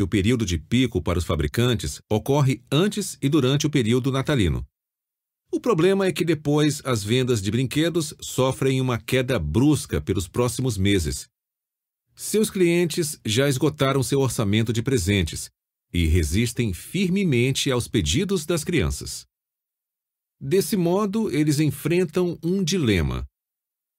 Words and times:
O 0.00 0.08
período 0.08 0.46
de 0.46 0.56
pico 0.56 1.02
para 1.02 1.18
os 1.18 1.26
fabricantes 1.26 2.00
ocorre 2.08 2.62
antes 2.72 3.18
e 3.20 3.28
durante 3.28 3.66
o 3.66 3.70
período 3.70 4.10
natalino. 4.10 4.66
O 5.52 5.60
problema 5.60 6.06
é 6.06 6.12
que 6.12 6.24
depois 6.24 6.80
as 6.86 7.04
vendas 7.04 7.42
de 7.42 7.50
brinquedos 7.50 8.14
sofrem 8.18 8.80
uma 8.80 8.98
queda 8.98 9.38
brusca 9.38 10.00
pelos 10.00 10.26
próximos 10.26 10.78
meses. 10.78 11.28
Seus 12.14 12.48
clientes 12.48 13.20
já 13.26 13.46
esgotaram 13.46 14.02
seu 14.02 14.20
orçamento 14.20 14.72
de 14.72 14.82
presentes 14.82 15.50
e 15.92 16.06
resistem 16.06 16.72
firmemente 16.72 17.70
aos 17.70 17.86
pedidos 17.86 18.46
das 18.46 18.64
crianças. 18.64 19.26
Desse 20.40 20.76
modo, 20.76 21.30
eles 21.30 21.60
enfrentam 21.60 22.38
um 22.42 22.64
dilema: 22.64 23.26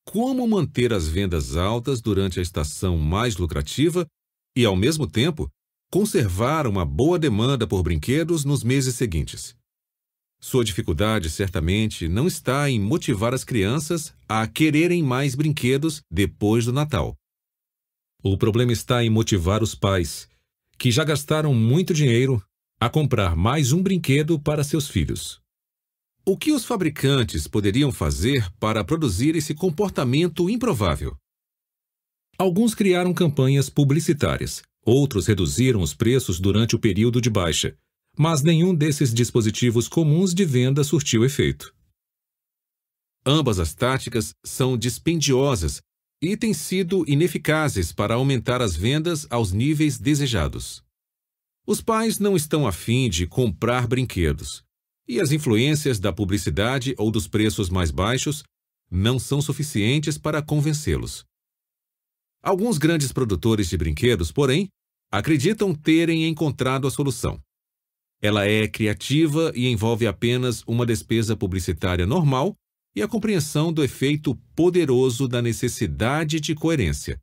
como 0.03 0.47
manter 0.47 0.93
as 0.93 1.07
vendas 1.07 1.55
altas 1.55 2.01
durante 2.01 2.39
a 2.39 2.41
estação 2.41 2.97
mais 2.97 3.37
lucrativa 3.37 4.07
e, 4.57 4.65
ao 4.65 4.75
mesmo 4.75 5.05
tempo, 5.05 5.47
conservar 5.91 6.65
uma 6.67 6.85
boa 6.85 7.19
demanda 7.19 7.67
por 7.67 7.83
brinquedos 7.83 8.45
nos 8.45 8.63
meses 8.63 8.95
seguintes. 8.95 9.53
Sua 10.39 10.63
dificuldade 10.63 11.29
certamente 11.29 12.07
não 12.07 12.27
está 12.27 12.69
em 12.69 12.79
motivar 12.79 13.33
as 13.33 13.43
crianças 13.43 14.13
a 14.27 14.47
quererem 14.47 15.03
mais 15.03 15.35
brinquedos 15.35 16.01
depois 16.09 16.63
do 16.63 16.71
Natal. 16.71 17.13
O 18.23 18.37
problema 18.37 18.71
está 18.71 19.03
em 19.03 19.09
motivar 19.09 19.61
os 19.61 19.75
pais, 19.75 20.29
que 20.77 20.89
já 20.89 21.03
gastaram 21.03 21.53
muito 21.53 21.93
dinheiro, 21.93 22.41
a 22.79 22.89
comprar 22.89 23.35
mais 23.35 23.73
um 23.73 23.83
brinquedo 23.83 24.39
para 24.39 24.63
seus 24.63 24.87
filhos. 24.87 25.41
O 26.25 26.37
que 26.37 26.53
os 26.53 26.63
fabricantes 26.63 27.47
poderiam 27.47 27.91
fazer 27.91 28.49
para 28.59 28.83
produzir 28.83 29.35
esse 29.35 29.53
comportamento 29.53 30.49
improvável? 30.49 31.17
Alguns 32.37 32.73
criaram 32.73 33.13
campanhas 33.13 33.69
publicitárias, 33.69 34.63
outros 34.85 35.27
reduziram 35.27 35.81
os 35.81 35.93
preços 35.93 36.39
durante 36.39 36.75
o 36.75 36.79
período 36.79 37.21
de 37.21 37.29
baixa, 37.29 37.75
mas 38.17 38.41
nenhum 38.41 38.73
desses 38.73 39.13
dispositivos 39.13 39.87
comuns 39.87 40.33
de 40.33 40.43
venda 40.45 40.83
surtiu 40.83 41.23
efeito. 41.23 41.73
Ambas 43.25 43.59
as 43.59 43.73
táticas 43.73 44.33
são 44.43 44.77
dispendiosas 44.77 45.81
e 46.21 46.35
têm 46.35 46.53
sido 46.53 47.03
ineficazes 47.07 47.91
para 47.91 48.15
aumentar 48.15 48.61
as 48.61 48.75
vendas 48.75 49.25
aos 49.29 49.51
níveis 49.51 49.97
desejados. 49.97 50.83
Os 51.65 51.81
pais 51.81 52.19
não 52.19 52.35
estão 52.35 52.67
afim 52.67 53.09
de 53.09 53.27
comprar 53.27 53.87
brinquedos, 53.87 54.63
e 55.07 55.19
as 55.19 55.31
influências 55.31 55.99
da 55.99 56.11
publicidade 56.11 56.95
ou 56.97 57.11
dos 57.11 57.27
preços 57.27 57.69
mais 57.69 57.91
baixos 57.91 58.43
não 58.89 59.17
são 59.17 59.41
suficientes 59.41 60.17
para 60.17 60.41
convencê-los. 60.41 61.25
Alguns 62.43 62.77
grandes 62.77 63.11
produtores 63.11 63.69
de 63.69 63.77
brinquedos, 63.77 64.31
porém, 64.31 64.67
acreditam 65.11 65.75
terem 65.75 66.27
encontrado 66.27 66.87
a 66.87 66.91
solução. 66.91 67.39
Ela 68.21 68.45
é 68.45 68.67
criativa 68.67 69.51
e 69.55 69.67
envolve 69.67 70.07
apenas 70.07 70.63
uma 70.65 70.85
despesa 70.85 71.35
publicitária 71.35 72.05
normal 72.05 72.55
e 72.95 73.01
a 73.01 73.07
compreensão 73.07 73.71
do 73.71 73.83
efeito 73.83 74.35
poderoso 74.55 75.27
da 75.27 75.41
necessidade 75.41 76.39
de 76.39 76.55
coerência. 76.55 77.19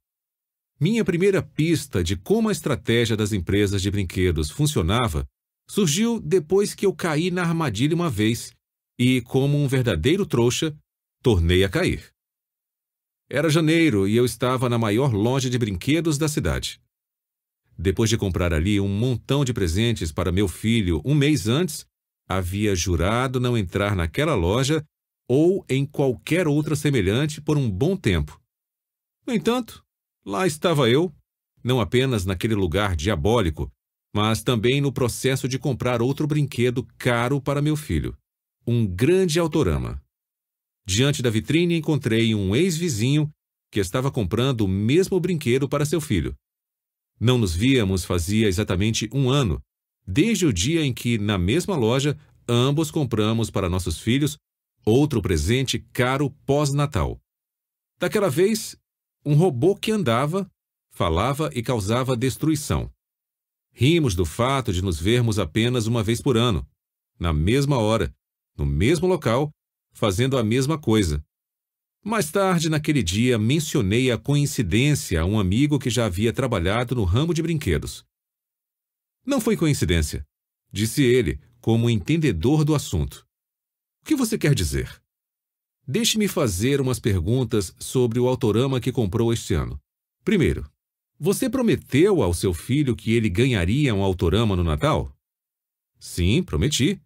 Minha 0.81 1.05
primeira 1.05 1.43
pista 1.43 2.05
de 2.05 2.17
como 2.17 2.49
a 2.49 2.53
estratégia 2.53 3.17
das 3.17 3.33
empresas 3.33 3.83
de 3.83 3.91
brinquedos 3.91 4.51
funcionava 4.51 5.27
surgiu 5.69 6.21
depois 6.21 6.75
que 6.75 6.87
eu 6.87 6.95
caí 6.95 7.31
na 7.31 7.43
armadilha 7.43 7.95
uma 7.95 8.09
vez 8.09 8.53
e, 8.99 9.21
como 9.23 9.59
um 9.59 9.67
verdadeiro 9.67 10.25
trouxa, 10.25 10.77
tornei 11.23 11.65
a 11.65 11.69
cair. 11.69 12.13
Era 13.31 13.51
janeiro 13.51 14.09
e 14.09 14.17
eu 14.17 14.25
estava 14.25 14.71
na 14.71 14.79
maior 14.79 15.13
loja 15.13 15.51
de 15.51 15.59
brinquedos 15.59 16.17
da 16.17 16.29
cidade. 16.29 16.81
Depois 17.79 18.09
de 18.09 18.17
comprar 18.17 18.55
ali 18.55 18.81
um 18.81 18.89
montão 18.89 19.45
de 19.45 19.53
presentes 19.53 20.11
para 20.11 20.33
meu 20.33 20.49
filho 20.49 21.03
um 21.05 21.15
mês 21.15 21.47
antes, 21.47 21.87
havia 22.27 22.75
jurado 22.75 23.39
não 23.39 23.57
entrar 23.57 23.95
naquela 23.95 24.35
loja 24.35 24.83
ou 25.29 25.63
em 25.69 25.85
qualquer 25.85 26.49
outra 26.49 26.75
semelhante 26.75 27.39
por 27.39 27.59
um 27.59 27.71
bom 27.71 27.97
tempo. 27.97 28.41
No 29.27 29.35
entanto, 29.35 29.85
lá 30.25 30.47
estava 30.47 30.89
eu, 30.89 31.15
não 31.63 31.81
apenas 31.81 32.25
naquele 32.25 32.55
lugar 32.55 32.97
diabólico, 32.97 33.71
mas 34.15 34.43
também 34.43 34.81
no 34.81 34.91
processo 34.91 35.47
de 35.47 35.59
comprar 35.59 36.01
outro 36.01 36.27
brinquedo 36.27 36.83
caro 36.97 37.43
para 37.43 37.61
meu 37.61 37.77
filho, 37.77 38.17
um 38.67 38.87
grande 38.87 39.39
autorama. 39.39 40.03
Diante 40.89 41.21
da 41.21 41.29
vitrine 41.29 41.77
encontrei 41.77 42.35
um 42.35 42.57
ex-vizinho 42.57 43.31
que 43.71 43.79
estava 43.79 44.11
comprando 44.11 44.63
o 44.63 44.69
mesmo 44.69 45.21
brinquedo 45.21 45.69
para 45.69 45.85
seu 45.85 46.01
filho. 46.01 46.35
Não 47.21 47.37
nos 47.37 47.55
víamos 47.55 48.07
fazia 48.07 48.49
exatamente 48.49 49.07
um 49.13 49.29
ano, 49.29 49.61
desde 50.07 50.47
o 50.47 50.53
dia 50.53 50.83
em 50.83 50.95
que, 50.95 51.19
na 51.19 51.37
mesma 51.37 51.77
loja, 51.77 52.19
ambos 52.49 52.91
compramos 52.91 53.51
para 53.51 53.69
nossos 53.69 53.99
filhos 53.99 54.39
outro 54.83 55.21
presente 55.21 55.79
caro 55.93 56.31
pós-Natal. 56.47 57.21
Daquela 57.99 58.31
vez, 58.31 58.75
um 59.27 59.35
robô 59.35 59.77
que 59.77 59.93
andava, 59.93 60.51
falava 60.91 61.51
e 61.55 61.63
causava 61.63 62.17
destruição. 62.17 62.91
Rimos 63.75 64.15
do 64.15 64.25
fato 64.25 64.73
de 64.73 64.81
nos 64.81 64.99
vermos 64.99 65.39
apenas 65.39 65.87
uma 65.87 66.03
vez 66.03 66.23
por 66.23 66.39
ano, 66.39 66.67
na 67.21 67.31
mesma 67.31 67.77
hora, 67.77 68.11
no 68.57 68.65
mesmo 68.65 69.07
local, 69.07 69.53
fazendo 69.99 70.39
a 70.39 70.45
mesma 70.45 70.79
coisa. 70.79 71.25
Mais 72.05 72.31
tarde, 72.31 72.71
naquele 72.71 73.03
dia, 73.03 73.37
mencionei 73.37 74.13
a 74.13 74.17
coincidência 74.17 75.21
a 75.21 75.25
um 75.25 75.41
amigo 75.41 75.79
que 75.79 75.91
já 75.91 76.07
havia 76.07 76.33
trabalhado 76.33 76.95
no 76.95 77.03
ramo 77.03 77.35
de 77.35 77.43
brinquedos. 77.43 78.07
Não 79.27 79.41
foi 79.41 79.57
coincidência, 79.57 80.25
disse 80.73 81.03
ele, 81.03 81.41
como 81.61 81.91
entendedor 81.91 82.65
do 82.65 82.75
assunto. 82.75 83.27
O 84.01 84.07
que 84.07 84.15
você 84.15 84.39
quer 84.39 84.55
dizer? 84.55 85.03
Deixe-me 85.87 86.29
fazer 86.29 86.81
umas 86.81 87.01
perguntas 87.01 87.75
sobre 87.79 88.21
o 88.21 88.29
autorama 88.29 88.81
que 88.81 88.93
comprou 88.93 89.33
este 89.33 89.55
ano. 89.55 89.81
Primeiro, 90.25 90.71
você 91.19 91.51
prometeu 91.51 92.23
ao 92.23 92.33
seu 92.33 92.55
filho 92.55 92.95
que 92.95 93.13
ele 93.13 93.29
ganharia 93.29 93.93
um 93.93 94.03
autorama 94.03 94.55
no 94.55 94.63
Natal? 94.63 95.13
Sim, 95.99 96.43
prometi. 96.45 97.01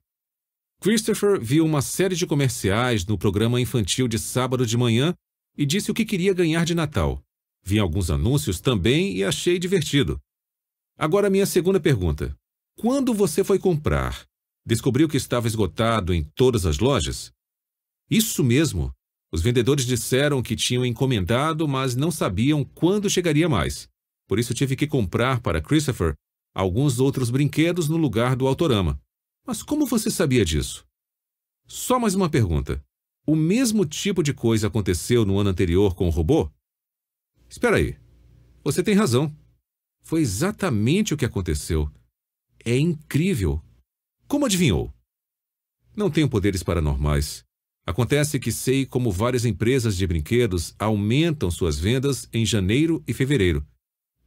Christopher 0.82 1.40
viu 1.40 1.64
uma 1.64 1.80
série 1.80 2.16
de 2.16 2.26
comerciais 2.26 3.06
no 3.06 3.16
programa 3.16 3.60
infantil 3.60 4.08
de 4.08 4.18
sábado 4.18 4.66
de 4.66 4.76
manhã 4.76 5.14
e 5.56 5.64
disse 5.64 5.92
o 5.92 5.94
que 5.94 6.04
queria 6.04 6.34
ganhar 6.34 6.64
de 6.64 6.74
Natal. 6.74 7.22
Vi 7.62 7.78
alguns 7.78 8.10
anúncios 8.10 8.60
também 8.60 9.16
e 9.16 9.22
achei 9.22 9.60
divertido. 9.60 10.18
Agora, 10.98 11.30
minha 11.30 11.46
segunda 11.46 11.78
pergunta. 11.78 12.36
Quando 12.76 13.14
você 13.14 13.44
foi 13.44 13.60
comprar, 13.60 14.26
descobriu 14.66 15.08
que 15.08 15.16
estava 15.16 15.46
esgotado 15.46 16.12
em 16.12 16.24
todas 16.34 16.66
as 16.66 16.80
lojas? 16.80 17.30
Isso 18.10 18.42
mesmo. 18.42 18.92
Os 19.30 19.40
vendedores 19.40 19.86
disseram 19.86 20.42
que 20.42 20.56
tinham 20.56 20.84
encomendado, 20.84 21.68
mas 21.68 21.94
não 21.94 22.10
sabiam 22.10 22.64
quando 22.64 23.08
chegaria 23.08 23.48
mais. 23.48 23.88
Por 24.26 24.36
isso 24.36 24.52
tive 24.52 24.74
que 24.74 24.88
comprar 24.88 25.40
para 25.42 25.62
Christopher 25.62 26.14
alguns 26.52 26.98
outros 26.98 27.30
brinquedos 27.30 27.88
no 27.88 27.96
lugar 27.96 28.34
do 28.34 28.48
autorama. 28.48 29.00
Mas 29.44 29.62
como 29.62 29.86
você 29.86 30.10
sabia 30.10 30.44
disso? 30.44 30.86
Só 31.66 31.98
mais 31.98 32.14
uma 32.14 32.30
pergunta. 32.30 32.82
O 33.26 33.34
mesmo 33.34 33.84
tipo 33.84 34.22
de 34.22 34.32
coisa 34.32 34.68
aconteceu 34.68 35.24
no 35.24 35.38
ano 35.38 35.50
anterior 35.50 35.94
com 35.94 36.06
o 36.06 36.10
robô? 36.10 36.50
Espera 37.48 37.76
aí. 37.76 37.96
Você 38.62 38.82
tem 38.82 38.94
razão. 38.94 39.36
Foi 40.02 40.20
exatamente 40.20 41.12
o 41.12 41.16
que 41.16 41.24
aconteceu. 41.24 41.90
É 42.64 42.76
incrível. 42.76 43.60
Como 44.28 44.46
adivinhou? 44.46 44.92
Não 45.96 46.10
tenho 46.10 46.28
poderes 46.28 46.62
paranormais. 46.62 47.44
Acontece 47.84 48.38
que 48.38 48.52
sei 48.52 48.86
como 48.86 49.10
várias 49.10 49.44
empresas 49.44 49.96
de 49.96 50.06
brinquedos 50.06 50.74
aumentam 50.78 51.50
suas 51.50 51.78
vendas 51.78 52.28
em 52.32 52.46
janeiro 52.46 53.02
e 53.08 53.12
fevereiro. 53.12 53.66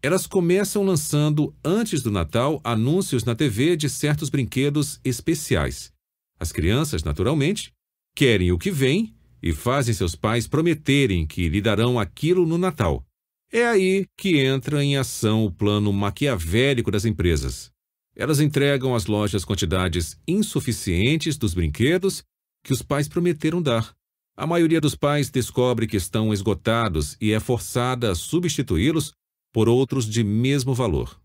Elas 0.02 0.28
começam 0.28 0.84
lançando, 0.84 1.56
antes 1.64 2.04
do 2.04 2.12
Natal, 2.12 2.62
anúncios 2.64 3.24
na 3.24 3.34
TV 3.34 3.76
de 3.76 3.90
certos 3.90 4.30
brinquedos 4.30 5.00
especiais. 5.04 5.92
As 6.40 6.52
crianças, 6.52 7.04
naturalmente, 7.04 7.72
querem 8.16 8.52
o 8.52 8.58
que 8.58 8.72
vem 8.72 9.16
e 9.42 9.54
fazem 9.54 9.94
seus 9.94 10.16
pais 10.16 10.48
prometerem 10.48 11.26
que 11.26 11.50
lhe 11.50 11.62
darão 11.62 12.00
aquilo 12.00 12.46
no 12.46 12.58
Natal. 12.58 13.04
É 13.52 13.66
aí 13.66 14.06
que 14.18 14.40
entra 14.40 14.84
em 14.84 14.98
ação 14.98 15.46
o 15.46 15.52
plano 15.52 15.94
maquiavélico 15.94 16.92
das 16.92 17.06
empresas. 17.06 17.72
Elas 18.16 18.40
entregam 18.40 18.96
às 18.96 19.06
lojas 19.06 19.44
quantidades 19.44 20.18
insuficientes 20.28 21.38
dos 21.38 21.54
brinquedos 21.54 22.24
que 22.64 22.74
os 22.74 22.82
pais 22.82 23.08
prometeram 23.08 23.62
dar. 23.62 23.94
A 24.38 24.48
maioria 24.48 24.82
dos 24.82 24.96
pais 24.96 25.30
descobre 25.30 25.88
que 25.88 25.96
estão 25.96 26.34
esgotados 26.34 27.16
e 27.22 27.32
é 27.32 27.40
forçada 27.40 28.12
a 28.12 28.16
substituí-los 28.16 29.14
por 29.56 29.70
outros 29.70 30.06
de 30.06 30.22
mesmo 30.22 30.74
valor. 30.74 31.18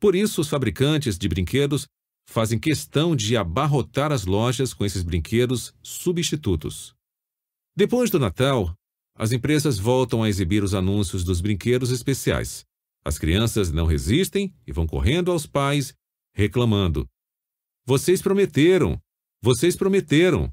Por 0.00 0.14
isso, 0.14 0.40
os 0.40 0.48
fabricantes 0.48 1.18
de 1.18 1.28
brinquedos 1.28 1.86
fazem 2.26 2.58
questão 2.58 3.14
de 3.14 3.36
abarrotar 3.36 4.10
as 4.12 4.24
lojas 4.24 4.72
com 4.72 4.82
esses 4.82 5.02
brinquedos 5.02 5.74
substitutos. 5.82 6.94
Depois 7.76 8.08
do 8.08 8.18
Natal, 8.18 8.74
as 9.14 9.30
empresas 9.30 9.78
voltam 9.78 10.22
a 10.22 10.28
exibir 10.30 10.64
os 10.64 10.72
anúncios 10.72 11.22
dos 11.22 11.42
brinquedos 11.42 11.90
especiais. 11.90 12.64
As 13.04 13.18
crianças 13.18 13.70
não 13.70 13.84
resistem 13.84 14.54
e 14.66 14.72
vão 14.72 14.86
correndo 14.86 15.30
aos 15.30 15.46
pais, 15.46 15.92
reclamando: 16.34 17.06
Vocês 17.84 18.22
prometeram! 18.22 18.98
Vocês 19.42 19.76
prometeram! 19.76 20.50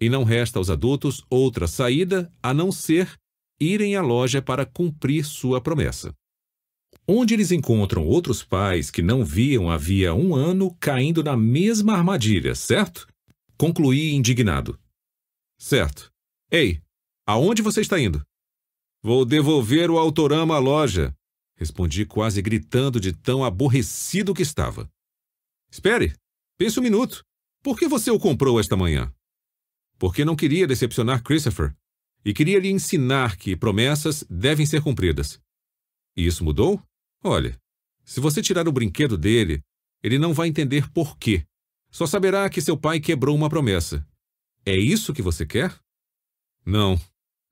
E 0.00 0.08
não 0.08 0.24
resta 0.24 0.58
aos 0.58 0.70
adultos 0.70 1.24
outra 1.30 1.68
saída 1.68 2.28
a 2.42 2.52
não 2.52 2.72
ser 2.72 3.16
irem 3.60 3.94
à 3.94 4.02
loja 4.02 4.40
para 4.40 4.64
cumprir 4.64 5.24
sua 5.24 5.60
promessa. 5.60 6.14
Onde 7.06 7.34
eles 7.34 7.50
encontram 7.50 8.06
outros 8.06 8.42
pais 8.42 8.90
que 8.90 9.02
não 9.02 9.24
viam 9.24 9.70
havia 9.70 10.14
um 10.14 10.34
ano 10.34 10.74
caindo 10.80 11.22
na 11.22 11.36
mesma 11.36 11.94
armadilha, 11.94 12.54
certo? 12.54 13.06
Concluí 13.58 14.14
indignado. 14.14 14.78
Certo. 15.58 16.10
Ei, 16.50 16.80
aonde 17.26 17.62
você 17.62 17.80
está 17.80 18.00
indo? 18.00 18.24
Vou 19.02 19.24
devolver 19.24 19.90
o 19.90 19.98
autorama 19.98 20.56
à 20.56 20.58
loja, 20.58 21.14
respondi 21.56 22.06
quase 22.06 22.40
gritando 22.40 23.00
de 23.00 23.12
tão 23.12 23.44
aborrecido 23.44 24.34
que 24.34 24.42
estava. 24.42 24.90
Espere, 25.70 26.14
pense 26.58 26.78
um 26.78 26.82
minuto. 26.82 27.22
Por 27.62 27.78
que 27.78 27.86
você 27.86 28.10
o 28.10 28.18
comprou 28.18 28.58
esta 28.58 28.76
manhã? 28.76 29.12
Porque 29.98 30.24
não 30.24 30.34
queria 30.34 30.66
decepcionar 30.66 31.22
Christopher 31.22 31.74
e 32.24 32.32
queria 32.34 32.58
lhe 32.58 32.70
ensinar 32.70 33.36
que 33.36 33.56
promessas 33.56 34.24
devem 34.28 34.66
ser 34.66 34.82
cumpridas. 34.82 35.40
E 36.16 36.26
isso 36.26 36.44
mudou? 36.44 36.82
Olha, 37.22 37.58
se 38.04 38.20
você 38.20 38.42
tirar 38.42 38.66
o 38.68 38.72
brinquedo 38.72 39.16
dele, 39.16 39.60
ele 40.02 40.18
não 40.18 40.34
vai 40.34 40.48
entender 40.48 40.90
por 40.90 41.16
quê. 41.16 41.44
Só 41.90 42.06
saberá 42.06 42.48
que 42.48 42.60
seu 42.60 42.76
pai 42.76 43.00
quebrou 43.00 43.36
uma 43.36 43.48
promessa. 43.48 44.06
É 44.64 44.76
isso 44.76 45.12
que 45.12 45.22
você 45.22 45.46
quer? 45.46 45.74
Não, 46.64 47.00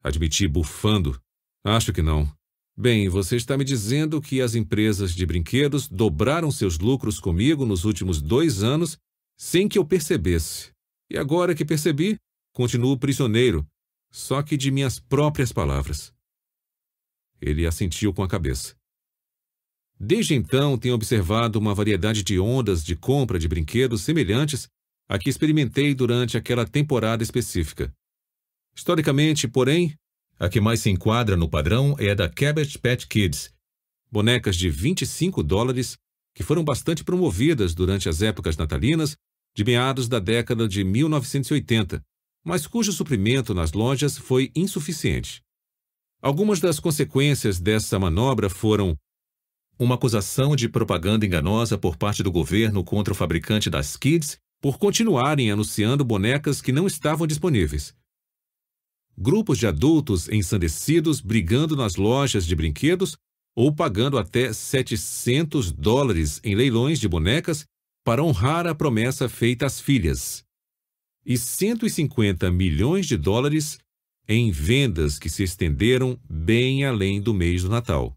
admiti 0.02 0.46
bufando. 0.46 1.20
Acho 1.64 1.92
que 1.92 2.02
não. 2.02 2.30
Bem, 2.76 3.08
você 3.08 3.36
está 3.36 3.58
me 3.58 3.64
dizendo 3.64 4.20
que 4.20 4.40
as 4.40 4.54
empresas 4.54 5.12
de 5.12 5.26
brinquedos 5.26 5.88
dobraram 5.88 6.50
seus 6.50 6.78
lucros 6.78 7.18
comigo 7.18 7.66
nos 7.66 7.84
últimos 7.84 8.22
dois 8.22 8.62
anos 8.62 8.96
sem 9.36 9.68
que 9.68 9.78
eu 9.78 9.84
percebesse. 9.84 10.70
E 11.10 11.18
agora 11.18 11.54
que 11.54 11.64
percebi, 11.64 12.16
continuo 12.52 12.96
prisioneiro, 12.96 13.66
só 14.10 14.42
que 14.42 14.56
de 14.56 14.70
minhas 14.70 14.98
próprias 14.98 15.52
palavras. 15.52 16.12
Ele 17.40 17.66
assentiu 17.66 18.12
com 18.12 18.22
a 18.22 18.28
cabeça. 18.28 18.74
Desde 20.00 20.34
então, 20.34 20.78
tenho 20.78 20.94
observado 20.94 21.58
uma 21.58 21.74
variedade 21.74 22.22
de 22.22 22.38
ondas 22.38 22.84
de 22.84 22.94
compra 22.94 23.38
de 23.38 23.48
brinquedos 23.48 24.02
semelhantes 24.02 24.68
a 25.08 25.18
que 25.18 25.28
experimentei 25.28 25.94
durante 25.94 26.36
aquela 26.36 26.66
temporada 26.66 27.22
específica. 27.22 27.92
Historicamente, 28.74 29.48
porém, 29.48 29.94
a 30.38 30.48
que 30.48 30.60
mais 30.60 30.80
se 30.80 30.90
enquadra 30.90 31.36
no 31.36 31.48
padrão 31.48 31.96
é 31.98 32.10
a 32.10 32.14
da 32.14 32.28
Cabbage 32.28 32.78
Patch 32.78 33.06
Kids, 33.06 33.52
bonecas 34.10 34.56
de 34.56 34.70
25 34.70 35.42
dólares 35.42 35.96
que 36.34 36.44
foram 36.44 36.62
bastante 36.62 37.02
promovidas 37.02 37.74
durante 37.74 38.08
as 38.08 38.22
épocas 38.22 38.56
natalinas 38.56 39.16
de 39.56 39.64
meados 39.64 40.06
da 40.08 40.20
década 40.20 40.68
de 40.68 40.84
1980, 40.84 42.00
mas 42.44 42.66
cujo 42.66 42.92
suprimento 42.92 43.54
nas 43.54 43.72
lojas 43.72 44.16
foi 44.16 44.50
insuficiente. 44.54 45.42
Algumas 46.20 46.60
das 46.60 46.80
consequências 46.80 47.60
dessa 47.60 47.98
manobra 47.98 48.50
foram 48.50 48.96
uma 49.78 49.94
acusação 49.94 50.56
de 50.56 50.68
propaganda 50.68 51.24
enganosa 51.24 51.78
por 51.78 51.96
parte 51.96 52.22
do 52.22 52.32
governo 52.32 52.82
contra 52.82 53.12
o 53.12 53.16
fabricante 53.16 53.70
das 53.70 53.96
Kids 53.96 54.38
por 54.60 54.78
continuarem 54.78 55.50
anunciando 55.52 56.04
bonecas 56.04 56.60
que 56.60 56.72
não 56.72 56.86
estavam 56.86 57.26
disponíveis, 57.26 57.94
grupos 59.16 59.58
de 59.58 59.66
adultos 59.66 60.28
ensandecidos 60.28 61.20
brigando 61.20 61.76
nas 61.76 61.96
lojas 61.96 62.46
de 62.46 62.54
brinquedos 62.54 63.16
ou 63.56 63.74
pagando 63.74 64.16
até 64.16 64.52
700 64.52 65.72
dólares 65.72 66.40
em 66.44 66.54
leilões 66.54 67.00
de 67.00 67.08
bonecas 67.08 67.64
para 68.04 68.22
honrar 68.22 68.66
a 68.66 68.74
promessa 68.74 69.28
feita 69.28 69.66
às 69.66 69.80
filhas, 69.80 70.44
e 71.28 71.36
150 71.36 72.50
milhões 72.50 73.04
de 73.04 73.14
dólares 73.14 73.78
em 74.26 74.50
vendas 74.50 75.18
que 75.18 75.28
se 75.28 75.42
estenderam 75.42 76.18
bem 76.26 76.86
além 76.86 77.20
do 77.20 77.34
mês 77.34 77.62
do 77.62 77.68
Natal. 77.68 78.16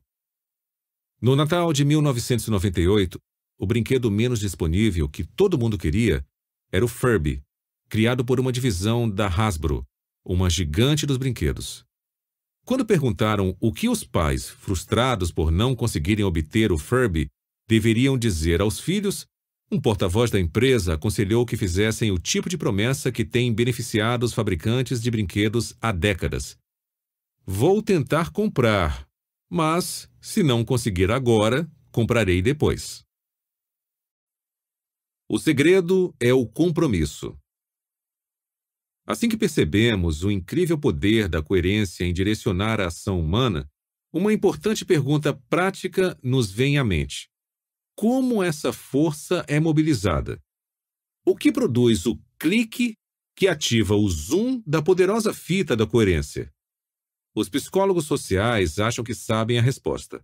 No 1.21 1.35
Natal 1.35 1.73
de 1.73 1.83
1998, 1.83 3.19
o 3.59 3.67
brinquedo 3.67 4.09
menos 4.09 4.39
disponível 4.39 5.09
que 5.09 5.25
todo 5.25 5.57
mundo 5.57 5.77
queria 5.77 6.25
era 6.71 6.85
o 6.85 6.87
Furby, 6.87 7.43
criado 7.89 8.23
por 8.23 8.39
uma 8.39 8.51
divisão 8.51 9.09
da 9.09 9.27
Hasbro, 9.27 9.85
uma 10.25 10.49
gigante 10.49 11.05
dos 11.05 11.17
brinquedos. 11.17 11.83
Quando 12.65 12.85
perguntaram 12.85 13.57
o 13.59 13.73
que 13.73 13.89
os 13.89 14.05
pais, 14.05 14.47
frustrados 14.47 15.33
por 15.33 15.51
não 15.51 15.75
conseguirem 15.75 16.23
obter 16.23 16.71
o 16.71 16.77
Furby, 16.77 17.27
deveriam 17.67 18.17
dizer 18.17 18.61
aos 18.61 18.79
filhos, 18.79 19.27
um 19.71 19.79
porta-voz 19.79 20.29
da 20.29 20.37
empresa 20.37 20.95
aconselhou 20.95 21.45
que 21.45 21.55
fizessem 21.55 22.11
o 22.11 22.19
tipo 22.19 22.49
de 22.49 22.57
promessa 22.57 23.09
que 23.09 23.23
tem 23.23 23.53
beneficiado 23.53 24.23
os 24.23 24.33
fabricantes 24.33 25.01
de 25.01 25.09
brinquedos 25.09 25.73
há 25.79 25.93
décadas. 25.93 26.57
Vou 27.45 27.81
tentar 27.81 28.31
comprar, 28.31 29.07
mas, 29.49 30.09
se 30.19 30.43
não 30.43 30.65
conseguir 30.65 31.09
agora, 31.09 31.71
comprarei 31.89 32.41
depois. 32.41 33.05
O 35.29 35.39
segredo 35.39 36.13
é 36.19 36.33
o 36.33 36.45
compromisso. 36.45 37.37
Assim 39.07 39.29
que 39.29 39.37
percebemos 39.37 40.23
o 40.23 40.29
incrível 40.29 40.77
poder 40.77 41.29
da 41.29 41.41
coerência 41.41 42.03
em 42.03 42.13
direcionar 42.13 42.81
a 42.81 42.87
ação 42.87 43.19
humana, 43.19 43.69
uma 44.13 44.33
importante 44.33 44.83
pergunta 44.83 45.33
prática 45.49 46.19
nos 46.21 46.51
vem 46.51 46.77
à 46.77 46.83
mente: 46.83 47.30
como 47.95 48.41
essa 48.41 48.73
força 48.73 49.45
é 49.47 49.59
mobilizada? 49.59 50.41
O 51.25 51.35
que 51.35 51.51
produz 51.51 52.05
o 52.05 52.19
clique 52.39 52.95
que 53.35 53.47
ativa 53.47 53.95
o 53.95 54.09
zoom 54.09 54.61
da 54.65 54.81
poderosa 54.81 55.33
fita 55.33 55.75
da 55.75 55.85
coerência? 55.85 56.51
Os 57.35 57.47
psicólogos 57.47 58.05
sociais 58.05 58.79
acham 58.79 59.03
que 59.03 59.13
sabem 59.13 59.57
a 59.57 59.61
resposta: 59.61 60.23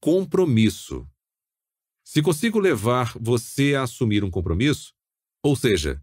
compromisso. 0.00 1.08
Se 2.04 2.20
consigo 2.22 2.58
levar 2.58 3.16
você 3.18 3.74
a 3.74 3.82
assumir 3.82 4.24
um 4.24 4.30
compromisso, 4.30 4.92
ou 5.42 5.56
seja, 5.56 6.02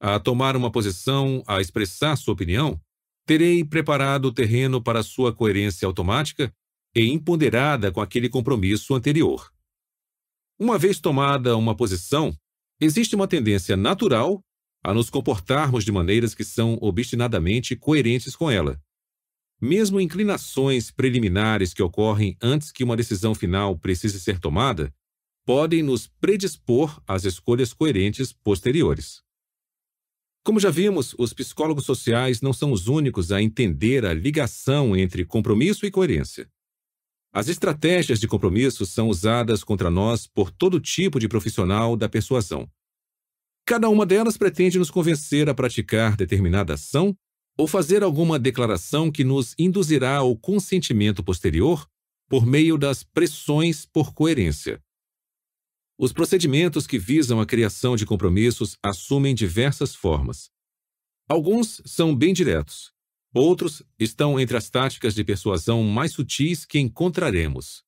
a 0.00 0.18
tomar 0.18 0.56
uma 0.56 0.70
posição, 0.70 1.42
a 1.46 1.60
expressar 1.60 2.16
sua 2.16 2.34
opinião, 2.34 2.80
terei 3.26 3.64
preparado 3.64 4.26
o 4.26 4.32
terreno 4.32 4.82
para 4.82 5.02
sua 5.02 5.34
coerência 5.34 5.86
automática 5.86 6.52
e 6.94 7.04
imponderada 7.06 7.92
com 7.92 8.00
aquele 8.00 8.28
compromisso 8.28 8.94
anterior. 8.94 9.52
Uma 10.62 10.78
vez 10.78 11.00
tomada 11.00 11.56
uma 11.56 11.74
posição, 11.74 12.32
existe 12.80 13.16
uma 13.16 13.26
tendência 13.26 13.76
natural 13.76 14.40
a 14.80 14.94
nos 14.94 15.10
comportarmos 15.10 15.84
de 15.84 15.90
maneiras 15.90 16.36
que 16.36 16.44
são 16.44 16.78
obstinadamente 16.80 17.74
coerentes 17.74 18.36
com 18.36 18.48
ela. 18.48 18.80
Mesmo 19.60 20.00
inclinações 20.00 20.88
preliminares 20.88 21.74
que 21.74 21.82
ocorrem 21.82 22.36
antes 22.40 22.70
que 22.70 22.84
uma 22.84 22.96
decisão 22.96 23.34
final 23.34 23.76
precise 23.76 24.20
ser 24.20 24.38
tomada, 24.38 24.94
podem 25.44 25.82
nos 25.82 26.06
predispor 26.06 27.02
às 27.08 27.24
escolhas 27.24 27.72
coerentes 27.72 28.32
posteriores. 28.32 29.20
Como 30.44 30.60
já 30.60 30.70
vimos, 30.70 31.12
os 31.18 31.32
psicólogos 31.32 31.84
sociais 31.84 32.40
não 32.40 32.52
são 32.52 32.70
os 32.70 32.86
únicos 32.86 33.32
a 33.32 33.42
entender 33.42 34.06
a 34.06 34.14
ligação 34.14 34.96
entre 34.96 35.24
compromisso 35.24 35.84
e 35.84 35.90
coerência. 35.90 36.48
As 37.34 37.48
estratégias 37.48 38.20
de 38.20 38.28
compromisso 38.28 38.84
são 38.84 39.08
usadas 39.08 39.64
contra 39.64 39.90
nós 39.90 40.26
por 40.26 40.50
todo 40.50 40.78
tipo 40.78 41.18
de 41.18 41.26
profissional 41.26 41.96
da 41.96 42.06
persuasão. 42.06 42.70
Cada 43.64 43.88
uma 43.88 44.04
delas 44.04 44.36
pretende 44.36 44.78
nos 44.78 44.90
convencer 44.90 45.48
a 45.48 45.54
praticar 45.54 46.14
determinada 46.14 46.74
ação 46.74 47.16
ou 47.56 47.66
fazer 47.66 48.02
alguma 48.02 48.38
declaração 48.38 49.10
que 49.10 49.24
nos 49.24 49.54
induzirá 49.58 50.16
ao 50.16 50.36
consentimento 50.36 51.24
posterior 51.24 51.88
por 52.28 52.44
meio 52.44 52.76
das 52.76 53.02
pressões 53.02 53.86
por 53.86 54.12
coerência. 54.12 54.82
Os 55.98 56.12
procedimentos 56.12 56.86
que 56.86 56.98
visam 56.98 57.40
a 57.40 57.46
criação 57.46 57.96
de 57.96 58.04
compromissos 58.04 58.76
assumem 58.82 59.34
diversas 59.34 59.94
formas. 59.94 60.50
Alguns 61.28 61.80
são 61.86 62.14
bem 62.14 62.34
diretos, 62.34 62.91
outros 63.32 63.82
estão 63.98 64.38
entre 64.38 64.56
as 64.56 64.68
táticas 64.68 65.14
de 65.14 65.24
persuasão 65.24 65.82
mais 65.84 66.12
sutis 66.12 66.64
que 66.64 66.78
encontraremos. 66.78 67.82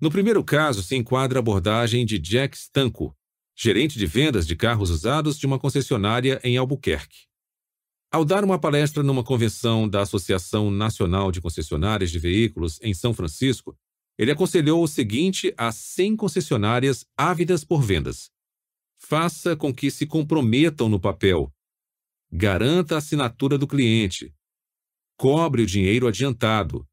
No 0.00 0.10
primeiro 0.10 0.42
caso 0.42 0.82
se 0.82 0.96
enquadra 0.96 1.38
a 1.38 1.40
abordagem 1.40 2.06
de 2.06 2.18
Jack 2.18 2.56
Stanco, 2.56 3.16
gerente 3.56 3.98
de 3.98 4.06
vendas 4.06 4.46
de 4.46 4.56
carros 4.56 4.90
usados 4.90 5.38
de 5.38 5.46
uma 5.46 5.58
concessionária 5.58 6.40
em 6.42 6.56
Albuquerque. 6.56 7.28
Ao 8.10 8.24
dar 8.24 8.42
uma 8.42 8.58
palestra 8.58 9.02
numa 9.02 9.22
convenção 9.22 9.88
da 9.88 10.00
Associação 10.00 10.70
Nacional 10.70 11.30
de 11.30 11.40
Concessionárias 11.40 12.10
de 12.10 12.18
Veículos 12.18 12.80
em 12.82 12.92
São 12.94 13.12
Francisco, 13.14 13.76
ele 14.18 14.30
aconselhou 14.32 14.82
o 14.82 14.88
seguinte 14.88 15.54
a 15.56 15.70
100 15.70 16.16
concessionárias 16.16 17.06
ávidas 17.16 17.64
por 17.64 17.82
vendas: 17.82 18.30
faça 18.98 19.54
com 19.54 19.72
que 19.72 19.90
se 19.90 20.06
comprometam 20.06 20.88
no 20.88 20.98
papel. 20.98 21.52
Garanta 22.32 22.96
a 22.96 22.98
assinatura 22.98 23.56
do 23.56 23.66
cliente. 23.66 24.34
Cobre 25.20 25.60
o 25.60 25.66
dinheiro 25.66 26.08
adiantado. 26.08 26.88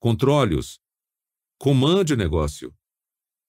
Controle-os. 0.00 0.80
Comande 1.58 2.14
o 2.14 2.16
negócio. 2.16 2.74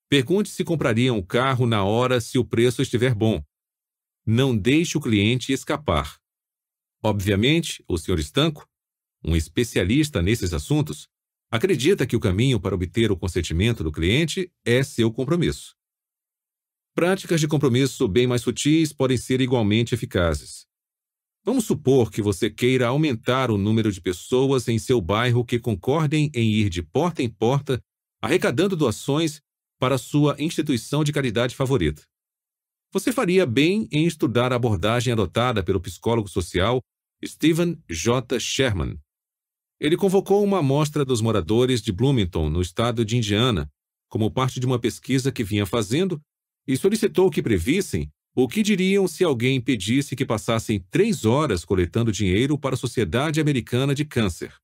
Pergunte 0.10 0.50
se 0.50 0.62
comprariam 0.66 1.18
o 1.18 1.26
carro 1.26 1.66
na 1.66 1.86
hora 1.86 2.20
se 2.20 2.38
o 2.38 2.44
preço 2.44 2.82
estiver 2.82 3.16
bom. 3.16 3.42
Não 4.26 4.58
deixe 4.58 4.98
o 4.98 5.02
cliente 5.02 5.54
escapar. 5.54 6.20
Obviamente, 7.02 7.82
o 7.88 7.98
Sr. 7.98 8.20
Estanco, 8.20 8.68
um 9.24 9.38
especialista 9.38 10.22
nesses 10.22 10.54
assuntos, 10.54 11.08
acredita 11.50 12.06
que 12.06 12.18
o 12.18 12.20
caminho 12.20 12.60
para 12.60 12.76
obter 12.76 13.10
o 13.10 13.18
consentimento 13.18 13.86
do 13.86 13.92
cliente 13.92 14.52
é 14.66 14.84
seu 14.84 15.14
compromisso. 15.14 15.78
Práticas 16.94 17.40
de 17.40 17.48
compromisso 17.48 18.06
bem 18.10 18.28
mais 18.28 18.42
sutis 18.42 18.92
podem 18.92 19.16
ser 19.16 19.40
igualmente 19.40 19.96
eficazes. 19.96 20.68
Vamos 21.46 21.66
supor 21.66 22.10
que 22.10 22.22
você 22.22 22.50
queira 22.50 22.88
aumentar 22.88 23.52
o 23.52 23.58
número 23.58 23.92
de 23.92 24.00
pessoas 24.00 24.68
em 24.70 24.80
seu 24.80 25.02
bairro 25.02 25.44
que 25.44 25.60
concordem 25.60 26.32
em 26.34 26.50
ir 26.50 26.70
de 26.70 26.82
porta 26.82 27.22
em 27.22 27.30
porta 27.30 27.82
arrecadando 28.22 28.78
doações 28.78 29.42
para 29.78 29.98
sua 29.98 30.38
instituição 30.40 31.04
de 31.04 31.12
caridade 31.12 31.54
favorita. 31.54 32.02
Você 32.94 33.12
faria 33.12 33.46
bem 33.46 33.90
em 33.92 34.06
estudar 34.06 34.54
a 34.54 34.56
abordagem 34.56 35.12
adotada 35.12 35.62
pelo 35.62 35.82
psicólogo 35.82 36.30
social 36.30 36.82
Stephen 37.26 37.78
J. 37.90 38.40
Sherman. 38.40 38.98
Ele 39.82 39.98
convocou 39.98 40.42
uma 40.42 40.60
amostra 40.60 41.04
dos 41.04 41.20
moradores 41.20 41.82
de 41.82 41.92
Bloomington, 41.92 42.50
no 42.50 42.62
estado 42.62 43.04
de 43.04 43.18
Indiana, 43.18 43.70
como 44.08 44.32
parte 44.32 44.62
de 44.62 44.66
uma 44.66 44.80
pesquisa 44.80 45.30
que 45.30 45.44
vinha 45.44 45.66
fazendo, 45.66 46.22
e 46.66 46.78
solicitou 46.78 47.30
que 47.30 47.42
previssem 47.42 48.10
o 48.36 48.48
que 48.48 48.64
diriam 48.64 49.08
se 49.08 49.24
alguém 49.24 49.62
pedisse 49.62 50.16
que 50.16 50.26
passassem 50.26 50.80
três 50.90 51.24
horas 51.24 51.64
coletando 51.64 52.12
dinheiro 52.12 52.58
para 52.58 52.74
a 52.74 52.78
Sociedade 52.78 53.40
Americana 53.40 53.94
de 53.94 54.04
Câncer? 54.04 54.56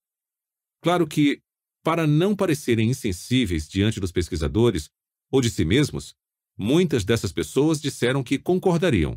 Claro 0.82 1.06
que, 1.06 1.42
para 1.84 2.08
não 2.08 2.36
parecerem 2.36 2.90
insensíveis 2.90 3.68
diante 3.68 4.00
dos 4.00 4.12
pesquisadores 4.12 4.90
ou 5.32 5.40
de 5.40 5.52
si 5.52 5.64
mesmos, 5.64 6.16
muitas 6.58 7.06
dessas 7.06 7.32
pessoas 7.32 7.80
disseram 7.80 8.24
que 8.24 8.40
concordariam. 8.40 9.16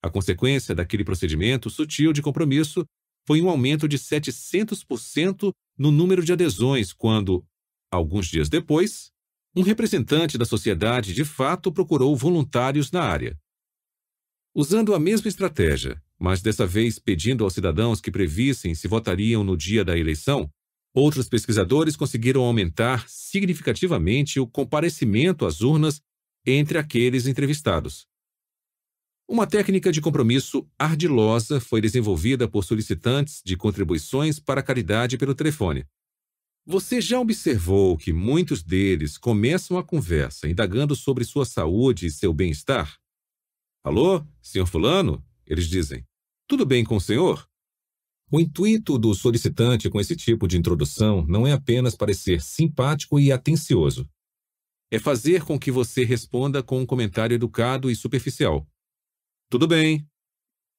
A 0.00 0.08
consequência 0.08 0.74
daquele 0.74 1.04
procedimento 1.04 1.68
sutil 1.68 2.12
de 2.12 2.22
compromisso 2.22 2.84
foi 3.26 3.40
um 3.40 3.48
aumento 3.48 3.88
de 3.88 3.98
700% 3.98 5.50
no 5.76 5.90
número 5.90 6.24
de 6.24 6.32
adesões 6.32 6.92
quando, 6.92 7.44
alguns 7.90 8.28
dias 8.28 8.48
depois, 8.48 9.10
um 9.56 9.62
representante 9.62 10.38
da 10.38 10.44
sociedade 10.44 11.12
de 11.12 11.24
fato 11.24 11.72
procurou 11.72 12.14
voluntários 12.16 12.92
na 12.92 13.02
área. 13.02 13.36
Usando 14.56 14.94
a 14.94 15.00
mesma 15.00 15.26
estratégia, 15.26 16.00
mas 16.16 16.40
dessa 16.40 16.64
vez 16.64 16.96
pedindo 16.96 17.42
aos 17.42 17.54
cidadãos 17.54 18.00
que 18.00 18.08
previssem 18.08 18.72
se 18.72 18.86
votariam 18.86 19.42
no 19.42 19.56
dia 19.56 19.84
da 19.84 19.98
eleição, 19.98 20.48
outros 20.94 21.28
pesquisadores 21.28 21.96
conseguiram 21.96 22.44
aumentar 22.44 23.08
significativamente 23.08 24.38
o 24.38 24.46
comparecimento 24.46 25.44
às 25.44 25.60
urnas 25.60 26.00
entre 26.46 26.78
aqueles 26.78 27.26
entrevistados. 27.26 28.06
Uma 29.28 29.44
técnica 29.44 29.90
de 29.90 30.00
compromisso 30.00 30.64
ardilosa 30.78 31.58
foi 31.58 31.80
desenvolvida 31.80 32.46
por 32.46 32.62
solicitantes 32.62 33.42
de 33.44 33.56
contribuições 33.56 34.38
para 34.38 34.60
a 34.60 34.62
caridade 34.62 35.18
pelo 35.18 35.34
telefone. 35.34 35.84
Você 36.64 37.00
já 37.00 37.18
observou 37.18 37.96
que 37.96 38.12
muitos 38.12 38.62
deles 38.62 39.18
começam 39.18 39.76
a 39.76 39.82
conversa 39.82 40.48
indagando 40.48 40.94
sobre 40.94 41.24
sua 41.24 41.44
saúde 41.44 42.06
e 42.06 42.10
seu 42.10 42.32
bem-estar? 42.32 43.03
Alô, 43.84 44.26
senhor 44.40 44.64
Fulano? 44.64 45.22
Eles 45.46 45.68
dizem. 45.68 46.06
Tudo 46.48 46.64
bem 46.64 46.82
com 46.82 46.96
o 46.96 47.00
senhor? 47.00 47.46
O 48.32 48.40
intuito 48.40 48.98
do 48.98 49.12
solicitante 49.14 49.90
com 49.90 50.00
esse 50.00 50.16
tipo 50.16 50.48
de 50.48 50.56
introdução 50.56 51.26
não 51.26 51.46
é 51.46 51.52
apenas 51.52 51.94
parecer 51.94 52.40
simpático 52.40 53.20
e 53.20 53.30
atencioso. 53.30 54.08
É 54.90 54.98
fazer 54.98 55.44
com 55.44 55.58
que 55.58 55.70
você 55.70 56.02
responda 56.02 56.62
com 56.62 56.80
um 56.80 56.86
comentário 56.86 57.34
educado 57.34 57.90
e 57.90 57.94
superficial. 57.94 58.66
Tudo 59.50 59.68
bem. 59.68 60.08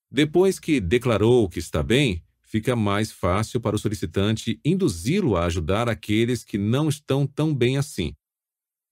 Depois 0.10 0.58
que 0.58 0.82
declarou 0.82 1.48
que 1.48 1.60
está 1.60 1.84
bem, 1.84 2.24
fica 2.42 2.76
mais 2.76 3.12
fácil 3.12 3.62
para 3.62 3.76
o 3.76 3.80
solicitante 3.80 4.60
induzi-lo 4.66 5.38
a 5.38 5.46
ajudar 5.46 5.88
aqueles 5.88 6.44
que 6.44 6.58
não 6.58 6.90
estão 6.90 7.28
tão 7.28 7.54
bem 7.54 7.78
assim. 7.78 8.16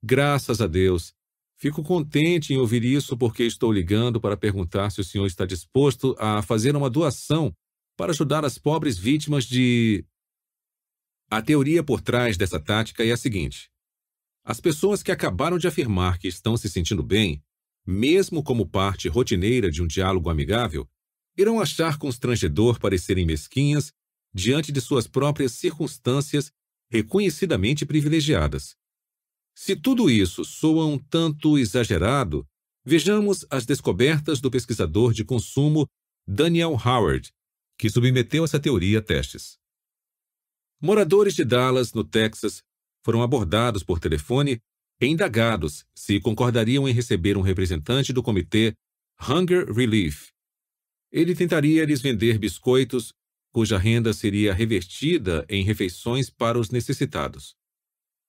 Graças 0.04 0.62
a 0.62 0.68
Deus, 0.68 1.16
Fico 1.64 1.82
contente 1.82 2.54
em 2.54 2.58
ouvir 2.58 2.84
isso 2.84 3.16
porque 3.16 3.42
estou 3.44 3.72
ligando 3.72 4.20
para 4.20 4.36
perguntar 4.36 4.90
se 4.90 5.00
o 5.00 5.04
senhor 5.04 5.26
está 5.26 5.46
disposto 5.46 6.14
a 6.20 6.42
fazer 6.42 6.76
uma 6.76 6.90
doação 6.90 7.56
para 7.96 8.12
ajudar 8.12 8.44
as 8.44 8.58
pobres 8.58 8.98
vítimas 8.98 9.46
de. 9.46 10.04
A 11.32 11.42
teoria 11.42 11.82
por 11.82 12.02
trás 12.02 12.36
dessa 12.36 12.60
tática 12.60 13.06
é 13.06 13.14
a 13.14 13.16
seguinte: 13.16 13.72
as 14.44 14.60
pessoas 14.60 15.02
que 15.02 15.10
acabaram 15.10 15.58
de 15.58 15.66
afirmar 15.66 16.18
que 16.18 16.28
estão 16.28 16.58
se 16.58 16.68
sentindo 16.68 17.02
bem, 17.02 17.42
mesmo 17.88 18.44
como 18.44 18.68
parte 18.68 19.08
rotineira 19.08 19.72
de 19.72 19.82
um 19.82 19.88
diálogo 19.88 20.30
amigável, 20.30 20.86
irão 21.38 21.62
achar 21.62 21.98
constrangedor 21.98 22.78
parecerem 22.78 23.26
mesquinhas 23.26 23.94
diante 24.34 24.70
de 24.70 24.82
suas 24.82 25.08
próprias 25.08 25.54
circunstâncias 25.54 26.52
reconhecidamente 26.92 27.86
privilegiadas. 27.86 28.76
Se 29.56 29.76
tudo 29.76 30.10
isso 30.10 30.44
soa 30.44 30.86
um 30.86 30.98
tanto 30.98 31.58
exagerado, 31.58 32.46
vejamos 32.86 33.46
as 33.50 33.66
descobertas 33.66 34.42
do 34.42 34.50
pesquisador 34.50 35.14
de 35.14 35.24
consumo 35.24 35.88
Daniel 36.28 36.72
Howard, 36.72 37.32
que 37.78 37.90
submeteu 37.90 38.44
essa 38.44 38.60
teoria 38.60 39.00
a 39.00 39.02
testes. 39.02 39.58
Moradores 40.82 41.34
de 41.34 41.46
Dallas, 41.46 41.94
no 41.94 42.04
Texas, 42.04 42.62
foram 43.06 43.22
abordados 43.22 43.84
por 43.84 44.00
telefone 44.00 44.60
e 45.00 45.06
indagados 45.06 45.86
se 45.96 46.20
concordariam 46.20 46.88
em 46.88 46.94
receber 46.94 47.38
um 47.38 47.42
representante 47.42 48.12
do 48.12 48.24
comitê 48.24 48.74
Hunger 49.22 49.72
Relief. 49.72 50.30
Ele 51.12 51.36
tentaria 51.36 51.86
lhes 51.86 52.02
vender 52.02 52.38
biscoitos 52.38 53.14
cuja 53.54 53.78
renda 53.78 54.14
seria 54.14 54.54
revertida 54.54 55.46
em 55.48 55.64
refeições 55.64 56.30
para 56.30 56.60
os 56.60 56.72
necessitados. 56.72 57.56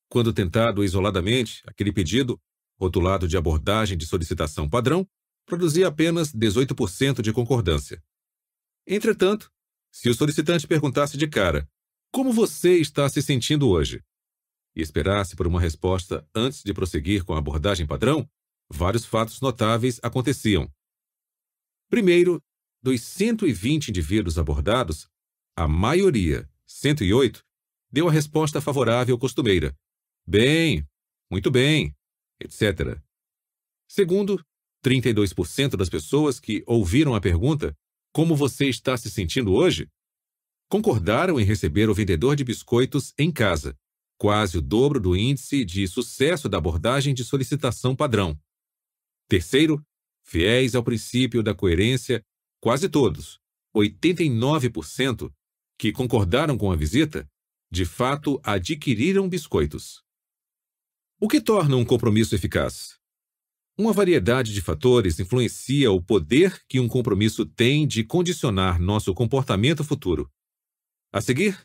Quando 0.09 0.33
tentado 0.33 0.85
isoladamente, 0.85 1.63
aquele 1.67 1.93
pedido, 1.93 2.41
rotulado 2.79 3.27
de 3.27 3.37
abordagem 3.37 3.97
de 3.97 4.07
solicitação 4.07 4.69
padrão, 4.69 5.07
produzia 5.47 5.89
apenas 5.89 6.33
18% 6.33 7.21
de 7.23 7.33
concordância. 7.33 8.03
Entretanto, 8.87 9.51
se 9.93 10.09
o 10.09 10.15
solicitante 10.15 10.67
perguntasse 10.67 11.17
de 11.17 11.29
cara 11.29 11.69
como 12.13 12.33
você 12.33 12.79
está 12.79 13.09
se 13.09 13.21
sentindo 13.21 13.69
hoje 13.69 14.03
e 14.77 14.81
esperasse 14.81 15.35
por 15.35 15.47
uma 15.47 15.61
resposta 15.61 16.27
antes 16.35 16.63
de 16.63 16.73
prosseguir 16.73 17.25
com 17.25 17.35
a 17.35 17.39
abordagem 17.39 17.87
padrão, 17.87 18.29
vários 18.71 19.05
fatos 19.05 19.41
notáveis 19.41 19.99
aconteciam. 20.03 20.71
Primeiro, 21.89 22.41
dos 22.83 23.01
120 23.03 23.89
indivíduos 23.89 24.39
abordados, 24.39 25.09
a 25.57 25.67
maioria, 25.67 26.49
108, 26.67 27.43
deu 27.91 28.09
a 28.09 28.13
resposta 28.13 28.61
favorável 28.61 29.19
costumeira, 29.19 29.75
Bem, 30.27 30.87
muito 31.31 31.51
bem, 31.51 31.95
etc. 32.41 32.99
Segundo, 33.89 34.43
32% 34.85 35.77
das 35.77 35.89
pessoas 35.89 36.41
que 36.41 36.63
ouviram 36.67 37.15
a 37.15 37.21
pergunta 37.21 37.75
Como 38.13 38.37
você 38.37 38.69
está 38.69 38.97
se 38.97 39.11
sentindo 39.11 39.53
hoje? 39.53 39.89
concordaram 40.69 41.39
em 41.39 41.45
receber 41.45 41.89
o 41.89 41.95
vendedor 41.95 42.35
de 42.35 42.43
biscoitos 42.43 43.13
em 43.19 43.31
casa, 43.31 43.77
quase 44.19 44.59
o 44.59 44.63
dobro 44.63 44.99
do 44.99 45.17
índice 45.17 45.65
de 45.65 45.87
sucesso 45.87 46.49
da 46.49 46.59
abordagem 46.59 47.15
de 47.15 47.25
solicitação 47.25 47.95
padrão. 47.95 48.39
Terceiro, 49.29 49.81
fiéis 50.25 50.75
ao 50.75 50.83
princípio 50.83 51.43
da 51.43 51.55
coerência, 51.55 52.23
quase 52.61 52.89
todos, 52.89 53.39
89%, 53.75 55.33
que 55.79 55.93
concordaram 55.93 56.57
com 56.57 56.71
a 56.71 56.77
visita, 56.77 57.29
de 57.71 57.85
fato 57.85 58.41
adquiriram 58.43 59.29
biscoitos. 59.29 60.04
O 61.21 61.29
que 61.29 61.41
torna 61.41 61.77
um 61.77 61.85
compromisso 61.85 62.35
eficaz? 62.35 62.99
Uma 63.79 63.93
variedade 63.93 64.53
de 64.53 64.61
fatores 64.61 65.21
influencia 65.21 65.91
o 65.91 66.03
poder 66.03 66.61
que 66.69 66.81
um 66.81 66.89
compromisso 66.89 67.47
tem 67.47 67.87
de 67.87 68.03
condicionar 68.03 68.81
nosso 68.81 69.15
comportamento 69.15 69.85
futuro. 69.85 70.29
A 71.13 71.21
seguir, 71.21 71.57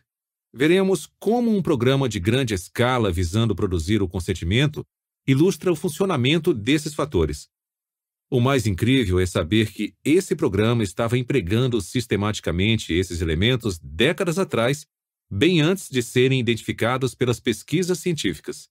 veremos 0.53 1.07
como 1.19 1.55
um 1.55 1.63
programa 1.63 2.07
de 2.07 2.19
grande 2.19 2.53
escala 2.53 3.11
visando 3.11 3.55
produzir 3.55 4.03
o 4.03 4.07
consentimento 4.07 4.85
ilustra 5.27 5.71
o 5.71 5.75
funcionamento 5.75 6.53
desses 6.53 6.93
fatores. 6.93 7.49
O 8.31 8.39
mais 8.39 8.67
incrível 8.67 9.19
é 9.19 9.25
saber 9.25 9.71
que 9.71 9.95
esse 10.05 10.35
programa 10.35 10.83
estava 10.83 11.17
empregando 11.17 11.81
sistematicamente 11.81 12.93
esses 12.93 13.19
elementos 13.19 13.79
décadas 13.79 14.37
atrás, 14.37 14.85
bem 15.29 15.59
antes 15.59 15.89
de 15.89 16.03
serem 16.03 16.39
identificados 16.39 17.15
pelas 17.15 17.39
pesquisas 17.39 17.97
científicas. 17.97 18.69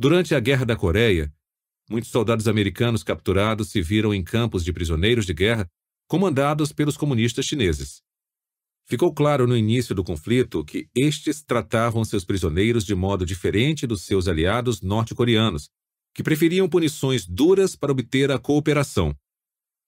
Durante 0.00 0.32
a 0.32 0.38
Guerra 0.38 0.64
da 0.64 0.76
Coreia, 0.76 1.34
muitos 1.90 2.10
soldados 2.10 2.46
americanos 2.46 3.02
capturados 3.02 3.70
se 3.70 3.82
viram 3.82 4.14
em 4.14 4.22
campos 4.22 4.64
de 4.64 4.72
prisioneiros 4.72 5.26
de 5.26 5.34
guerra 5.34 5.68
comandados 6.06 6.72
pelos 6.72 6.96
comunistas 6.96 7.44
chineses. 7.44 8.00
Ficou 8.86 9.12
claro 9.12 9.44
no 9.44 9.56
início 9.56 9.96
do 9.96 10.04
conflito 10.04 10.64
que 10.64 10.88
estes 10.94 11.42
tratavam 11.42 12.04
seus 12.04 12.24
prisioneiros 12.24 12.84
de 12.84 12.94
modo 12.94 13.26
diferente 13.26 13.88
dos 13.88 14.02
seus 14.02 14.28
aliados 14.28 14.80
norte-coreanos, 14.82 15.68
que 16.14 16.22
preferiam 16.22 16.68
punições 16.68 17.26
duras 17.26 17.74
para 17.74 17.90
obter 17.90 18.30
a 18.30 18.38
cooperação. 18.38 19.12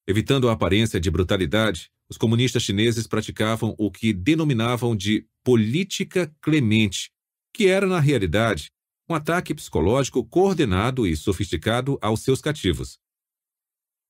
Evitando 0.08 0.48
a 0.48 0.54
aparência 0.54 0.98
de 0.98 1.08
brutalidade, 1.08 1.88
os 2.10 2.18
comunistas 2.18 2.64
chineses 2.64 3.06
praticavam 3.06 3.76
o 3.78 3.92
que 3.92 4.12
denominavam 4.12 4.96
de 4.96 5.24
política 5.44 6.34
clemente, 6.42 7.12
que 7.54 7.68
era, 7.68 7.86
na 7.86 8.00
realidade, 8.00 8.72
um 9.10 9.14
ataque 9.14 9.52
psicológico 9.52 10.24
coordenado 10.24 11.04
e 11.06 11.16
sofisticado 11.16 11.98
aos 12.00 12.20
seus 12.20 12.40
cativos. 12.40 12.96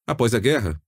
Após 0.06 0.34
a 0.34 0.38
guerra, 0.38 0.80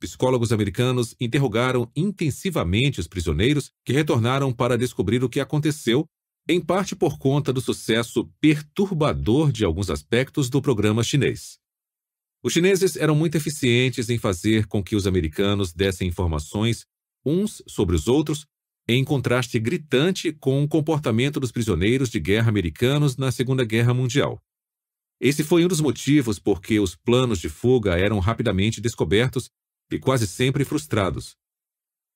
psicólogos 0.00 0.52
americanos 0.52 1.16
interrogaram 1.20 1.90
intensivamente 1.96 3.00
os 3.00 3.08
prisioneiros 3.08 3.72
que 3.84 3.92
retornaram 3.92 4.52
para 4.52 4.78
descobrir 4.78 5.24
o 5.24 5.28
que 5.28 5.40
aconteceu, 5.40 6.06
em 6.48 6.60
parte 6.60 6.94
por 6.94 7.18
conta 7.18 7.52
do 7.52 7.60
sucesso 7.60 8.30
perturbador 8.40 9.50
de 9.50 9.64
alguns 9.64 9.90
aspectos 9.90 10.48
do 10.48 10.62
programa 10.62 11.02
chinês. 11.02 11.58
Os 12.44 12.52
chineses 12.52 12.94
eram 12.96 13.16
muito 13.16 13.36
eficientes 13.36 14.08
em 14.08 14.18
fazer 14.18 14.66
com 14.66 14.80
que 14.80 14.94
os 14.94 15.08
americanos 15.08 15.72
dessem 15.72 16.06
informações 16.06 16.86
uns 17.24 17.60
sobre 17.66 17.96
os 17.96 18.06
outros, 18.06 18.46
em 18.88 19.04
contraste 19.04 19.58
gritante 19.58 20.32
com 20.32 20.62
o 20.62 20.68
comportamento 20.68 21.40
dos 21.40 21.50
prisioneiros 21.50 22.08
de 22.08 22.20
guerra 22.20 22.48
americanos 22.48 23.16
na 23.16 23.32
Segunda 23.32 23.64
Guerra 23.64 23.92
Mundial. 23.92 24.40
Esse 25.20 25.42
foi 25.42 25.64
um 25.64 25.68
dos 25.68 25.80
motivos 25.80 26.38
por 26.38 26.60
que 26.60 26.78
os 26.78 26.94
planos 26.94 27.38
de 27.38 27.48
fuga 27.48 27.98
eram 27.98 28.18
rapidamente 28.18 28.80
descobertos 28.80 29.50
e 29.90 29.98
quase 29.98 30.26
sempre 30.26 30.64
frustrados. 30.64 31.36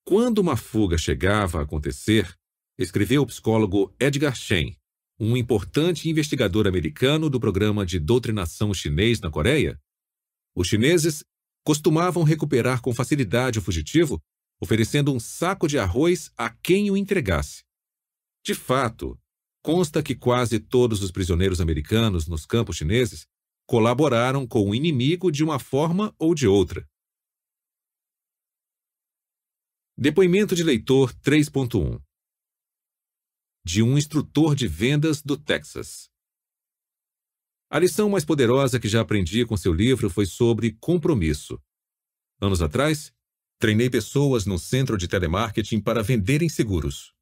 Quando 0.06 0.38
uma 0.38 0.56
fuga 0.56 0.98
chegava 0.98 1.58
a 1.58 1.62
acontecer, 1.62 2.34
escreveu 2.78 3.22
o 3.22 3.26
psicólogo 3.26 3.94
Edgar 3.98 4.34
Shen, 4.34 4.76
um 5.18 5.36
importante 5.36 6.08
investigador 6.08 6.66
americano 6.66 7.28
do 7.28 7.38
programa 7.38 7.84
de 7.84 7.98
doutrinação 7.98 8.72
chinês 8.72 9.20
na 9.20 9.30
Coreia, 9.30 9.78
os 10.54 10.68
chineses 10.68 11.24
costumavam 11.64 12.22
recuperar 12.22 12.80
com 12.80 12.92
facilidade 12.92 13.58
o 13.58 13.62
fugitivo, 13.62 14.20
oferecendo 14.61 15.12
um 15.12 15.19
saco 15.19 15.67
de 15.67 15.79
arroz 15.79 16.31
a 16.37 16.50
quem 16.50 16.90
o 16.90 16.97
entregasse. 16.97 17.64
De 18.45 18.55
fato, 18.55 19.19
consta 19.62 20.02
que 20.02 20.14
quase 20.14 20.61
todos 20.61 21.02
os 21.02 21.11
prisioneiros 21.11 21.61
americanos 21.61 22.26
nos 22.26 22.45
campos 22.45 22.76
chineses 22.76 23.26
colaboraram 23.67 24.47
com 24.47 24.69
o 24.69 24.75
inimigo 24.75 25.31
de 25.31 25.45
uma 25.45 25.59
forma 25.59 26.14
ou 26.19 26.35
de 26.35 26.47
outra. 26.47 26.88
Depoimento 29.97 30.55
de 30.55 30.64
leitor 30.64 31.12
3.1 31.14 32.02
De 33.64 33.83
um 33.83 33.97
instrutor 33.97 34.55
de 34.55 34.67
vendas 34.67 35.23
do 35.23 35.37
Texas. 35.37 36.11
A 37.71 37.79
lição 37.79 38.11
mais 38.11 38.25
poderosa 38.25 38.81
que 38.81 38.88
já 38.88 39.00
aprendi 39.00 39.47
com 39.47 39.57
seu 39.57 39.73
livro 39.73 40.11
foi 40.11 40.26
sobre 40.26 40.73
compromisso. 40.81 41.62
Anos 42.40 42.61
atrás, 42.62 43.12
treinei 43.61 43.90
pessoas 43.90 44.47
no 44.47 44.59
centro 44.59 44.97
de 44.97 45.07
telemarketing 45.07 45.81
para 45.81 46.02
venderem 46.02 46.49
seguros. 46.49 47.12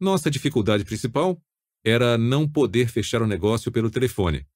Nossa 0.00 0.30
dificuldade 0.30 0.82
principal 0.82 1.40
era 1.84 2.16
não 2.16 2.48
poder 2.48 2.88
fechar 2.88 3.20
o 3.20 3.26
negócio 3.26 3.70
pelo 3.70 3.90
telefone. 3.90 4.46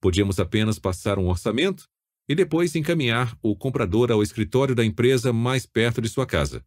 Podíamos 0.00 0.40
apenas 0.40 0.80
passar 0.80 1.16
um 1.16 1.28
orçamento 1.28 1.88
e 2.28 2.34
depois 2.34 2.74
encaminhar 2.74 3.38
o 3.40 3.56
comprador 3.56 4.10
ao 4.10 4.20
escritório 4.20 4.74
da 4.74 4.84
empresa 4.84 5.32
mais 5.32 5.64
perto 5.64 6.02
de 6.02 6.08
sua 6.08 6.26
casa. 6.26 6.66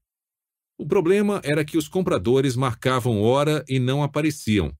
O 0.77 0.87
problema 0.87 1.41
era 1.43 1.65
que 1.65 1.77
os 1.77 1.89
compradores 1.89 2.55
marcavam 2.55 3.21
hora 3.21 3.65
e 3.67 3.77
não 3.77 4.01
apareciam. 4.01 4.73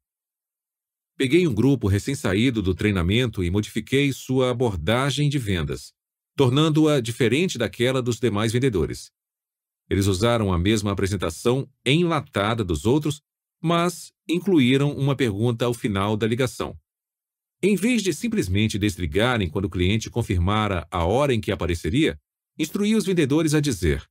Peguei 1.18 1.46
um 1.46 1.54
grupo 1.54 1.90
recém-saído 1.90 2.62
do 2.62 2.74
treinamento 2.74 3.44
e 3.44 3.52
modifiquei 3.52 4.14
sua 4.14 4.52
abordagem 4.52 5.28
de 5.28 5.38
vendas, 5.38 5.94
tornando-a 6.39 7.01
diferente 7.01 7.58
daquela 7.58 8.01
dos 8.01 8.17
demais 8.17 8.53
vendedores. 8.53 9.12
Eles 9.89 10.08
usaram 10.08 10.54
a 10.54 10.58
mesma 10.58 10.89
apresentação 10.89 11.69
enlatada 11.86 12.63
dos 12.63 12.86
outros, 12.86 13.21
mas 13.62 14.13
incluíram 14.25 14.93
uma 14.93 15.17
pergunta 15.17 15.65
ao 15.65 15.73
final 15.73 16.15
da 16.15 16.25
ligação. 16.25 16.80
Em 17.62 17.75
vez 17.75 18.02
de 18.02 18.13
simplesmente 18.13 18.80
desligarem 18.80 19.49
quando 19.49 19.65
o 19.65 19.69
cliente 19.69 20.10
confirmara 20.10 20.88
a 20.89 21.04
hora 21.04 21.34
em 21.34 21.41
que 21.41 21.52
apareceria, 21.52 22.17
instruí 22.58 22.95
os 22.95 23.04
vendedores 23.04 23.54
a 23.54 23.60
dizer: 23.60 24.02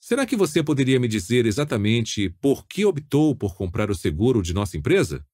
Será 0.00 0.26
que 0.26 0.34
você 0.34 0.60
poderia 0.60 0.98
me 0.98 1.06
dizer 1.06 1.46
exatamente 1.46 2.30
por 2.40 2.66
que 2.66 2.84
optou 2.84 3.32
por 3.36 3.54
comprar 3.54 3.92
o 3.92 3.94
seguro 3.94 4.42
de 4.42 4.52
nossa 4.52 4.76
empresa? 4.76 5.24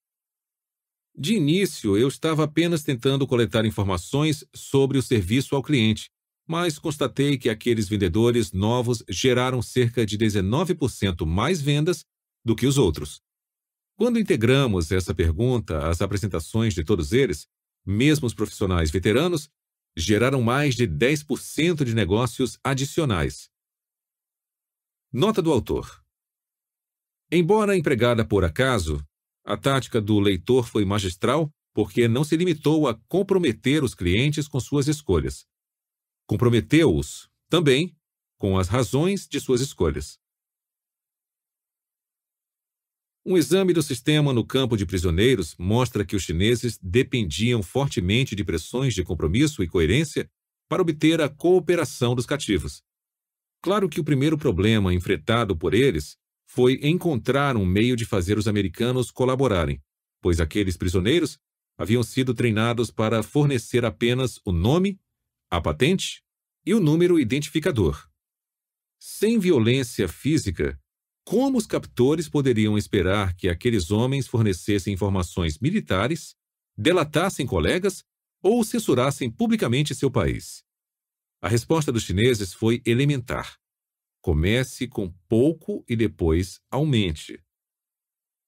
De 1.20 1.35
início, 1.35 1.98
eu 1.98 2.09
estava 2.09 2.44
apenas 2.44 2.83
tentando 2.83 3.26
coletar 3.26 3.66
informações 3.66 4.42
sobre 4.56 4.96
o 4.96 5.02
serviço 5.02 5.54
ao 5.54 5.62
cliente, 5.62 6.11
mas 6.48 6.78
constatei 6.78 7.37
que 7.37 7.50
aqueles 7.50 7.87
vendedores 7.87 8.52
novos 8.52 9.04
geraram 9.06 9.61
cerca 9.61 10.06
de 10.06 10.16
19% 10.16 11.26
mais 11.26 11.61
vendas 11.61 12.06
do 12.42 12.56
que 12.56 12.66
os 12.66 12.78
outros. 12.78 13.20
Quando 13.98 14.18
integramos 14.18 14.90
essa 14.90 15.14
pergunta 15.14 15.90
às 15.90 16.00
apresentações 16.00 16.72
de 16.72 16.83
todos 16.83 17.12
eles, 17.12 17.46
mesmo 17.85 18.26
os 18.26 18.33
profissionais 18.33 18.90
veteranos, 18.90 19.50
geraram 19.94 20.40
mais 20.40 20.74
de 20.74 20.88
10% 20.88 21.85
de 21.85 21.94
negócios 21.94 22.59
adicionais. 22.64 23.50
Nota 25.12 25.42
do 25.42 25.52
autor. 25.52 26.02
Embora 27.30 27.76
empregada 27.76 28.26
por 28.26 28.42
acaso, 28.42 29.06
a 29.44 29.57
tática 29.57 30.00
do 30.00 30.18
leitor 30.18 30.66
foi 30.66 30.85
magistral 30.85 31.53
porque 31.72 32.09
não 32.09 32.24
se 32.24 32.37
limitou 32.37 32.88
a 32.88 32.94
comprometer 33.09 33.83
os 33.83 33.94
clientes 33.94 34.48
com 34.48 34.59
suas 34.59 34.88
escolhas. 34.88 35.46
Comprometeu-os, 36.26 37.29
também, 37.48 37.96
com 38.38 38.59
as 38.59 38.68
razões 38.68 39.26
de 39.29 39.40
suas 39.40 39.61
escolhas. 39.61 40.18
Um 43.24 43.37
exame 43.37 43.72
do 43.72 43.83
sistema 43.83 44.33
no 44.33 44.46
campo 44.46 44.76
de 44.76 44.87
prisioneiros 44.87 45.55
mostra 45.59 46.07
que 46.07 46.16
os 46.16 46.22
chineses 46.22 46.79
dependiam 46.83 47.62
fortemente 47.62 48.35
de 48.35 48.42
pressões 48.42 48.94
de 48.94 49.05
compromisso 49.05 49.62
e 49.62 49.68
coerência 49.68 50.29
para 50.68 50.81
obter 50.81 51.20
a 51.20 51.29
cooperação 51.29 52.14
dos 52.14 52.24
cativos. 52.24 52.83
Claro 53.62 53.88
que 53.90 54.00
o 54.00 54.05
primeiro 54.05 54.38
problema 54.38 54.94
enfrentado 54.94 55.55
por 55.55 55.74
eles 55.74 56.16
foi 56.52 56.80
encontrar 56.82 57.56
um 57.56 57.64
meio 57.64 57.94
de 57.94 58.04
fazer 58.04 58.36
os 58.36 58.48
americanos 58.48 59.12
colaborarem, 59.12 59.80
pois 60.20 60.40
aqueles 60.40 60.76
prisioneiros 60.76 61.38
haviam 61.78 62.02
sido 62.02 62.34
treinados 62.34 62.90
para 62.90 63.22
fornecer 63.22 63.84
apenas 63.84 64.40
o 64.44 64.50
nome, 64.50 64.98
a 65.48 65.60
patente 65.60 66.24
e 66.66 66.74
o 66.74 66.80
número 66.80 67.20
identificador. 67.20 68.04
Sem 68.98 69.38
violência 69.38 70.08
física, 70.08 70.76
como 71.24 71.56
os 71.56 71.66
captores 71.66 72.28
poderiam 72.28 72.76
esperar 72.76 73.32
que 73.36 73.48
aqueles 73.48 73.92
homens 73.92 74.26
fornecessem 74.26 74.92
informações 74.92 75.60
militares, 75.60 76.34
delatassem 76.76 77.46
colegas 77.46 78.02
ou 78.42 78.64
censurassem 78.64 79.30
publicamente 79.30 79.94
seu 79.94 80.10
país? 80.10 80.64
A 81.40 81.48
resposta 81.48 81.92
dos 81.92 82.02
chineses 82.02 82.52
foi 82.52 82.82
elementar. 82.84 83.60
Comece 84.20 84.87
com 84.87 85.11
pouco 85.28 85.85
e 85.88 85.96
depois 85.96 86.61
aumente. 86.70 87.42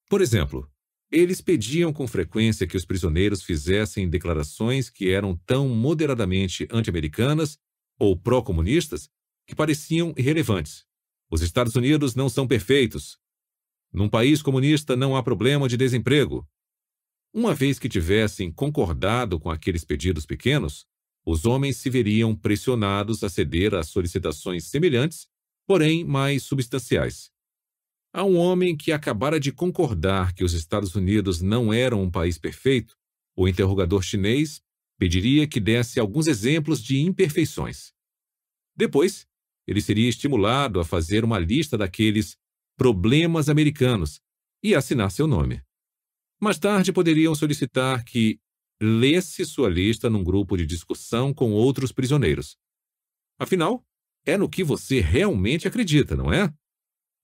Por 0.08 0.20
exemplo, 0.20 0.70
eles 1.10 1.40
pediam 1.40 1.92
com 1.92 2.06
frequência 2.06 2.66
que 2.66 2.76
os 2.76 2.84
prisioneiros 2.84 3.42
fizessem 3.42 4.08
declarações 4.08 4.88
que 4.88 5.10
eram 5.10 5.36
tão 5.46 5.68
moderadamente 5.68 6.66
anti-americanas 6.70 7.58
ou 7.98 8.16
pró-comunistas 8.16 9.08
que 9.46 9.54
pareciam 9.54 10.14
irrelevantes. 10.16 10.84
Os 11.30 11.42
Estados 11.42 11.76
Unidos 11.76 12.14
não 12.14 12.28
são 12.28 12.46
perfeitos. 12.46 13.18
Num 13.92 14.08
país 14.08 14.42
comunista 14.42 14.96
não 14.96 15.16
há 15.16 15.22
problema 15.22 15.68
de 15.68 15.76
desemprego. 15.76 16.48
Uma 17.32 17.54
vez 17.54 17.78
que 17.78 17.88
tivessem 17.88 18.52
concordado 18.52 19.40
com 19.40 19.50
aqueles 19.50 19.84
pedidos 19.84 20.26
pequenos, 20.26 20.86
os 21.24 21.44
homens 21.46 21.76
se 21.76 21.88
veriam 21.88 22.34
pressionados 22.34 23.22
a 23.22 23.28
ceder 23.28 23.74
a 23.74 23.82
solicitações 23.82 24.64
semelhantes, 24.64 25.26
porém 25.66 26.04
mais 26.04 26.42
substanciais. 26.42 27.30
Há 28.12 28.24
um 28.24 28.36
homem 28.36 28.76
que 28.76 28.92
acabara 28.92 29.40
de 29.40 29.50
concordar 29.50 30.34
que 30.34 30.44
os 30.44 30.52
Estados 30.52 30.94
Unidos 30.94 31.40
não 31.40 31.72
eram 31.72 32.02
um 32.02 32.10
país 32.10 32.36
perfeito, 32.36 32.96
o 33.36 33.48
interrogador 33.48 34.02
chinês 34.02 34.60
pediria 34.98 35.48
que 35.48 35.58
desse 35.58 35.98
alguns 35.98 36.26
exemplos 36.26 36.82
de 36.82 37.00
imperfeições. 37.00 37.92
Depois, 38.76 39.26
ele 39.66 39.80
seria 39.80 40.08
estimulado 40.08 40.78
a 40.78 40.84
fazer 40.84 41.24
uma 41.24 41.38
lista 41.38 41.78
daqueles 41.78 42.36
problemas 42.76 43.48
americanos 43.48 44.20
e 44.62 44.74
assinar 44.74 45.10
seu 45.10 45.26
nome. 45.26 45.62
Mais 46.40 46.58
tarde, 46.58 46.92
poderiam 46.92 47.34
solicitar 47.34 48.04
que 48.04 48.40
lesse 48.80 49.44
sua 49.44 49.68
lista 49.68 50.10
num 50.10 50.24
grupo 50.24 50.56
de 50.56 50.66
discussão 50.66 51.32
com 51.32 51.52
outros 51.52 51.92
prisioneiros. 51.92 52.56
Afinal, 53.38 53.84
é 54.24 54.36
no 54.36 54.48
que 54.48 54.62
você 54.62 55.00
realmente 55.00 55.66
acredita, 55.66 56.16
não 56.16 56.32
é? 56.32 56.52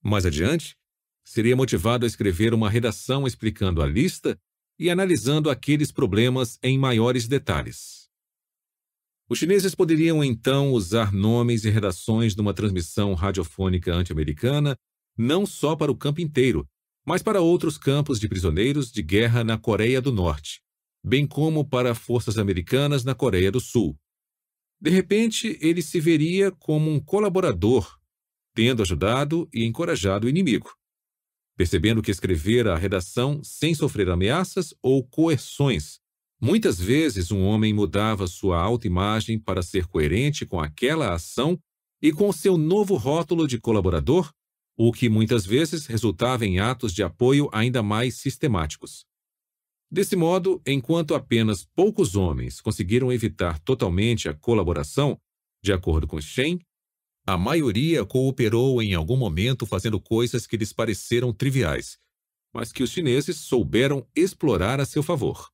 Mais 0.03 0.27
adiante, 0.27 0.77
seria 1.25 1.57
motivado 1.57 2.05
a 2.05 2.09
escrever 2.09 2.55
uma 2.55 2.71
redação 2.71 3.27
explicando 3.27 3.83
a 3.83 3.87
lista 3.87 4.39
e 4.79 4.91
analisando 4.91 5.51
aqueles 5.51 5.93
problemas 5.93 6.59
em 6.63 6.79
maiores 6.79 7.27
detalhes. 7.27 8.09
Os 9.29 9.39
chineses 9.39 9.75
poderiam 9.75 10.25
então 10.25 10.73
usar 10.73 11.13
nomes 11.13 11.65
e 11.65 11.71
redações 11.71 12.35
numa 12.35 12.55
transmissão 12.55 13.13
radiofônica 13.13 13.93
anti-americana 13.93 14.77
não 15.19 15.45
só 15.45 15.77
para 15.77 15.93
o 15.93 15.97
campo 15.97 16.21
inteiro, 16.21 16.67
mas 17.05 17.23
para 17.23 17.41
outros 17.41 17.77
campos 17.77 18.21
de 18.21 18.29
prisioneiros 18.29 18.91
de 18.91 19.03
guerra 19.03 19.43
na 19.43 19.59
Coreia 19.59 20.01
do 20.01 20.13
Norte, 20.13 20.63
bem 21.05 21.27
como 21.27 21.69
para 21.69 21.95
forças 21.95 22.39
americanas 22.39 23.05
na 23.05 23.15
Coreia 23.15 23.51
do 23.51 23.61
Sul. 23.61 23.99
De 24.81 24.91
repente, 24.91 25.59
ele 25.61 25.83
se 25.83 25.99
veria 25.99 26.53
como 26.53 26.91
um 26.91 27.01
colaborador, 27.01 27.99
tendo 28.55 28.83
ajudado 28.83 29.49
e 29.53 29.65
encorajado 29.65 30.27
o 30.27 30.31
inimigo. 30.31 30.73
Percebendo 31.57 32.01
que 32.01 32.11
escrevera 32.13 32.75
a 32.75 32.79
redação 32.79 33.43
sem 33.43 33.75
sofrer 33.75 34.09
ameaças 34.09 34.73
ou 34.81 35.05
coerções, 35.05 35.99
muitas 36.41 36.81
vezes 36.81 37.33
um 37.33 37.43
homem 37.43 37.75
mudava 37.75 38.29
sua 38.29 38.61
autoimagem 38.61 39.39
para 39.39 39.63
ser 39.63 39.87
coerente 39.87 40.47
com 40.47 40.61
aquela 40.61 41.13
ação 41.13 41.59
e 42.01 42.13
com 42.13 42.33
seu 42.33 42.57
novo 42.57 42.95
rótulo 42.95 43.49
de 43.49 43.59
colaborador, 43.59 44.33
o 44.77 44.93
que 44.93 45.09
muitas 45.09 45.45
vezes 45.45 45.87
resultava 45.87 46.47
em 46.47 46.61
atos 46.61 46.95
de 46.95 47.03
apoio 47.03 47.49
ainda 47.53 47.83
mais 47.83 48.15
sistemáticos. 48.15 49.08
Desse 49.91 50.15
modo, 50.15 50.61
enquanto 50.67 51.15
apenas 51.15 51.65
poucos 51.65 52.15
homens 52.15 52.61
conseguiram 52.61 53.11
evitar 53.11 53.59
totalmente 53.61 54.29
a 54.29 54.35
colaboração, 54.35 55.19
de 55.63 55.73
acordo 55.73 56.07
com 56.07 56.21
Shen, 56.21 56.61
a 57.27 57.39
maioria 57.39 58.05
cooperou 58.05 58.83
em 58.83 58.95
algum 58.95 59.17
momento 59.17 59.65
fazendo 59.65 60.01
coisas 60.01 60.47
que 60.47 60.57
lhes 60.57 60.73
pareceram 60.73 61.33
triviais, 61.33 61.99
mas 62.55 62.71
que 62.71 62.83
os 62.83 62.91
chineses 62.91 63.37
souberam 63.39 64.07
explorar 64.15 64.81
a 64.81 64.85
seu 64.85 65.03
favor. 65.03 65.49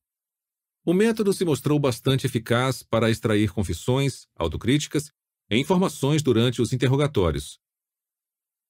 O 0.85 0.93
método 0.93 1.33
se 1.33 1.43
mostrou 1.43 1.79
bastante 1.79 2.27
eficaz 2.27 2.83
para 2.83 3.09
extrair 3.09 3.51
confissões, 3.51 4.27
autocríticas 4.35 5.11
e 5.49 5.57
informações 5.57 6.21
durante 6.21 6.61
os 6.61 6.73
interrogatórios. 6.73 7.59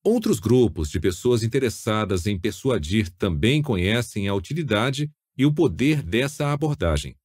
Outros 0.04 0.39
grupos 0.39 0.89
de 0.89 0.99
pessoas 0.99 1.43
interessadas 1.43 2.28
em 2.28 2.39
persuadir 2.39 3.10
também 3.10 3.62
conhecem 3.62 4.28
a 4.28 4.36
utilidade 4.36 5.12
e 5.38 5.45
o 5.45 5.54
poder 5.54 6.02
dessa 6.02 6.52
abordagem. 6.52 7.15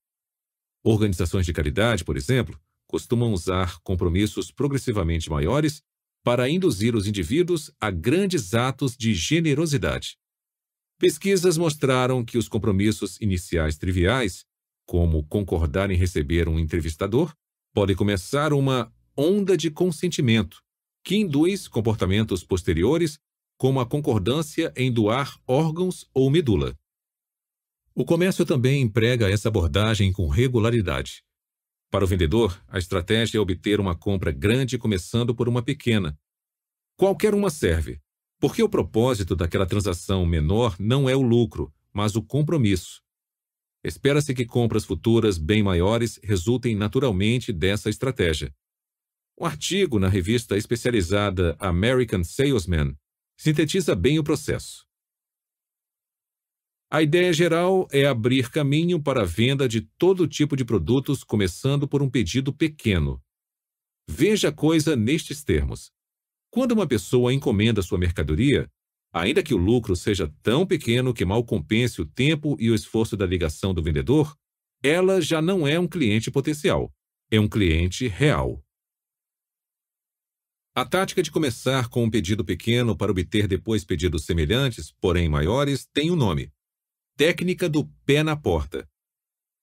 Organizações 0.82 1.46
de 1.46 1.52
caridade, 1.52 2.04
por 2.04 2.16
exemplo, 2.16 2.58
costumam 2.86 3.32
usar 3.32 3.78
compromissos 3.82 4.50
progressivamente 4.50 5.30
maiores 5.30 5.82
para 6.24 6.48
induzir 6.48 6.94
os 6.94 7.06
indivíduos 7.06 7.70
a 7.80 7.90
grandes 7.90 8.54
atos 8.54 8.96
de 8.96 9.14
generosidade. 9.14 10.18
Pesquisas 10.98 11.56
mostraram 11.56 12.24
que 12.24 12.36
os 12.36 12.48
compromissos 12.48 13.18
iniciais 13.20 13.78
triviais, 13.78 14.44
como 14.86 15.24
concordar 15.24 15.90
em 15.90 15.96
receber 15.96 16.48
um 16.48 16.58
entrevistador, 16.58 17.34
podem 17.72 17.96
começar 17.96 18.52
uma 18.52 18.92
onda 19.16 19.56
de 19.56 19.70
consentimento, 19.70 20.60
que 21.04 21.16
induz 21.16 21.68
comportamentos 21.68 22.44
posteriores, 22.44 23.18
como 23.56 23.80
a 23.80 23.86
concordância 23.86 24.72
em 24.76 24.92
doar 24.92 25.38
órgãos 25.46 26.06
ou 26.12 26.30
medula. 26.30 26.76
O 27.94 28.04
comércio 28.04 28.46
também 28.46 28.82
emprega 28.82 29.30
essa 29.30 29.48
abordagem 29.48 30.12
com 30.12 30.28
regularidade. 30.28 31.22
Para 31.90 32.04
o 32.04 32.06
vendedor, 32.06 32.62
a 32.68 32.78
estratégia 32.78 33.38
é 33.38 33.40
obter 33.40 33.80
uma 33.80 33.96
compra 33.96 34.30
grande 34.30 34.78
começando 34.78 35.34
por 35.34 35.48
uma 35.48 35.62
pequena. 35.62 36.16
Qualquer 36.96 37.34
uma 37.34 37.50
serve, 37.50 38.00
porque 38.38 38.62
o 38.62 38.68
propósito 38.68 39.34
daquela 39.34 39.66
transação 39.66 40.24
menor 40.24 40.76
não 40.78 41.08
é 41.08 41.16
o 41.16 41.22
lucro, 41.22 41.72
mas 41.92 42.14
o 42.14 42.22
compromisso. 42.22 43.02
Espera-se 43.82 44.34
que 44.34 44.46
compras 44.46 44.84
futuras 44.84 45.36
bem 45.36 45.62
maiores 45.62 46.20
resultem 46.22 46.76
naturalmente 46.76 47.52
dessa 47.52 47.90
estratégia. 47.90 48.54
Um 49.38 49.46
artigo 49.46 49.98
na 49.98 50.08
revista 50.08 50.56
especializada 50.56 51.56
American 51.58 52.22
Salesman 52.22 52.94
sintetiza 53.36 53.94
bem 53.94 54.18
o 54.18 54.24
processo. 54.24 54.86
A 56.92 57.02
ideia 57.02 57.32
geral 57.32 57.86
é 57.92 58.04
abrir 58.04 58.50
caminho 58.50 59.00
para 59.00 59.22
a 59.22 59.24
venda 59.24 59.68
de 59.68 59.80
todo 59.80 60.26
tipo 60.26 60.56
de 60.56 60.64
produtos, 60.64 61.22
começando 61.22 61.86
por 61.86 62.02
um 62.02 62.10
pedido 62.10 62.52
pequeno. 62.52 63.22
Veja 64.08 64.48
a 64.48 64.52
coisa 64.52 64.96
nestes 64.96 65.44
termos. 65.44 65.92
Quando 66.52 66.72
uma 66.72 66.88
pessoa 66.88 67.32
encomenda 67.32 67.80
sua 67.80 67.96
mercadoria, 67.96 68.68
ainda 69.12 69.40
que 69.40 69.54
o 69.54 69.56
lucro 69.56 69.94
seja 69.94 70.34
tão 70.42 70.66
pequeno 70.66 71.14
que 71.14 71.24
mal 71.24 71.44
compense 71.44 72.02
o 72.02 72.06
tempo 72.06 72.56
e 72.58 72.68
o 72.68 72.74
esforço 72.74 73.16
da 73.16 73.24
ligação 73.24 73.72
do 73.72 73.84
vendedor, 73.84 74.36
ela 74.82 75.20
já 75.20 75.40
não 75.40 75.68
é 75.68 75.78
um 75.78 75.86
cliente 75.86 76.28
potencial, 76.28 76.92
é 77.30 77.38
um 77.38 77.48
cliente 77.48 78.08
real. 78.08 78.60
A 80.74 80.84
tática 80.84 81.22
de 81.22 81.30
começar 81.30 81.88
com 81.88 82.02
um 82.02 82.10
pedido 82.10 82.44
pequeno 82.44 82.96
para 82.96 83.12
obter 83.12 83.46
depois 83.46 83.84
pedidos 83.84 84.24
semelhantes, 84.24 84.92
porém 85.00 85.28
maiores, 85.28 85.86
tem 85.86 86.10
um 86.10 86.16
nome 86.16 86.50
técnica 87.20 87.68
do 87.68 87.84
pé 88.06 88.22
na 88.22 88.34
porta. 88.34 88.88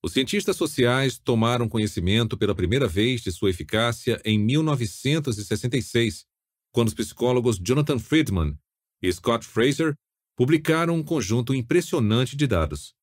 Os 0.03 0.13
cientistas 0.13 0.55
sociais 0.55 1.17
tomaram 1.17 1.67
conhecimento 1.67 2.37
pela 2.37 2.53
primeira 2.53 2.87
vez 2.87 3.21
de 3.21 3.31
sua 3.31 3.49
eficácia 3.49 4.21
em 4.23 4.37
1966, 4.37 6.23
quando 6.71 6.89
os 6.89 6.93
psicólogos 6.93 7.57
Jonathan 7.57 7.97
Friedman 7.97 8.55
e 9.01 9.11
Scott 9.11 9.43
Fraser 9.43 9.95
publicaram 10.35 10.93
um 10.93 11.03
conjunto 11.03 11.51
impressionante 11.51 12.37
de 12.37 12.45
dados. 12.45 12.93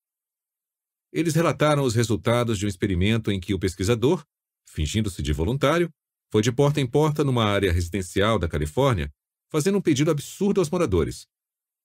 Eles 1.13 1.35
relataram 1.35 1.83
os 1.83 1.97
resultados 1.97 2.57
de 2.57 2.65
um 2.65 2.69
experimento 2.69 3.33
em 3.33 3.41
que 3.41 3.55
o 3.55 3.59
pesquisador, 3.59 4.25
fingindo-se 4.69 5.21
de 5.21 5.33
voluntário, 5.33 5.91
foi 6.31 6.43
de 6.43 6.53
porta 6.53 6.81
em 6.81 6.87
porta 6.87 7.25
numa 7.25 7.45
área 7.45 7.73
residencial 7.73 8.39
da 8.39 8.47
Califórnia, 8.47 9.13
fazendo 9.51 9.79
um 9.79 9.83
pedido 9.83 10.13
absurdo 10.13 10.61
aos 10.61 10.71
moradores 10.71 11.27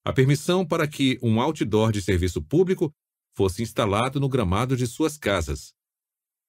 a 0.06 0.14
permissão 0.14 0.66
para 0.66 0.88
que 0.88 1.20
um 1.22 1.42
outdoor 1.42 1.92
de 1.92 2.02
serviço 2.02 2.42
público 2.42 2.92
fosse 3.36 3.62
instalado 3.62 4.20
no 4.20 4.30
gramado 4.30 4.76
de 4.76 4.88
suas 4.88 5.18
casas. 5.18 5.74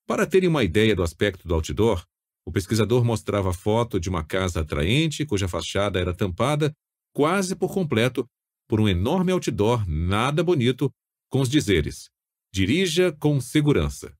Para 0.07 0.25
terem 0.25 0.49
uma 0.49 0.63
ideia 0.63 0.95
do 0.95 1.03
aspecto 1.03 1.47
do 1.47 1.53
outdoor, 1.53 2.03
o 2.45 2.51
pesquisador 2.51 3.03
mostrava 3.03 3.53
foto 3.53 3.99
de 3.99 4.09
uma 4.09 4.23
casa 4.23 4.61
atraente 4.61 5.25
cuja 5.25 5.47
fachada 5.47 5.99
era 5.99 6.13
tampada 6.13 6.73
quase 7.13 7.55
por 7.55 7.73
completo 7.73 8.25
por 8.67 8.79
um 8.79 8.87
enorme 8.87 9.31
outdoor 9.31 9.87
nada 9.87 10.43
bonito 10.43 10.91
com 11.29 11.41
os 11.41 11.49
dizeres: 11.49 12.09
Dirija 12.53 13.11
com 13.11 13.39
segurança. 13.39 14.13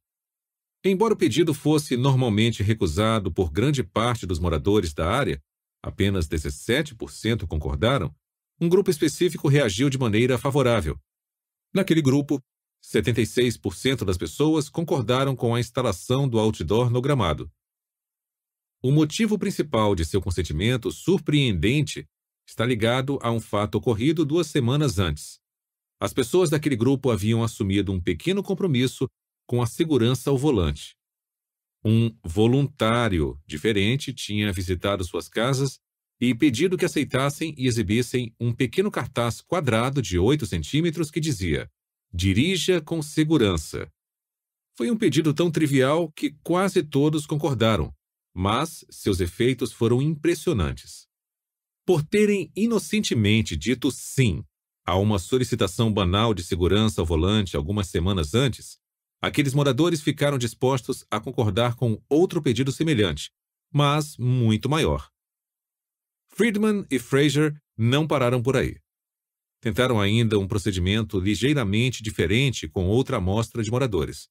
Embora 0.84 1.14
o 1.14 1.18
pedido 1.18 1.54
fosse 1.54 1.96
normalmente 1.96 2.64
recusado 2.64 3.32
por 3.32 3.52
grande 3.52 3.84
parte 3.84 4.26
dos 4.26 4.40
moradores 4.40 4.94
da 4.94 5.10
área, 5.10 5.40
apenas 5.84 6.28
17% 6.28 7.48
concordaram, 7.48 8.14
um 8.62 8.70
grupo 8.70 8.92
específico 8.92 9.48
reagiu 9.48 9.90
de 9.90 9.98
maneira 9.98 10.38
favorável. 10.38 10.96
Naquele 11.74 12.00
grupo, 12.00 12.40
76% 12.84 14.06
das 14.06 14.20
pessoas 14.20 14.70
concordaram 14.70 15.36
com 15.36 15.56
a 15.56 15.60
instalação 15.60 16.30
do 16.30 16.38
outdoor 16.38 16.92
no 16.92 17.02
gramado. 17.02 17.52
O 18.84 18.92
motivo 18.92 19.40
principal 19.40 19.96
de 19.96 20.06
seu 20.06 20.22
consentimento 20.22 20.92
surpreendente 20.92 22.08
está 22.48 22.64
ligado 22.64 23.18
a 23.24 23.32
um 23.32 23.40
fato 23.40 23.76
ocorrido 23.76 24.24
duas 24.24 24.46
semanas 24.46 25.00
antes. 25.00 25.40
As 26.00 26.14
pessoas 26.14 26.52
daquele 26.52 26.76
grupo 26.76 27.10
haviam 27.10 27.44
assumido 27.44 27.92
um 27.92 28.00
pequeno 28.00 28.44
compromisso 28.44 29.08
com 29.48 29.62
a 29.62 29.68
segurança 29.68 30.30
ao 30.30 30.38
volante. 30.38 30.96
Um 31.84 32.16
voluntário 32.24 33.40
diferente 33.48 34.14
tinha 34.14 34.54
visitado 34.54 35.04
suas 35.04 35.28
casas 35.28 35.80
e 36.22 36.36
pedido 36.36 36.78
que 36.78 36.86
aceitassem 36.86 37.56
e 37.58 37.68
exibissem 37.68 38.32
um 38.40 38.54
pequeno 38.54 38.92
cartaz 38.92 39.42
quadrado 39.42 40.04
de 40.04 40.20
8 40.20 40.46
centímetros 40.46 41.10
que 41.10 41.20
dizia: 41.20 41.68
Dirija 42.14 42.80
com 42.80 43.02
segurança. 43.02 43.92
Foi 44.78 44.92
um 44.92 44.98
pedido 44.98 45.34
tão 45.34 45.50
trivial 45.50 46.12
que 46.12 46.36
quase 46.44 46.84
todos 46.84 47.26
concordaram, 47.26 47.92
mas 48.34 48.86
seus 48.92 49.20
efeitos 49.20 49.74
foram 49.74 50.00
impressionantes. 50.00 51.08
Por 51.86 52.04
terem 52.04 52.52
inocentemente 52.56 53.58
dito 53.58 53.92
sim 53.92 54.44
a 54.86 54.96
uma 54.96 55.18
solicitação 55.18 55.92
banal 55.92 56.34
de 56.34 56.44
segurança 56.44 57.02
ao 57.02 57.06
volante 57.06 57.56
algumas 57.56 57.88
semanas 57.88 58.36
antes, 58.36 58.78
aqueles 59.22 59.54
moradores 59.54 60.02
ficaram 60.02 60.38
dispostos 60.38 61.04
a 61.10 61.20
concordar 61.20 61.76
com 61.76 62.02
outro 62.08 62.42
pedido 62.42 62.72
semelhante, 62.72 63.32
mas 63.74 64.16
muito 64.18 64.70
maior. 64.70 65.12
Friedman 66.34 66.86
e 66.90 66.98
Fraser 66.98 67.54
não 67.78 68.08
pararam 68.08 68.42
por 68.42 68.56
aí. 68.56 68.78
Tentaram 69.62 70.00
ainda 70.00 70.40
um 70.40 70.48
procedimento 70.48 71.20
ligeiramente 71.20 72.02
diferente 72.02 72.68
com 72.68 72.88
outra 72.88 73.18
amostra 73.18 73.62
de 73.62 73.70
moradores. 73.70 74.28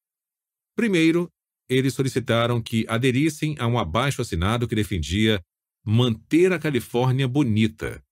Primeiro, 0.74 1.30
eles 1.68 1.94
solicitaram 1.94 2.60
que 2.60 2.84
aderissem 2.88 3.54
a 3.58 3.66
um 3.66 3.78
abaixo-assinado 3.78 4.66
que 4.66 4.74
defendia 4.74 5.40
manter 5.84 6.52
a 6.52 6.58
Califórnia 6.58 7.28
bonita. 7.28 8.02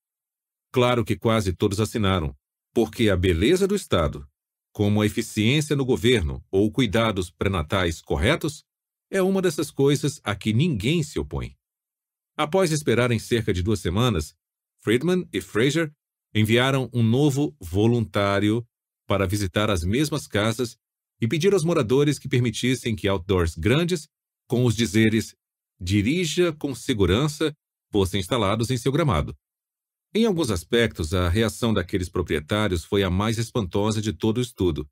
Claro 0.73 1.05
que 1.05 1.17
quase 1.17 1.53
todos 1.53 1.81
assinaram, 1.81 2.37
porque 2.73 3.11
a 3.11 3.17
beleza 3.17 3.67
do 3.67 3.75
Estado, 3.75 4.29
como 4.73 5.03
a 5.03 5.07
eficiência 5.07 5.75
no 5.75 5.85
governo 5.85 6.45
ou 6.53 6.71
cuidados 6.71 7.31
pré-natais 7.31 8.01
corretos, 8.01 8.63
é 9.11 9.21
uma 9.21 9.43
dessas 9.43 9.71
coisas 9.73 10.21
a 10.23 10.37
que 10.37 10.53
ninguém 10.53 11.03
se 11.03 11.19
opõe. 11.19 11.58
Após 12.39 12.71
esperarem 12.71 13.19
cerca 13.19 13.53
de 13.53 13.65
duas 13.65 13.81
semanas, 13.81 14.33
Friedman 14.81 15.29
e 15.33 15.41
Fraser 15.41 15.93
enviaram 16.33 16.89
um 16.95 17.03
novo 17.03 17.53
voluntário 17.61 18.65
para 19.09 19.27
visitar 19.27 19.69
as 19.69 19.83
mesmas 19.83 20.29
casas 20.29 20.77
e 21.21 21.27
pedir 21.27 21.53
aos 21.53 21.65
moradores 21.65 22.17
que 22.17 22.29
permitissem 22.29 22.95
que 22.95 23.09
outdoors 23.09 23.57
grandes, 23.57 24.07
com 24.49 24.65
os 24.65 24.77
dizeres 24.77 25.35
dirija 25.81 26.53
com 26.53 26.77
segurança, 26.77 27.53
fossem 27.91 28.21
instalados 28.21 28.71
em 28.71 28.77
seu 28.77 28.93
gramado. 28.93 29.37
Em 30.15 30.25
alguns 30.25 30.49
aspectos, 30.53 31.13
a 31.13 31.29
reação 31.29 31.75
daqueles 31.75 32.09
proprietários 32.09 32.85
foi 32.85 33.03
a 33.03 33.11
mais 33.11 33.37
espantosa 33.37 34.01
de 34.01 34.13
todo 34.13 34.39
o 34.39 34.43
estudo. 34.43 34.89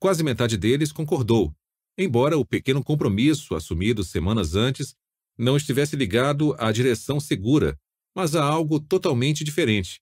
Quase 0.00 0.24
metade 0.24 0.56
deles 0.56 0.90
concordou, 0.90 1.54
embora 1.96 2.36
o 2.36 2.44
pequeno 2.44 2.82
compromisso 2.82 3.54
assumido 3.54 4.02
semanas 4.02 4.56
antes 4.56 4.96
não 5.36 5.56
estivesse 5.56 5.96
ligado 5.96 6.54
à 6.58 6.70
direção 6.70 7.18
segura, 7.18 7.78
mas 8.14 8.34
a 8.34 8.44
algo 8.44 8.80
totalmente 8.80 9.42
diferente: 9.42 10.00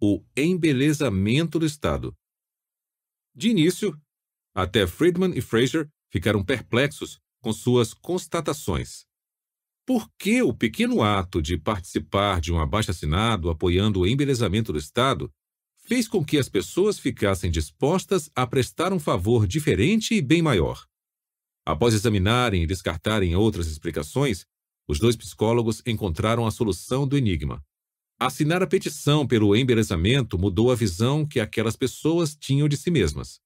o 0.00 0.22
embelezamento 0.36 1.58
do 1.58 1.66
Estado. 1.66 2.14
De 3.34 3.48
início, 3.48 3.98
até 4.54 4.86
Friedman 4.86 5.36
e 5.36 5.40
Fraser 5.40 5.88
ficaram 6.10 6.44
perplexos 6.44 7.18
com 7.42 7.52
suas 7.52 7.92
constatações. 7.92 9.04
Por 9.86 10.10
que 10.18 10.42
o 10.42 10.52
pequeno 10.52 11.02
ato 11.02 11.40
de 11.40 11.56
participar 11.56 12.40
de 12.40 12.52
um 12.52 12.58
abaixo-assinado 12.58 13.50
apoiando 13.50 14.00
o 14.00 14.06
embelezamento 14.06 14.72
do 14.72 14.78
Estado 14.78 15.30
fez 15.78 16.08
com 16.08 16.24
que 16.24 16.38
as 16.38 16.48
pessoas 16.48 16.98
ficassem 16.98 17.50
dispostas 17.50 18.28
a 18.34 18.44
prestar 18.46 18.92
um 18.92 18.98
favor 18.98 19.46
diferente 19.46 20.14
e 20.14 20.20
bem 20.20 20.42
maior? 20.42 20.84
Após 21.64 21.94
examinarem 21.94 22.62
e 22.62 22.66
descartarem 22.66 23.36
outras 23.36 23.68
explicações, 23.68 24.44
os 24.88 24.98
dois 24.98 25.16
psicólogos 25.16 25.82
encontraram 25.86 26.46
a 26.46 26.50
solução 26.50 27.06
do 27.06 27.16
enigma. 27.16 27.64
Assinar 28.18 28.62
a 28.62 28.66
petição 28.66 29.26
pelo 29.26 29.54
embelezamento 29.54 30.38
mudou 30.38 30.70
a 30.70 30.74
visão 30.74 31.26
que 31.26 31.38
aquelas 31.38 31.76
pessoas 31.76 32.34
tinham 32.34 32.68
de 32.68 32.76
si 32.76 32.90
mesmas. 32.90 33.40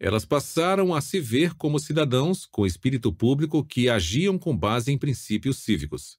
Elas 0.00 0.24
passaram 0.24 0.92
a 0.92 1.00
se 1.00 1.20
ver 1.20 1.54
como 1.54 1.78
cidadãos 1.78 2.44
com 2.44 2.66
espírito 2.66 3.12
público 3.12 3.64
que 3.64 3.88
agiam 3.88 4.36
com 4.36 4.56
base 4.56 4.90
em 4.90 4.98
princípios 4.98 5.58
cívicos. 5.58 6.18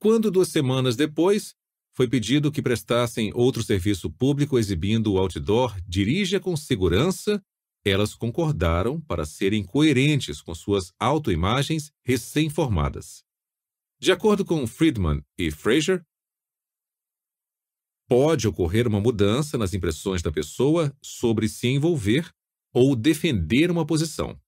Quando, 0.00 0.30
duas 0.30 0.48
semanas 0.48 0.96
depois, 0.96 1.54
foi 1.94 2.08
pedido 2.08 2.50
que 2.50 2.62
prestassem 2.62 3.30
outro 3.34 3.62
serviço 3.62 4.08
público 4.08 4.58
exibindo 4.58 5.12
o 5.12 5.18
outdoor 5.18 5.76
Dirija 5.86 6.40
com 6.40 6.56
Segurança, 6.56 7.42
elas 7.84 8.14
concordaram 8.14 9.00
para 9.00 9.26
serem 9.26 9.64
coerentes 9.64 10.40
com 10.40 10.54
suas 10.54 10.92
autoimagens 10.98 11.92
recém-formadas. 12.04 13.27
De 14.00 14.12
acordo 14.12 14.44
com 14.44 14.64
Friedman 14.64 15.24
e 15.36 15.50
Fraser, 15.50 16.04
pode 18.08 18.46
ocorrer 18.46 18.86
uma 18.86 19.00
mudança 19.00 19.58
nas 19.58 19.74
impressões 19.74 20.22
da 20.22 20.30
pessoa 20.30 20.96
sobre 21.02 21.48
se 21.48 21.66
envolver 21.66 22.32
ou 22.72 22.94
defender 22.94 23.72
uma 23.72 23.84
posição. 23.84 24.40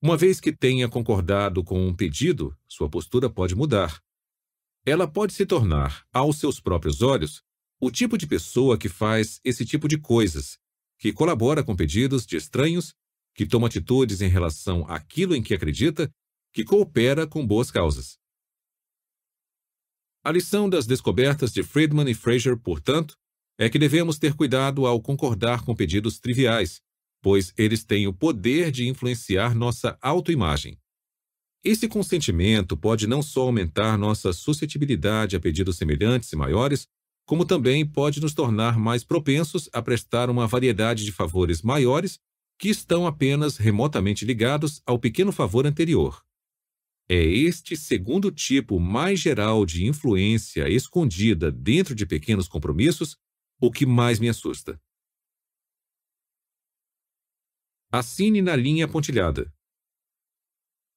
Uma 0.00 0.16
vez 0.16 0.38
que 0.38 0.56
tenha 0.56 0.88
concordado 0.88 1.64
com 1.64 1.84
um 1.88 1.94
pedido, 1.94 2.56
sua 2.68 2.88
postura 2.88 3.28
pode 3.28 3.56
mudar. 3.56 4.00
Ela 4.86 5.08
pode 5.10 5.32
se 5.32 5.44
tornar, 5.44 6.06
aos 6.12 6.38
seus 6.38 6.60
próprios 6.60 7.02
olhos, 7.02 7.42
o 7.80 7.90
tipo 7.90 8.16
de 8.16 8.28
pessoa 8.28 8.78
que 8.78 8.88
faz 8.88 9.40
esse 9.44 9.66
tipo 9.66 9.88
de 9.88 9.98
coisas, 9.98 10.56
que 11.00 11.12
colabora 11.12 11.64
com 11.64 11.74
pedidos 11.74 12.24
de 12.24 12.36
estranhos, 12.36 12.94
que 13.34 13.44
toma 13.44 13.66
atitudes 13.66 14.20
em 14.20 14.28
relação 14.28 14.88
àquilo 14.88 15.34
em 15.34 15.42
que 15.42 15.52
acredita, 15.52 16.08
que 16.52 16.64
coopera 16.64 17.26
com 17.26 17.44
boas 17.44 17.72
causas. 17.72 18.18
A 20.28 20.30
lição 20.30 20.68
das 20.68 20.86
descobertas 20.86 21.54
de 21.54 21.62
Friedman 21.62 22.10
e 22.10 22.12
Fraser, 22.12 22.54
portanto, 22.54 23.16
é 23.58 23.66
que 23.70 23.78
devemos 23.78 24.18
ter 24.18 24.34
cuidado 24.34 24.86
ao 24.86 25.00
concordar 25.00 25.64
com 25.64 25.74
pedidos 25.74 26.18
triviais, 26.18 26.82
pois 27.22 27.54
eles 27.56 27.82
têm 27.82 28.06
o 28.06 28.12
poder 28.12 28.70
de 28.70 28.86
influenciar 28.86 29.54
nossa 29.54 29.96
autoimagem. 30.02 30.76
Esse 31.64 31.88
consentimento 31.88 32.76
pode 32.76 33.06
não 33.06 33.22
só 33.22 33.44
aumentar 33.44 33.96
nossa 33.96 34.34
suscetibilidade 34.34 35.34
a 35.34 35.40
pedidos 35.40 35.78
semelhantes 35.78 36.30
e 36.30 36.36
maiores, 36.36 36.86
como 37.26 37.46
também 37.46 37.86
pode 37.86 38.20
nos 38.20 38.34
tornar 38.34 38.78
mais 38.78 39.02
propensos 39.02 39.70
a 39.72 39.80
prestar 39.80 40.28
uma 40.28 40.46
variedade 40.46 41.06
de 41.06 41.10
favores 41.10 41.62
maiores 41.62 42.18
que 42.60 42.68
estão 42.68 43.06
apenas 43.06 43.56
remotamente 43.56 44.26
ligados 44.26 44.82
ao 44.84 44.98
pequeno 44.98 45.32
favor 45.32 45.66
anterior. 45.66 46.22
É 47.10 47.16
este 47.16 47.74
segundo 47.74 48.30
tipo 48.30 48.78
mais 48.78 49.18
geral 49.18 49.64
de 49.64 49.86
influência 49.86 50.68
escondida 50.68 51.50
dentro 51.50 51.94
de 51.94 52.04
pequenos 52.04 52.46
compromissos 52.46 53.16
o 53.58 53.70
que 53.72 53.86
mais 53.86 54.18
me 54.18 54.28
assusta. 54.28 54.78
Assine 57.90 58.42
na 58.42 58.54
linha 58.54 58.86
pontilhada. 58.86 59.50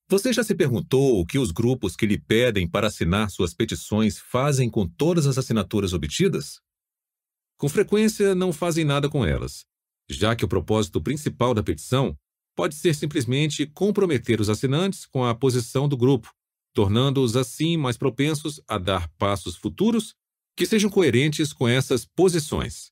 Você 0.09 0.33
já 0.33 0.43
se 0.43 0.53
perguntou 0.53 1.21
o 1.21 1.25
que 1.25 1.39
os 1.39 1.51
grupos 1.51 1.95
que 1.95 2.05
lhe 2.05 2.19
pedem 2.19 2.69
para 2.69 2.87
assinar 2.87 3.31
suas 3.31 3.53
petições 3.53 4.19
fazem 4.19 4.69
com 4.69 4.85
todas 4.85 5.25
as 5.25 5.37
assinaturas 5.37 5.93
obtidas? 5.93 6.59
Com 7.57 7.69
frequência, 7.69 8.35
não 8.35 8.51
fazem 8.51 8.83
nada 8.83 9.09
com 9.09 9.25
elas, 9.25 9.65
já 10.09 10.35
que 10.35 10.43
o 10.43 10.49
propósito 10.49 11.01
principal 11.01 11.53
da 11.53 11.63
petição 11.63 12.17
pode 12.55 12.75
ser 12.75 12.93
simplesmente 12.93 13.65
comprometer 13.65 14.41
os 14.41 14.49
assinantes 14.49 15.05
com 15.05 15.25
a 15.25 15.33
posição 15.33 15.87
do 15.87 15.97
grupo, 15.97 16.31
tornando-os 16.73 17.35
assim 17.35 17.77
mais 17.77 17.97
propensos 17.97 18.61
a 18.67 18.77
dar 18.77 19.09
passos 19.17 19.55
futuros 19.55 20.13
que 20.55 20.65
sejam 20.65 20.89
coerentes 20.89 21.53
com 21.53 21.67
essas 21.67 22.05
posições. 22.05 22.91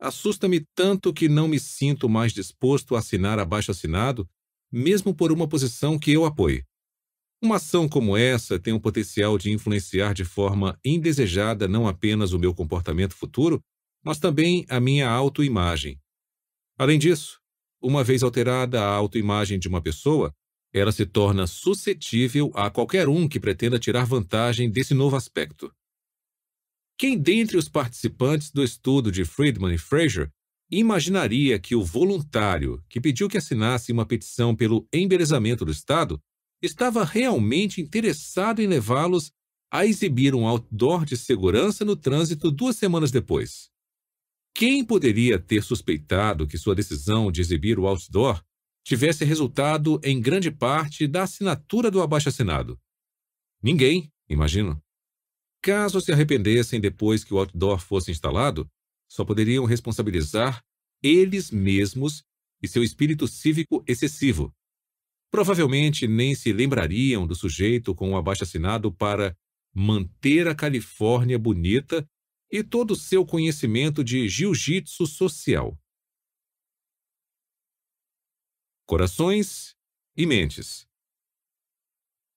Assusta-me 0.00 0.66
tanto 0.74 1.12
que 1.12 1.28
não 1.28 1.48
me 1.48 1.58
sinto 1.58 2.08
mais 2.08 2.32
disposto 2.32 2.94
a 2.94 2.98
assinar 2.98 3.38
abaixo 3.38 3.70
assinado, 3.70 4.28
mesmo 4.70 5.14
por 5.14 5.32
uma 5.32 5.48
posição 5.48 5.98
que 5.98 6.12
eu 6.12 6.24
apoie. 6.24 6.64
Uma 7.42 7.56
ação 7.56 7.88
como 7.88 8.16
essa 8.16 8.58
tem 8.58 8.72
o 8.72 8.80
potencial 8.80 9.36
de 9.36 9.50
influenciar 9.50 10.14
de 10.14 10.24
forma 10.24 10.78
indesejada 10.84 11.68
não 11.68 11.86
apenas 11.86 12.32
o 12.32 12.38
meu 12.38 12.54
comportamento 12.54 13.14
futuro, 13.14 13.60
mas 14.04 14.18
também 14.18 14.64
a 14.68 14.80
minha 14.80 15.08
autoimagem. 15.08 15.98
Além 16.76 16.98
disso, 16.98 17.40
uma 17.80 18.02
vez 18.02 18.22
alterada 18.22 18.80
a 18.80 18.88
autoimagem 18.88 19.58
de 19.58 19.68
uma 19.68 19.80
pessoa, 19.80 20.34
ela 20.72 20.90
se 20.90 21.06
torna 21.06 21.46
suscetível 21.46 22.50
a 22.54 22.68
qualquer 22.68 23.08
um 23.08 23.28
que 23.28 23.38
pretenda 23.38 23.78
tirar 23.78 24.04
vantagem 24.04 24.68
desse 24.70 24.92
novo 24.92 25.14
aspecto. 25.14 25.72
Quem 26.98 27.16
dentre 27.18 27.56
os 27.56 27.68
participantes 27.68 28.50
do 28.50 28.62
estudo 28.62 29.12
de 29.12 29.24
Friedman 29.24 29.74
e 29.74 29.78
Fraser 29.78 30.30
imaginaria 30.70 31.58
que 31.58 31.76
o 31.76 31.84
voluntário 31.84 32.82
que 32.88 33.00
pediu 33.00 33.28
que 33.28 33.36
assinasse 33.36 33.92
uma 33.92 34.06
petição 34.06 34.54
pelo 34.56 34.88
embelezamento 34.92 35.64
do 35.64 35.70
Estado 35.70 36.20
estava 36.62 37.04
realmente 37.04 37.80
interessado 37.80 38.60
em 38.60 38.66
levá-los 38.66 39.30
a 39.70 39.84
exibir 39.84 40.34
um 40.34 40.46
outdoor 40.46 41.04
de 41.04 41.16
segurança 41.16 41.84
no 41.84 41.94
trânsito 41.94 42.50
duas 42.50 42.76
semanas 42.76 43.10
depois? 43.10 43.73
Quem 44.56 44.84
poderia 44.84 45.36
ter 45.36 45.64
suspeitado 45.64 46.46
que 46.46 46.56
sua 46.56 46.76
decisão 46.76 47.32
de 47.32 47.40
exibir 47.40 47.76
o 47.76 47.88
outdoor 47.88 48.40
tivesse 48.84 49.24
resultado 49.24 50.00
em 50.04 50.20
grande 50.20 50.48
parte 50.48 51.08
da 51.08 51.24
assinatura 51.24 51.90
do 51.90 52.00
abaixo-assinado? 52.00 52.78
Ninguém, 53.60 54.12
imagino. 54.28 54.80
Caso 55.60 56.00
se 56.00 56.12
arrependessem 56.12 56.80
depois 56.80 57.24
que 57.24 57.34
o 57.34 57.38
outdoor 57.38 57.80
fosse 57.80 58.12
instalado, 58.12 58.70
só 59.10 59.24
poderiam 59.24 59.64
responsabilizar 59.64 60.62
eles 61.02 61.50
mesmos 61.50 62.22
e 62.62 62.68
seu 62.68 62.84
espírito 62.84 63.26
cívico 63.26 63.82
excessivo. 63.88 64.54
Provavelmente 65.32 66.06
nem 66.06 66.32
se 66.32 66.52
lembrariam 66.52 67.26
do 67.26 67.34
sujeito 67.34 67.92
com 67.92 68.12
o 68.12 68.16
abaixo-assinado 68.16 68.92
para 68.92 69.36
manter 69.74 70.46
a 70.46 70.54
Califórnia 70.54 71.38
bonita 71.38 72.08
e 72.50 72.62
todo 72.62 72.92
o 72.92 72.96
seu 72.96 73.24
conhecimento 73.24 74.04
de 74.04 74.28
jiu-jitsu 74.28 75.06
social. 75.06 75.78
Corações 78.86 79.74
e 80.16 80.26
mentes. 80.26 80.86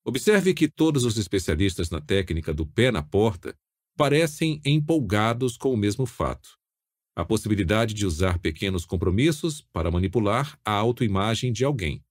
Observe 0.05 0.53
que 0.53 0.69
todos 0.69 1.03
os 1.03 1.17
especialistas 1.17 1.89
na 1.89 1.99
técnica 1.99 2.53
do 2.53 2.65
pé 2.65 2.91
na 2.91 3.03
porta 3.03 3.57
parecem 3.97 4.61
empolgados 4.63 5.57
com 5.57 5.73
o 5.73 5.77
mesmo 5.77 6.05
fato. 6.05 6.57
A 7.15 7.25
possibilidade 7.25 7.93
de 7.93 8.05
usar 8.05 8.39
pequenos 8.39 8.85
compromissos 8.85 9.61
para 9.61 9.91
manipular 9.91 10.57
a 10.63 10.71
autoimagem 10.71 11.51
de 11.51 11.65
alguém. 11.65 12.03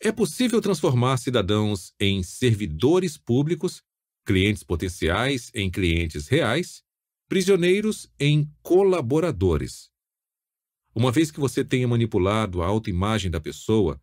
É 0.00 0.10
possível 0.10 0.60
transformar 0.60 1.16
cidadãos 1.18 1.94
em 2.00 2.22
servidores 2.22 3.16
públicos 3.16 3.82
clientes 4.24 4.62
potenciais 4.62 5.50
em 5.54 5.70
clientes 5.70 6.28
reais, 6.28 6.82
prisioneiros 7.34 8.08
em 8.16 8.48
colaboradores. 8.62 9.90
Uma 10.94 11.10
vez 11.10 11.32
que 11.32 11.40
você 11.40 11.64
tenha 11.64 11.88
manipulado 11.88 12.62
a 12.62 12.66
autoimagem 12.68 13.28
da 13.28 13.40
pessoa, 13.40 14.00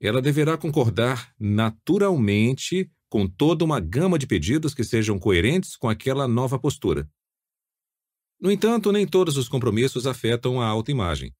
ela 0.00 0.20
deverá 0.20 0.58
concordar 0.58 1.32
naturalmente 1.38 2.90
com 3.08 3.28
toda 3.28 3.64
uma 3.64 3.78
gama 3.78 4.18
de 4.18 4.26
pedidos 4.26 4.74
que 4.74 4.82
sejam 4.82 5.16
coerentes 5.16 5.76
com 5.76 5.88
aquela 5.88 6.26
nova 6.26 6.58
postura. 6.58 7.08
No 8.40 8.50
entanto, 8.50 8.90
nem 8.90 9.06
todos 9.06 9.36
os 9.36 9.48
compromissos 9.48 10.04
afetam 10.04 10.60
a 10.60 10.66
autoimagem. 10.66 11.32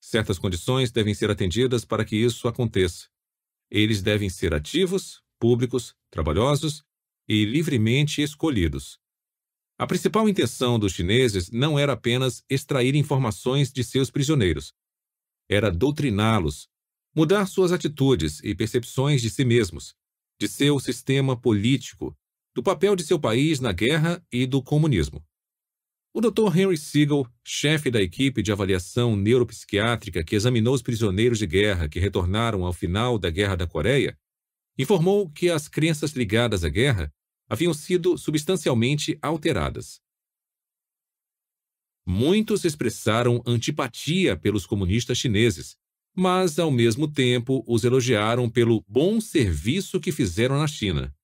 Certas 0.00 0.38
condições 0.38 0.90
devem 0.90 1.12
ser 1.12 1.30
atendidas 1.30 1.84
para 1.84 2.02
que 2.02 2.16
isso 2.16 2.48
aconteça. 2.48 3.08
Eles 3.70 4.00
devem 4.00 4.30
ser 4.30 4.54
ativos, 4.54 5.22
públicos, 5.38 5.94
trabalhosos 6.10 6.82
e 7.28 7.44
livremente 7.44 8.22
escolhidos. 8.22 9.01
A 9.78 9.86
principal 9.86 10.28
intenção 10.28 10.78
dos 10.78 10.92
chineses 10.92 11.50
não 11.50 11.78
era 11.78 11.92
apenas 11.92 12.44
extrair 12.48 12.94
informações 12.94 13.72
de 13.72 13.82
seus 13.82 14.10
prisioneiros. 14.10 14.72
Era 15.48 15.70
doutriná-los, 15.70 16.68
mudar 17.14 17.46
suas 17.46 17.72
atitudes 17.72 18.40
e 18.44 18.54
percepções 18.54 19.20
de 19.20 19.28
si 19.30 19.44
mesmos, 19.44 19.94
de 20.40 20.48
seu 20.48 20.78
sistema 20.78 21.38
político, 21.38 22.16
do 22.54 22.62
papel 22.62 22.94
de 22.94 23.04
seu 23.04 23.18
país 23.18 23.60
na 23.60 23.72
guerra 23.72 24.24
e 24.30 24.46
do 24.46 24.62
comunismo. 24.62 25.24
O 26.14 26.20
Dr. 26.20 26.54
Henry 26.54 26.76
Siegel, 26.76 27.26
chefe 27.42 27.90
da 27.90 28.02
equipe 28.02 28.42
de 28.42 28.52
avaliação 28.52 29.16
neuropsiquiátrica 29.16 30.22
que 30.22 30.36
examinou 30.36 30.74
os 30.74 30.82
prisioneiros 30.82 31.38
de 31.38 31.46
guerra 31.46 31.88
que 31.88 31.98
retornaram 31.98 32.66
ao 32.66 32.72
final 32.72 33.18
da 33.18 33.30
Guerra 33.30 33.56
da 33.56 33.66
Coreia, 33.66 34.18
informou 34.78 35.30
que 35.30 35.48
as 35.48 35.68
crenças 35.68 36.12
ligadas 36.12 36.64
à 36.64 36.68
guerra 36.68 37.10
haviam 37.52 37.74
sido 37.74 38.16
substancialmente 38.16 39.18
alteradas. 39.20 40.00
Muitos 42.06 42.64
expressaram 42.64 43.42
antipatia 43.46 44.34
pelos 44.38 44.64
comunistas 44.64 45.18
chineses, 45.18 45.76
mas, 46.16 46.58
ao 46.58 46.70
mesmo 46.70 47.06
tempo, 47.06 47.62
os 47.68 47.84
elogiaram 47.84 48.48
pelo 48.48 48.82
bom 48.88 49.20
serviço 49.20 50.00
que 50.00 50.10
fizeram 50.10 50.58
na 50.58 50.66
China. 50.66 51.14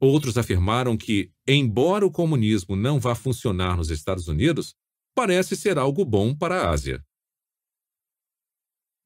Outros 0.00 0.38
afirmaram 0.38 0.96
que, 0.96 1.32
embora 1.44 2.06
o 2.06 2.12
comunismo 2.12 2.76
não 2.76 3.00
vá 3.00 3.16
funcionar 3.16 3.76
nos 3.76 3.90
Estados 3.90 4.28
Unidos, 4.28 4.76
parece 5.16 5.56
ser 5.56 5.78
algo 5.78 6.04
bom 6.04 6.32
para 6.32 6.62
a 6.62 6.70
Ásia. 6.70 7.04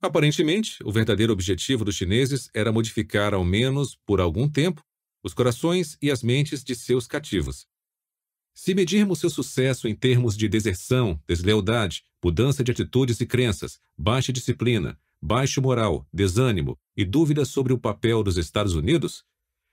Aparentemente, 0.02 0.76
o 0.84 0.92
verdadeiro 0.92 1.32
objetivo 1.32 1.86
dos 1.86 1.96
chineses 1.96 2.50
era 2.52 2.70
modificar, 2.70 3.32
ao 3.32 3.42
menos 3.42 3.96
por 4.04 4.20
algum 4.20 4.46
tempo, 4.46 4.84
os 5.24 5.32
corações 5.32 5.96
e 6.02 6.10
as 6.10 6.22
mentes 6.22 6.62
de 6.62 6.74
seus 6.76 7.06
cativos. 7.06 7.66
Se 8.54 8.74
medirmos 8.74 9.18
seu 9.18 9.30
sucesso 9.30 9.88
em 9.88 9.94
termos 9.94 10.36
de 10.36 10.48
deserção, 10.48 11.20
deslealdade, 11.26 12.04
mudança 12.22 12.62
de 12.62 12.70
atitudes 12.70 13.20
e 13.20 13.26
crenças, 13.26 13.80
baixa 13.98 14.32
disciplina, 14.32 15.00
baixo 15.20 15.60
moral, 15.62 16.06
desânimo 16.12 16.78
e 16.96 17.04
dúvidas 17.04 17.48
sobre 17.48 17.72
o 17.72 17.78
papel 17.78 18.22
dos 18.22 18.36
Estados 18.36 18.74
Unidos, 18.74 19.24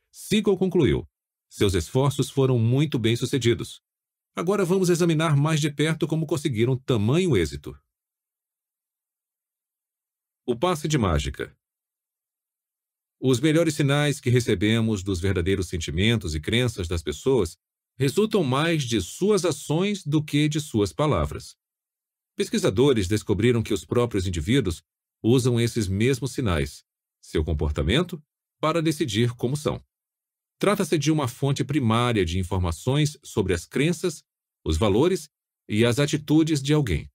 Siegel 0.09 0.57
concluiu: 0.57 1.07
seus 1.49 1.73
esforços 1.73 2.29
foram 2.29 2.57
muito 2.57 2.97
bem 2.97 3.15
sucedidos. 3.17 3.83
Agora 4.33 4.63
vamos 4.63 4.89
examinar 4.89 5.35
mais 5.35 5.59
de 5.59 5.69
perto 5.69 6.07
como 6.07 6.25
conseguiram 6.25 6.77
tamanho 6.77 7.35
êxito. 7.35 7.77
O 10.45 10.55
passe 10.57 10.87
de 10.87 10.97
mágica. 10.97 11.55
Os 13.23 13.39
melhores 13.39 13.75
sinais 13.75 14.19
que 14.19 14.31
recebemos 14.31 15.03
dos 15.03 15.19
verdadeiros 15.19 15.67
sentimentos 15.67 16.33
e 16.33 16.39
crenças 16.39 16.87
das 16.87 17.03
pessoas 17.03 17.55
resultam 17.95 18.43
mais 18.43 18.81
de 18.81 18.99
suas 18.99 19.45
ações 19.45 20.03
do 20.03 20.23
que 20.23 20.49
de 20.49 20.59
suas 20.59 20.91
palavras. 20.91 21.55
Pesquisadores 22.35 23.07
descobriram 23.07 23.61
que 23.61 23.75
os 23.75 23.85
próprios 23.85 24.25
indivíduos 24.25 24.81
usam 25.21 25.59
esses 25.59 25.87
mesmos 25.87 26.31
sinais, 26.31 26.83
seu 27.21 27.43
comportamento, 27.43 28.19
para 28.59 28.81
decidir 28.81 29.35
como 29.35 29.55
são. 29.55 29.79
Trata-se 30.57 30.97
de 30.97 31.11
uma 31.11 31.27
fonte 31.27 31.63
primária 31.63 32.25
de 32.25 32.39
informações 32.39 33.19
sobre 33.23 33.53
as 33.53 33.67
crenças, 33.67 34.23
os 34.65 34.77
valores 34.77 35.29
e 35.69 35.85
as 35.85 35.99
atitudes 35.99 36.59
de 36.59 36.73
alguém. 36.73 37.07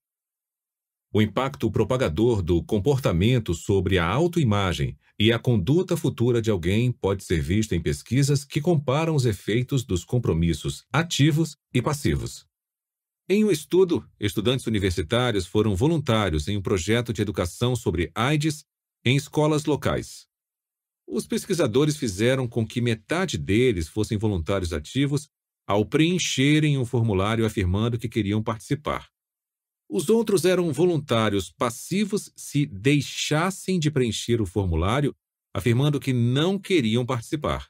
O 1.16 1.22
impacto 1.22 1.70
propagador 1.70 2.42
do 2.42 2.62
comportamento 2.62 3.54
sobre 3.54 3.98
a 3.98 4.06
autoimagem 4.06 4.98
e 5.18 5.32
a 5.32 5.38
conduta 5.38 5.96
futura 5.96 6.42
de 6.42 6.50
alguém 6.50 6.92
pode 6.92 7.24
ser 7.24 7.40
visto 7.40 7.74
em 7.74 7.80
pesquisas 7.80 8.44
que 8.44 8.60
comparam 8.60 9.14
os 9.14 9.24
efeitos 9.24 9.82
dos 9.82 10.04
compromissos 10.04 10.84
ativos 10.92 11.56
e 11.72 11.80
passivos. 11.80 12.44
Em 13.30 13.46
um 13.46 13.50
estudo, 13.50 14.06
estudantes 14.20 14.66
universitários 14.66 15.46
foram 15.46 15.74
voluntários 15.74 16.48
em 16.48 16.58
um 16.58 16.60
projeto 16.60 17.14
de 17.14 17.22
educação 17.22 17.74
sobre 17.74 18.12
AIDS 18.14 18.66
em 19.02 19.16
escolas 19.16 19.64
locais. 19.64 20.26
Os 21.08 21.26
pesquisadores 21.26 21.96
fizeram 21.96 22.46
com 22.46 22.66
que 22.66 22.82
metade 22.82 23.38
deles 23.38 23.88
fossem 23.88 24.18
voluntários 24.18 24.74
ativos 24.74 25.30
ao 25.66 25.86
preencherem 25.86 26.76
um 26.76 26.84
formulário 26.84 27.46
afirmando 27.46 27.98
que 27.98 28.06
queriam 28.06 28.42
participar. 28.42 29.15
Os 29.88 30.08
outros 30.08 30.44
eram 30.44 30.72
voluntários 30.72 31.50
passivos 31.50 32.32
se 32.36 32.66
deixassem 32.66 33.78
de 33.78 33.90
preencher 33.90 34.40
o 34.40 34.46
formulário, 34.46 35.14
afirmando 35.54 36.00
que 36.00 36.12
não 36.12 36.58
queriam 36.58 37.06
participar. 37.06 37.68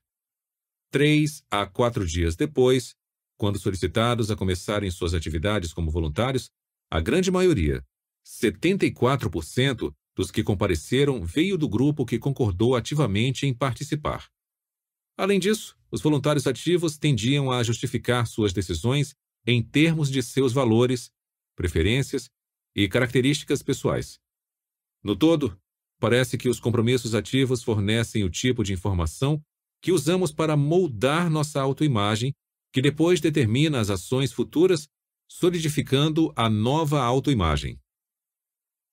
Três 0.91 1.43
a 1.51 1.67
quatro 1.67 2.07
dias 2.07 2.35
depois, 2.35 2.95
quando 3.37 3.59
solicitados 3.59 4.31
a 4.31 4.37
começarem 4.37 4.91
suas 4.91 5.13
atividades 5.13 5.73
como 5.73 5.91
voluntários, 5.91 6.51
a 6.91 7.01
grande 7.01 7.31
maioria, 7.31 7.85
74%, 8.25 9.93
dos 10.17 10.31
que 10.31 10.43
compareceram 10.43 11.23
veio 11.23 11.59
do 11.59 11.69
grupo 11.69 12.07
que 12.07 12.19
concordou 12.19 12.75
ativamente 12.75 13.47
em 13.47 13.53
participar. 13.53 14.31
Além 15.17 15.39
disso, 15.39 15.77
os 15.91 16.01
voluntários 16.01 16.47
ativos 16.47 16.97
tendiam 16.97 17.51
a 17.53 17.63
justificar 17.63 18.27
suas 18.27 18.53
decisões 18.53 19.15
em 19.47 19.63
termos 19.63 20.11
de 20.11 20.23
seus 20.23 20.53
valores, 20.53 21.11
preferências 21.57 22.29
e 22.75 22.87
características 22.89 23.63
pessoais. 23.63 24.19
No 25.03 25.17
todo, 25.17 25.59
parece 25.99 26.37
que 26.37 26.49
os 26.49 26.61
compromissos 26.61 27.15
ativos 27.15 27.63
fornecem 27.63 28.23
o 28.23 28.31
tipo 28.31 28.63
de 28.63 28.73
informação 28.73 29.43
que 29.83 29.91
usamos 29.91 30.33
para 30.33 30.57
moldar 30.57 31.31
nossa 31.31 31.61
autoimagem, 31.61 32.33
que 32.73 32.83
depois 32.83 33.21
determina 33.21 33.81
as 33.81 33.91
ações 33.91 34.33
futuras, 34.33 34.87
solidificando 35.29 36.33
a 36.37 36.49
nova 36.49 37.03
autoimagem. 37.03 37.79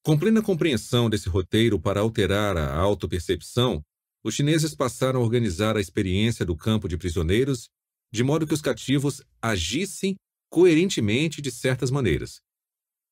Com 0.06 0.18
plena 0.18 0.42
compreensão 0.42 1.10
desse 1.10 1.30
roteiro 1.30 1.80
para 1.80 2.02
alterar 2.02 2.58
a 2.58 2.76
autopercepção, 2.76 3.82
os 4.24 4.36
chineses 4.36 4.74
passaram 4.74 5.20
a 5.20 5.24
organizar 5.24 5.76
a 5.76 5.82
experiência 5.82 6.46
do 6.46 6.56
campo 6.56 6.88
de 6.88 6.98
prisioneiros 6.98 7.68
de 8.14 8.24
modo 8.24 8.46
que 8.46 8.54
os 8.54 8.62
cativos 8.62 9.24
agissem 9.42 10.16
coerentemente 10.52 11.42
de 11.42 11.50
certas 11.50 11.90
maneiras. 11.90 12.40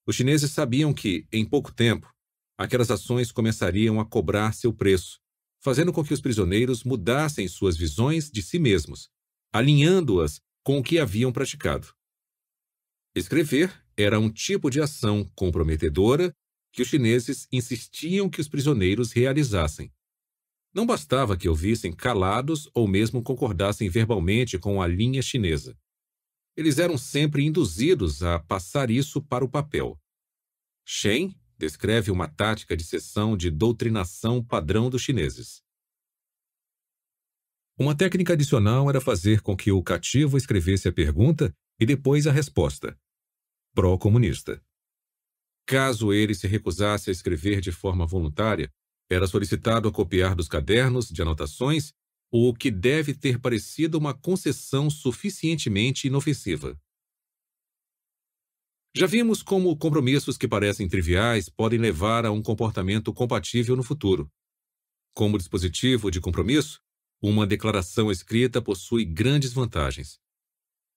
Os 0.06 0.16
chineses 0.16 0.52
sabiam 0.52 0.94
que, 0.94 1.28
em 1.32 1.46
pouco 1.46 1.74
tempo, 1.74 2.12
aquelas 2.58 2.90
ações 2.90 3.32
começariam 3.32 4.00
a 4.00 4.06
cobrar 4.06 4.54
seu 4.54 4.74
preço, 4.74 5.20
fazendo 5.60 5.94
com 5.94 6.04
que 6.04 6.14
os 6.14 6.22
prisioneiros 6.22 6.84
mudassem 6.84 7.48
suas 7.48 7.78
visões 7.78 8.30
de 8.30 8.42
si 8.42 8.58
mesmos, 8.58 9.10
alinhando-as 9.54 10.42
com 10.64 10.80
o 10.80 10.84
que 10.84 11.00
haviam 11.00 11.32
praticado. 11.32 11.94
Escrever 13.16 13.72
era 13.98 14.20
um 14.20 14.32
tipo 14.32 14.70
de 14.70 14.82
ação 14.82 15.30
comprometedora 15.36 16.34
que 16.72 16.82
os 16.82 16.88
chineses 16.88 17.48
insistiam 17.52 18.30
que 18.30 18.40
os 18.40 18.48
prisioneiros 18.48 19.12
realizassem. 19.12 19.92
Não 20.74 20.86
bastava 20.86 21.36
que 21.36 21.50
ouvissem 21.50 21.92
calados 21.92 22.70
ou 22.74 22.88
mesmo 22.88 23.22
concordassem 23.22 23.90
verbalmente 23.90 24.58
com 24.58 24.82
a 24.82 24.88
linha 24.88 25.22
chinesa. 25.22 25.78
Eles 26.56 26.78
eram 26.78 26.98
sempre 26.98 27.44
induzidos 27.44 28.24
a 28.24 28.40
passar 28.40 28.90
isso 28.92 29.22
para 29.22 29.44
o 29.44 29.50
papel. 29.50 30.00
Shen 30.86 31.36
descreve 31.58 32.12
uma 32.12 32.28
tática 32.28 32.76
de 32.76 32.84
sessão 32.84 33.38
de 33.38 33.50
doutrinação 33.50 34.44
padrão 34.44 34.90
dos 34.90 35.02
chineses. 35.02 35.62
Uma 37.78 37.96
técnica 37.96 38.34
adicional 38.34 38.90
era 38.90 39.00
fazer 39.00 39.42
com 39.42 39.56
que 39.56 39.72
o 39.72 39.82
cativo 39.82 40.38
escrevesse 40.38 40.88
a 40.88 40.94
pergunta 40.94 41.56
e 41.80 41.86
depois 41.86 42.28
a 42.28 42.32
resposta. 42.32 43.00
Pró-comunista. 43.74 44.62
Caso 45.66 46.12
ele 46.12 46.36
se 46.36 46.48
recusasse 46.48 47.10
a 47.10 47.14
escrever 47.14 47.62
de 47.62 47.72
forma 47.72 48.06
voluntária, 48.06 48.70
era 49.10 49.28
solicitado 49.28 49.88
a 49.88 49.92
copiar 49.92 50.36
dos 50.36 50.48
cadernos 50.48 51.08
de 51.08 51.22
anotações 51.22 51.94
o 52.32 52.54
que 52.54 52.72
deve 52.72 53.14
ter 53.14 53.40
parecido 53.40 53.98
uma 53.98 54.14
concessão 54.14 54.90
suficientemente 54.90 56.08
inofensiva. 56.08 56.80
Já 58.96 59.06
vimos 59.06 59.44
como 59.44 59.76
compromissos 59.78 60.38
que 60.38 60.48
parecem 60.48 60.88
triviais 60.88 61.50
podem 61.50 61.78
levar 61.78 62.26
a 62.26 62.32
um 62.32 62.42
comportamento 62.42 63.14
compatível 63.14 63.76
no 63.76 63.84
futuro. 63.84 64.32
Como 65.14 65.38
dispositivo 65.38 66.10
de 66.10 66.22
compromisso, 66.22 66.82
uma 67.22 67.46
declaração 67.46 68.10
escrita 68.10 68.62
possui 68.62 69.04
grandes 69.06 69.52
vantagens. 69.52 70.18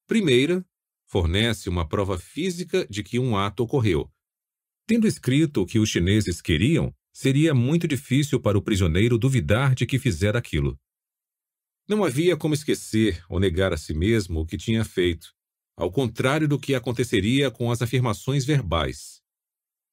Primeira, 0.06 0.64
fornece 1.06 1.68
uma 1.68 1.86
prova 1.86 2.18
física 2.18 2.86
de 2.88 3.02
que 3.02 3.18
um 3.18 3.36
ato 3.36 3.64
ocorreu. 3.64 4.10
Tendo 4.86 5.06
escrito 5.06 5.62
o 5.62 5.66
que 5.66 5.78
os 5.78 5.88
chineses 5.88 6.40
queriam, 6.40 6.94
seria 7.12 7.54
muito 7.54 7.88
difícil 7.88 8.40
para 8.40 8.58
o 8.58 8.62
prisioneiro 8.62 9.18
duvidar 9.18 9.74
de 9.74 9.86
que 9.86 9.98
fizera 9.98 10.38
aquilo. 10.38 10.78
Não 11.86 12.02
havia 12.02 12.36
como 12.36 12.54
esquecer 12.54 13.22
ou 13.28 13.38
negar 13.38 13.72
a 13.72 13.76
si 13.76 13.92
mesmo 13.92 14.40
o 14.40 14.46
que 14.46 14.56
tinha 14.56 14.84
feito, 14.84 15.34
ao 15.76 15.92
contrário 15.92 16.48
do 16.48 16.58
que 16.58 16.74
aconteceria 16.74 17.50
com 17.50 17.70
as 17.70 17.82
afirmações 17.82 18.44
verbais. 18.44 19.20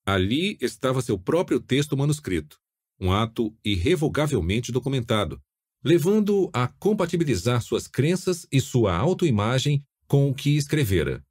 Ali 0.06 0.58
estava 0.62 1.02
seu 1.02 1.20
próprio 1.20 1.60
texto 1.60 1.98
manuscrito, 1.98 2.58
um 3.00 3.12
ato 3.12 3.54
irrevogavelmente 3.64 4.72
documentado, 4.72 5.42
levando-o 5.84 6.50
a 6.54 6.68
compatibilizar 6.68 7.62
suas 7.62 7.88
crenças 7.88 8.48
e 8.52 8.62
sua 8.62 8.96
autoimagem 8.96 9.84
com 10.08 10.30
o 10.30 10.34
que 10.34 10.56
escrevera. 10.56 11.26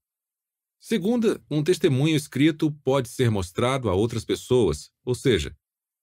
Segunda, 0.78 1.42
um 1.50 1.62
testemunho 1.62 2.16
escrito 2.16 2.72
pode 2.84 3.08
ser 3.08 3.30
mostrado 3.30 3.88
a 3.88 3.94
outras 3.94 4.24
pessoas, 4.24 4.90
ou 5.04 5.14
seja, 5.14 5.56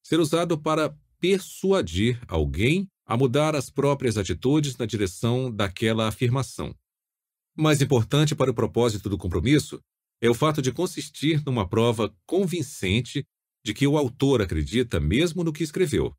ser 0.03 0.19
usado 0.19 0.57
para 0.57 0.95
persuadir 1.19 2.21
alguém 2.27 2.89
a 3.07 3.15
mudar 3.15 3.55
as 3.55 3.69
próprias 3.69 4.17
atitudes 4.17 4.75
na 4.75 4.85
direção 4.85 5.49
daquela 5.49 6.09
afirmação. 6.09 6.75
Mais 7.55 7.81
importante 7.81 8.35
para 8.35 8.51
o 8.51 8.53
propósito 8.53 9.09
do 9.09 9.17
compromisso 9.17 9.81
é 10.21 10.29
o 10.29 10.33
fato 10.33 10.61
de 10.61 10.73
consistir 10.73 11.41
numa 11.45 11.67
prova 11.67 12.13
convincente 12.25 13.25
de 13.63 13.73
que 13.73 13.87
o 13.87 13.97
autor 13.97 14.41
acredita 14.41 14.99
mesmo 14.99 15.43
no 15.43 15.53
que 15.53 15.63
escreveu. 15.63 16.13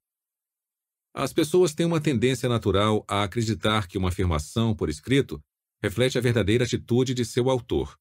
As 1.15 1.33
pessoas 1.33 1.75
têm 1.75 1.85
uma 1.85 2.01
tendência 2.01 2.49
natural 2.49 3.05
a 3.07 3.23
acreditar 3.23 3.87
que 3.87 3.99
uma 3.99 4.09
afirmação 4.09 4.75
por 4.75 4.89
escrito 4.89 5.43
reflete 5.83 6.17
a 6.17 6.21
verdadeira 6.21 6.65
atitude 6.65 7.13
de 7.13 7.25
seu 7.25 7.51
autor. 7.51 7.99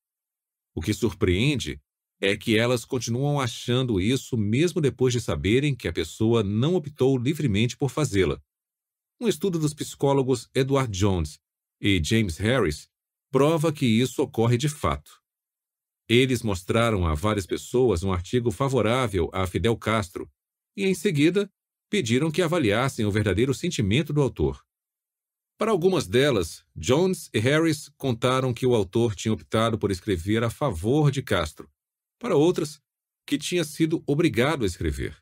O 0.73 0.81
que 0.81 0.93
surpreende 0.93 1.81
é 2.21 2.37
que 2.37 2.57
elas 2.57 2.85
continuam 2.85 3.39
achando 3.39 3.99
isso 3.99 4.37
mesmo 4.37 4.79
depois 4.79 5.13
de 5.13 5.21
saberem 5.21 5.75
que 5.75 5.87
a 5.87 5.93
pessoa 5.93 6.41
não 6.41 6.75
optou 6.75 7.17
livremente 7.17 7.75
por 7.75 7.89
fazê-la. 7.89 8.41
Um 9.19 9.27
estudo 9.27 9.57
dos 9.57 9.73
psicólogos 9.73 10.47
Edward 10.53 10.91
Jones 10.91 11.39
e 11.81 11.99
James 12.03 12.37
Harris 12.37 12.87
prova 13.31 13.73
que 13.73 13.85
isso 13.85 14.21
ocorre 14.21 14.57
de 14.57 14.69
fato. 14.69 15.21
Eles 16.07 16.43
mostraram 16.43 17.05
a 17.05 17.15
várias 17.15 17.45
pessoas 17.45 18.03
um 18.03 18.13
artigo 18.13 18.51
favorável 18.51 19.29
a 19.33 19.47
Fidel 19.47 19.75
Castro 19.75 20.31
e, 20.75 20.85
em 20.85 20.93
seguida, 20.93 21.51
pediram 21.89 22.29
que 22.29 22.41
avaliassem 22.43 23.05
o 23.05 23.11
verdadeiro 23.11 23.53
sentimento 23.53 24.13
do 24.13 24.21
autor. 24.21 24.63
Para 25.57 25.71
algumas 25.71 26.07
delas, 26.07 26.63
Jones 26.75 27.29
e 27.33 27.39
Harris 27.39 27.89
contaram 27.97 28.53
que 28.53 28.67
o 28.67 28.75
autor 28.75 29.15
tinha 29.15 29.33
optado 29.33 29.79
por 29.79 29.89
escrever 29.89 30.43
a 30.43 30.49
favor 30.51 31.09
de 31.09 31.23
Castro. 31.23 31.67
Para 32.19 32.35
outras, 32.35 32.79
que 33.25 33.37
tinha 33.37 33.63
sido 33.63 34.03
obrigado 34.05 34.63
a 34.63 34.67
escrever. 34.67 35.17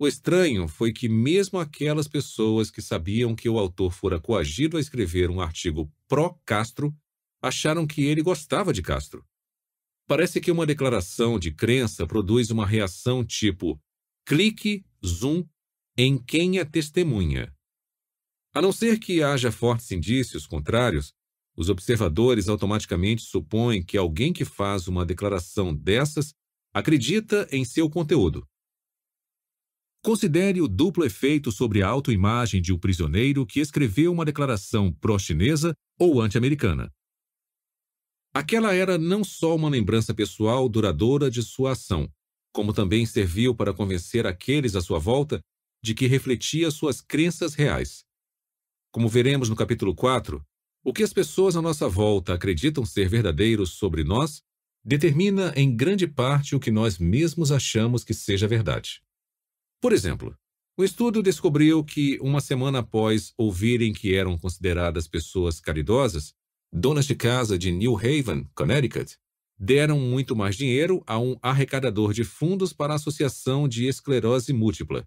O 0.00 0.06
estranho 0.06 0.68
foi 0.68 0.92
que, 0.92 1.08
mesmo 1.08 1.58
aquelas 1.58 2.06
pessoas 2.06 2.70
que 2.70 2.80
sabiam 2.80 3.34
que 3.34 3.48
o 3.48 3.58
autor 3.58 3.92
fora 3.92 4.20
coagido 4.20 4.76
a 4.76 4.80
escrever 4.80 5.28
um 5.28 5.40
artigo 5.40 5.92
pró-Castro, 6.06 6.96
acharam 7.42 7.84
que 7.84 8.04
ele 8.04 8.22
gostava 8.22 8.72
de 8.72 8.80
Castro. 8.80 9.26
Parece 10.06 10.40
que 10.40 10.52
uma 10.52 10.64
declaração 10.64 11.36
de 11.36 11.52
crença 11.52 12.06
produz 12.06 12.50
uma 12.50 12.64
reação 12.64 13.24
tipo 13.24 13.80
clique, 14.24 14.84
zoom, 15.04 15.44
em 15.96 16.16
quem 16.16 16.58
é 16.58 16.64
testemunha. 16.64 17.52
A 18.54 18.62
não 18.62 18.70
ser 18.70 19.00
que 19.00 19.22
haja 19.22 19.50
fortes 19.50 19.90
indícios 19.90 20.46
contrários, 20.46 21.12
os 21.56 21.68
observadores 21.68 22.48
automaticamente 22.48 23.22
supõem 23.22 23.82
que 23.82 23.96
alguém 23.96 24.32
que 24.32 24.44
faz 24.44 24.86
uma 24.86 25.04
declaração 25.04 25.74
dessas 25.74 26.32
acredita 26.72 27.48
em 27.50 27.64
seu 27.64 27.90
conteúdo. 27.90 28.46
Considere 30.08 30.62
o 30.62 30.66
duplo 30.66 31.04
efeito 31.04 31.52
sobre 31.52 31.82
a 31.82 31.86
autoimagem 31.86 32.62
de 32.62 32.72
um 32.72 32.78
prisioneiro 32.78 33.44
que 33.44 33.60
escreveu 33.60 34.10
uma 34.10 34.24
declaração 34.24 34.90
pró-chinesa 34.90 35.74
ou 36.00 36.22
anti-americana. 36.22 36.90
Aquela 38.32 38.74
era 38.74 38.96
não 38.96 39.22
só 39.22 39.54
uma 39.54 39.68
lembrança 39.68 40.14
pessoal 40.14 40.66
duradoura 40.66 41.30
de 41.30 41.42
sua 41.42 41.72
ação, 41.72 42.10
como 42.54 42.72
também 42.72 43.04
serviu 43.04 43.54
para 43.54 43.74
convencer 43.74 44.26
aqueles 44.26 44.74
à 44.74 44.80
sua 44.80 44.98
volta 44.98 45.42
de 45.84 45.94
que 45.94 46.06
refletia 46.06 46.70
suas 46.70 47.02
crenças 47.02 47.52
reais. 47.52 48.02
Como 48.90 49.10
veremos 49.10 49.50
no 49.50 49.56
capítulo 49.56 49.94
4, 49.94 50.42
o 50.82 50.90
que 50.90 51.02
as 51.02 51.12
pessoas 51.12 51.54
à 51.54 51.60
nossa 51.60 51.86
volta 51.86 52.32
acreditam 52.32 52.86
ser 52.86 53.10
verdadeiro 53.10 53.66
sobre 53.66 54.04
nós 54.04 54.40
determina 54.82 55.52
em 55.54 55.76
grande 55.76 56.06
parte 56.06 56.56
o 56.56 56.60
que 56.60 56.70
nós 56.70 56.96
mesmos 56.96 57.52
achamos 57.52 58.02
que 58.02 58.14
seja 58.14 58.48
verdade. 58.48 59.02
Por 59.80 59.92
exemplo, 59.92 60.36
o 60.76 60.84
estudo 60.84 61.22
descobriu 61.22 61.84
que, 61.84 62.18
uma 62.20 62.40
semana 62.40 62.80
após 62.80 63.32
ouvirem 63.36 63.92
que 63.92 64.14
eram 64.14 64.36
consideradas 64.36 65.06
pessoas 65.06 65.60
caridosas, 65.60 66.34
donas 66.72 67.06
de 67.06 67.14
casa 67.14 67.58
de 67.58 67.70
New 67.70 67.96
Haven, 67.96 68.48
Connecticut, 68.54 69.16
deram 69.58 69.98
muito 69.98 70.36
mais 70.36 70.56
dinheiro 70.56 71.02
a 71.06 71.18
um 71.18 71.36
arrecadador 71.42 72.12
de 72.12 72.22
fundos 72.24 72.72
para 72.72 72.92
a 72.92 72.96
Associação 72.96 73.68
de 73.68 73.86
Esclerose 73.86 74.52
Múltipla. 74.52 75.04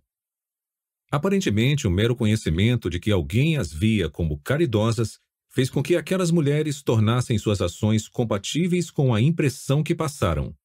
Aparentemente, 1.10 1.88
o 1.88 1.92
mero 1.92 2.16
conhecimento 2.16 2.90
de 2.90 3.00
que 3.00 3.12
alguém 3.12 3.58
as 3.58 3.72
via 3.72 4.10
como 4.10 4.40
caridosas 4.40 5.20
fez 5.50 5.70
com 5.70 5.84
que 5.84 5.98
aquelas 5.98 6.32
mulheres 6.32 6.82
tornassem 6.82 7.38
suas 7.38 7.62
ações 7.62 8.08
compatíveis 8.08 8.90
com 8.90 9.14
a 9.14 9.22
impressão 9.22 9.84
que 9.84 9.94
passaram. 9.94 10.56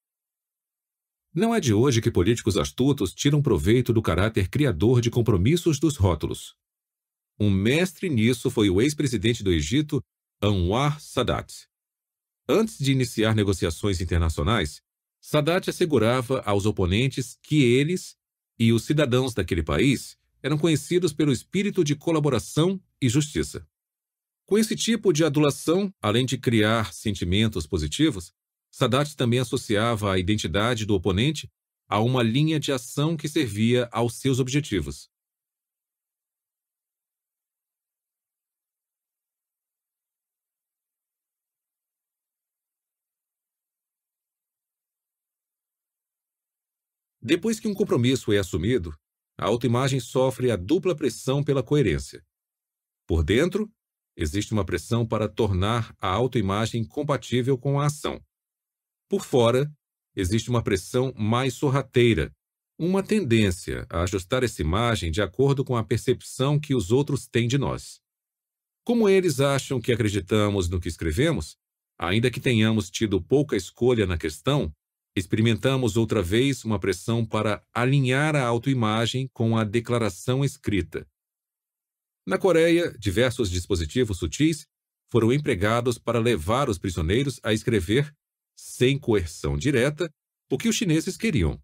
Não 1.33 1.53
é 1.53 1.59
de 1.59 1.73
hoje 1.73 2.01
que 2.01 2.09
políticos 2.09 2.57
astutos 2.57 3.13
tiram 3.13 3.41
proveito 3.41 3.93
do 3.93 4.01
caráter 4.01 4.49
criador 4.49 5.01
de 5.01 5.09
compromissos 5.09 5.79
dos 5.79 5.95
rótulos. 5.95 6.55
Um 7.39 7.49
mestre 7.51 8.09
nisso 8.09 8.49
foi 8.49 8.69
o 8.69 8.81
ex-presidente 8.81 9.43
do 9.43 9.51
Egito, 9.51 10.01
Anwar 10.41 10.99
Sadat. 10.99 11.67
Antes 12.49 12.77
de 12.79 12.91
iniciar 12.91 13.35
negociações 13.35 14.01
internacionais, 14.01 14.81
Sadat 15.19 15.69
assegurava 15.69 16.41
aos 16.41 16.65
oponentes 16.65 17.37
que 17.41 17.61
eles 17.61 18.15
e 18.57 18.71
os 18.71 18.85
cidadãos 18.85 19.33
daquele 19.33 19.61
país 19.61 20.17
eram 20.41 20.57
conhecidos 20.57 21.13
pelo 21.13 21.31
espírito 21.31 21.83
de 21.83 21.95
colaboração 21.95 22.81
e 23.01 23.09
justiça. 23.09 23.67
Com 24.45 24.57
esse 24.57 24.75
tipo 24.75 25.11
de 25.11 25.25
adulação, 25.25 25.93
além 26.01 26.25
de 26.25 26.37
criar 26.37 26.93
sentimentos 26.93 27.67
positivos, 27.67 28.33
Sadat 28.71 29.15
também 29.15 29.39
associava 29.39 30.13
a 30.13 30.19
identidade 30.19 30.85
do 30.85 30.93
oponente 30.95 31.49
a 31.89 31.99
uma 32.01 32.21
linha 32.21 32.59
de 32.59 32.71
ação 32.71 33.15
que 33.15 33.27
servia 33.27 33.89
aos 33.91 34.15
seus 34.19 34.39
objetivos. 34.39 35.09
Depois 47.21 47.59
que 47.59 47.67
um 47.67 47.73
compromisso 47.73 48.31
é 48.31 48.37
assumido, 48.37 48.95
a 49.37 49.45
autoimagem 49.45 49.99
sofre 49.99 50.49
a 50.49 50.55
dupla 50.55 50.95
pressão 50.95 51.43
pela 51.43 51.61
coerência. 51.63 52.23
Por 53.07 53.23
dentro, 53.23 53.71
existe 54.15 54.53
uma 54.53 54.65
pressão 54.65 55.05
para 55.05 55.27
tornar 55.27 55.95
a 55.99 56.07
autoimagem 56.07 56.85
compatível 56.85 57.57
com 57.57 57.79
a 57.79 57.87
ação. 57.87 58.21
Por 59.09 59.23
fora, 59.23 59.71
existe 60.15 60.49
uma 60.49 60.61
pressão 60.61 61.13
mais 61.15 61.53
sorrateira, 61.53 62.31
uma 62.77 63.01
tendência 63.01 63.87
a 63.89 64.03
ajustar 64.03 64.43
essa 64.43 64.61
imagem 64.61 65.11
de 65.11 65.21
acordo 65.21 65.63
com 65.63 65.75
a 65.75 65.83
percepção 65.83 66.59
que 66.59 66.75
os 66.75 66.91
outros 66.91 67.27
têm 67.27 67.47
de 67.47 67.57
nós. 67.57 67.99
Como 68.83 69.09
eles 69.09 69.39
acham 69.39 69.81
que 69.81 69.91
acreditamos 69.91 70.69
no 70.69 70.79
que 70.79 70.87
escrevemos, 70.87 71.57
ainda 71.97 72.29
que 72.29 72.39
tenhamos 72.39 72.89
tido 72.89 73.21
pouca 73.21 73.55
escolha 73.55 74.05
na 74.05 74.17
questão, 74.17 74.71
experimentamos 75.15 75.97
outra 75.97 76.21
vez 76.21 76.63
uma 76.63 76.79
pressão 76.79 77.25
para 77.25 77.65
alinhar 77.73 78.35
a 78.35 78.45
autoimagem 78.45 79.27
com 79.33 79.57
a 79.57 79.63
declaração 79.63 80.43
escrita. 80.43 81.07
Na 82.25 82.37
Coreia, 82.37 82.93
diversos 82.99 83.49
dispositivos 83.49 84.19
sutis 84.19 84.67
foram 85.09 85.31
empregados 85.31 85.97
para 85.97 86.19
levar 86.19 86.69
os 86.69 86.77
prisioneiros 86.77 87.39
a 87.41 87.53
escrever 87.53 88.13
sem 88.57 88.97
coerção 88.97 89.57
direta, 89.57 90.11
o 90.51 90.57
que 90.57 90.67
os 90.67 90.75
chineses 90.75 91.15
queriam. 91.15 91.61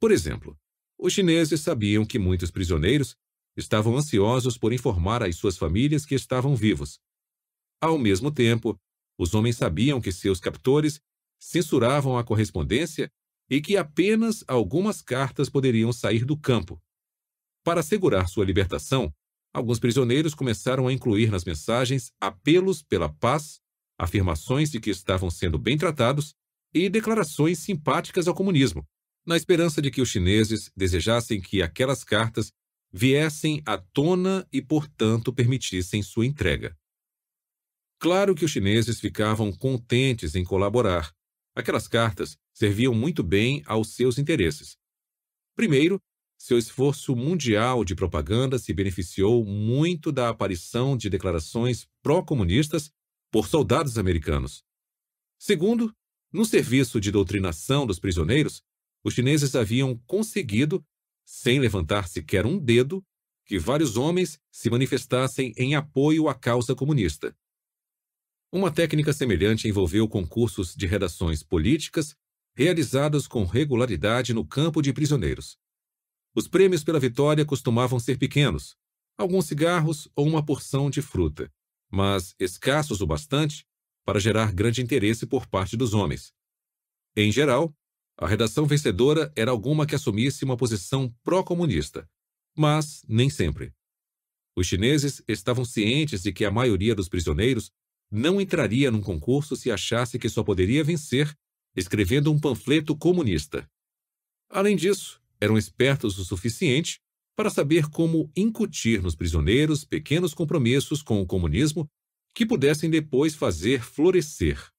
Por 0.00 0.12
exemplo, 0.12 0.56
os 0.98 1.12
chineses 1.12 1.60
sabiam 1.60 2.04
que 2.04 2.18
muitos 2.18 2.50
prisioneiros 2.50 3.16
estavam 3.56 3.96
ansiosos 3.96 4.56
por 4.56 4.72
informar 4.72 5.22
às 5.22 5.36
suas 5.36 5.56
famílias 5.56 6.06
que 6.06 6.14
estavam 6.14 6.54
vivos. 6.54 6.98
Ao 7.80 7.98
mesmo 7.98 8.30
tempo, 8.30 8.78
os 9.18 9.34
homens 9.34 9.56
sabiam 9.56 10.00
que 10.00 10.12
seus 10.12 10.40
captores 10.40 11.00
censuravam 11.38 12.16
a 12.16 12.24
correspondência 12.24 13.10
e 13.50 13.60
que 13.60 13.76
apenas 13.76 14.42
algumas 14.48 15.02
cartas 15.02 15.50
poderiam 15.50 15.92
sair 15.92 16.24
do 16.24 16.36
campo. 16.36 16.80
Para 17.62 17.80
assegurar 17.80 18.28
sua 18.28 18.44
libertação, 18.44 19.12
alguns 19.52 19.78
prisioneiros 19.78 20.34
começaram 20.34 20.88
a 20.88 20.92
incluir 20.92 21.30
nas 21.30 21.44
mensagens 21.44 22.10
apelos 22.20 22.82
pela 22.82 23.08
paz, 23.08 23.60
afirmações 23.98 24.70
de 24.70 24.80
que 24.80 24.90
estavam 24.90 25.30
sendo 25.30 25.58
bem 25.58 25.78
tratados 25.78 26.34
e 26.72 26.88
declarações 26.88 27.60
simpáticas 27.60 28.26
ao 28.26 28.34
comunismo, 28.34 28.84
na 29.26 29.36
esperança 29.36 29.80
de 29.80 29.90
que 29.90 30.02
os 30.02 30.08
chineses 30.08 30.70
desejassem 30.76 31.40
que 31.40 31.62
aquelas 31.62 32.02
cartas 32.04 32.52
viessem 32.92 33.62
à 33.66 33.78
tona 33.78 34.46
e, 34.52 34.60
portanto, 34.60 35.32
permitissem 35.32 36.02
sua 36.02 36.26
entrega. 36.26 36.76
Claro 37.98 38.34
que 38.34 38.44
os 38.44 38.50
chineses 38.50 39.00
ficavam 39.00 39.50
contentes 39.52 40.34
em 40.34 40.44
colaborar. 40.44 41.12
Aquelas 41.56 41.88
cartas 41.88 42.36
serviam 42.52 42.94
muito 42.94 43.22
bem 43.22 43.62
aos 43.66 43.94
seus 43.94 44.18
interesses. 44.18 44.76
Primeiro, 45.56 46.00
seu 46.36 46.58
esforço 46.58 47.16
mundial 47.16 47.84
de 47.84 47.94
propaganda 47.94 48.58
se 48.58 48.72
beneficiou 48.74 49.44
muito 49.44 50.12
da 50.12 50.28
aparição 50.28 50.96
de 50.96 51.08
declarações 51.08 51.86
pró-comunistas 52.02 52.90
por 53.34 53.48
soldados 53.48 53.98
americanos. 53.98 54.62
Segundo, 55.36 55.92
no 56.32 56.44
serviço 56.44 57.00
de 57.00 57.10
doutrinação 57.10 57.84
dos 57.84 57.98
prisioneiros, 57.98 58.62
os 59.02 59.12
chineses 59.12 59.56
haviam 59.56 59.98
conseguido, 60.06 60.86
sem 61.24 61.58
levantar 61.58 62.06
sequer 62.06 62.46
um 62.46 62.56
dedo, 62.56 63.04
que 63.44 63.58
vários 63.58 63.96
homens 63.96 64.38
se 64.52 64.70
manifestassem 64.70 65.52
em 65.56 65.74
apoio 65.74 66.28
à 66.28 66.34
causa 66.36 66.76
comunista. 66.76 67.36
Uma 68.52 68.70
técnica 68.70 69.12
semelhante 69.12 69.66
envolveu 69.66 70.08
concursos 70.08 70.72
de 70.72 70.86
redações 70.86 71.42
políticas 71.42 72.14
realizados 72.54 73.26
com 73.26 73.44
regularidade 73.44 74.32
no 74.32 74.46
campo 74.46 74.80
de 74.80 74.92
prisioneiros. 74.92 75.58
Os 76.36 76.46
prêmios 76.46 76.84
pela 76.84 77.00
vitória 77.00 77.44
costumavam 77.44 77.98
ser 77.98 78.16
pequenos, 78.16 78.76
alguns 79.18 79.46
cigarros 79.46 80.08
ou 80.14 80.24
uma 80.24 80.46
porção 80.46 80.88
de 80.88 81.02
fruta, 81.02 81.52
mas 81.94 82.34
escassos 82.40 83.00
o 83.00 83.06
bastante 83.06 83.64
para 84.04 84.18
gerar 84.18 84.52
grande 84.52 84.82
interesse 84.82 85.26
por 85.26 85.46
parte 85.46 85.76
dos 85.76 85.94
homens. 85.94 86.32
Em 87.16 87.30
geral, 87.30 87.72
a 88.18 88.26
redação 88.26 88.66
vencedora 88.66 89.32
era 89.36 89.52
alguma 89.52 89.86
que 89.86 89.94
assumisse 89.94 90.44
uma 90.44 90.56
posição 90.56 91.14
pró-comunista, 91.22 92.08
mas 92.56 93.02
nem 93.08 93.30
sempre. 93.30 93.72
Os 94.56 94.66
chineses 94.66 95.22
estavam 95.28 95.64
cientes 95.64 96.22
de 96.22 96.32
que 96.32 96.44
a 96.44 96.50
maioria 96.50 96.94
dos 96.94 97.08
prisioneiros 97.08 97.70
não 98.10 98.40
entraria 98.40 98.90
num 98.90 99.00
concurso 99.00 99.56
se 99.56 99.70
achasse 99.70 100.18
que 100.18 100.28
só 100.28 100.42
poderia 100.42 100.82
vencer 100.82 101.32
escrevendo 101.76 102.30
um 102.32 102.38
panfleto 102.38 102.96
comunista. 102.96 103.68
Além 104.50 104.76
disso, 104.76 105.20
eram 105.40 105.56
espertos 105.56 106.18
o 106.18 106.24
suficiente 106.24 107.00
para 107.36 107.50
saber 107.50 107.88
como 107.88 108.30
incutir 108.36 109.02
nos 109.02 109.14
prisioneiros 109.14 109.84
pequenos 109.84 110.34
compromissos 110.34 111.02
com 111.02 111.20
o 111.20 111.26
comunismo 111.26 111.88
que 112.34 112.46
pudessem 112.46 112.90
depois 112.90 113.34
fazer 113.34 113.82
florescer. 113.82 114.70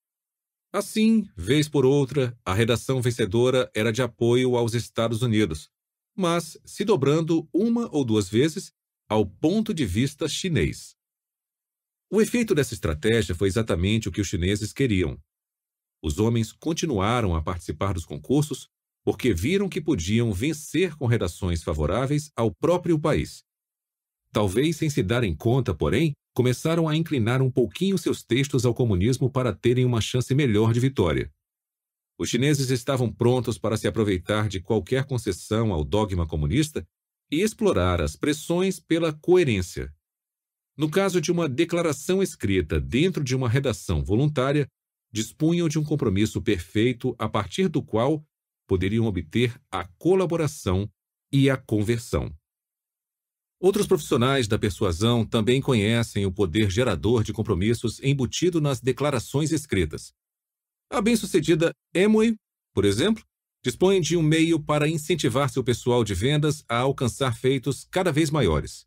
Assim, 0.74 1.26
vez 1.38 1.70
por 1.70 1.86
outra, 1.86 2.38
a 2.43 2.53
redação 2.53 3.01
vencedora 3.01 3.72
era 3.74 3.91
de 3.91 4.01
apoio 4.01 4.58
aos 4.58 4.74
Estados 4.74 5.22
Unidos, 5.22 5.70
mas 6.16 6.58
se 6.66 6.84
dobrando 6.84 7.47
uma 7.53 7.89
ou 7.95 8.03
duas 8.03 8.28
vezes 8.28 8.74
ao 9.08 9.26
ponto 9.26 9.74
de 9.74 9.86
vista 9.86 10.28
chinês. 10.28 10.95
O 12.12 12.22
efeito 12.22 12.53
dessa 12.53 12.74
estratégia 12.74 13.34
foi 13.34 13.47
exatamente 13.47 14.10
o 14.10 14.12
que 14.12 14.22
os 14.22 14.28
chineses 14.28 14.74
queriam. 14.74 15.18
Os 16.01 16.20
homens 16.20 16.51
continuaram 16.51 17.36
a 17.36 17.41
participar 17.41 17.93
dos 17.93 18.06
concursos 18.06 18.70
porque 19.06 19.36
viram 19.36 19.70
que 19.70 19.80
podiam 19.80 20.34
vencer 20.34 20.95
com 20.95 21.06
redações 21.06 21.62
favoráveis 21.62 22.32
ao 22.36 22.51
próprio 22.51 22.99
país. 22.99 23.43
Talvez 24.32 24.78
sem 24.78 24.89
se 24.89 25.03
darem 25.03 25.36
conta, 25.36 25.76
porém, 25.76 26.14
começaram 26.34 26.89
a 26.89 26.95
inclinar 26.95 27.39
um 27.39 27.51
pouquinho 27.51 27.99
seus 27.99 28.24
textos 28.24 28.66
ao 28.66 28.74
comunismo 28.74 29.30
para 29.30 29.53
terem 29.53 29.86
uma 29.86 30.01
chance 30.01 30.34
melhor 30.34 30.74
de 30.74 30.80
vitória. 30.80 31.32
Os 32.18 32.30
chineses 32.30 32.72
estavam 32.72 33.14
prontos 33.14 33.60
para 33.60 33.78
se 33.78 33.88
aproveitar 33.88 34.49
de 34.49 34.60
qualquer 34.60 35.06
concessão 35.06 35.72
ao 35.72 35.84
dogma 35.84 36.28
comunista 36.28 36.84
e 37.32 37.41
explorar 37.41 38.01
as 38.01 38.16
pressões 38.16 38.80
pela 38.80 39.14
coerência. 39.14 39.93
No 40.76 40.89
caso 40.89 41.22
de 41.22 41.32
uma 41.32 41.47
declaração 41.47 42.24
escrita 42.24 42.82
dentro 42.82 43.24
de 43.24 43.36
uma 43.36 43.47
redação 43.47 44.03
voluntária, 44.03 44.68
dispunham 45.12 45.70
de 45.70 45.78
um 45.78 45.84
compromisso 45.84 46.41
perfeito 46.41 47.16
a 47.20 47.30
partir 47.30 47.70
do 47.70 47.84
qual 47.84 48.26
poderiam 48.68 49.05
obter 49.05 49.59
a 49.72 49.86
colaboração 49.97 50.89
e 51.32 51.49
a 51.49 51.57
conversão. 51.57 52.34
Outros 53.59 53.88
profissionais 53.88 54.47
da 54.47 54.59
persuasão 54.59 55.26
também 55.26 55.61
conhecem 55.61 56.26
o 56.26 56.32
poder 56.32 56.70
gerador 56.70 57.24
de 57.24 57.34
compromissos 57.34 57.99
embutido 58.01 58.59
nas 58.59 58.82
declarações 58.82 59.51
escritas. 59.51 60.13
A 60.89 61.01
bem-sucedida 61.01 61.72
Emoi, 61.93 62.36
por 62.74 62.86
exemplo, 62.86 63.24
dispõe 63.63 63.99
de 63.99 64.16
um 64.16 64.22
meio 64.22 64.59
para 64.59 64.88
incentivar 64.88 65.49
seu 65.49 65.63
pessoal 65.63 66.03
de 66.03 66.13
vendas 66.13 66.63
a 66.70 66.78
alcançar 66.78 67.36
feitos 67.36 67.88
cada 67.89 68.11
vez 68.11 68.30
maiores. 68.30 68.86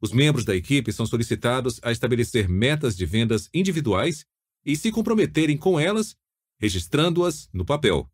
Os 0.00 0.12
membros 0.12 0.44
da 0.46 0.56
equipe 0.56 0.90
são 0.92 1.04
solicitados 1.04 1.78
a 1.82 1.92
estabelecer 1.92 2.48
metas 2.48 2.96
de 2.96 3.04
vendas 3.04 3.50
individuais 3.52 4.24
e 4.64 4.74
se 4.76 4.90
comprometerem 4.90 5.58
com 5.58 5.78
elas, 5.78 6.16
registrando-as 6.58 7.50
no 7.52 7.64
papel. 7.64 8.10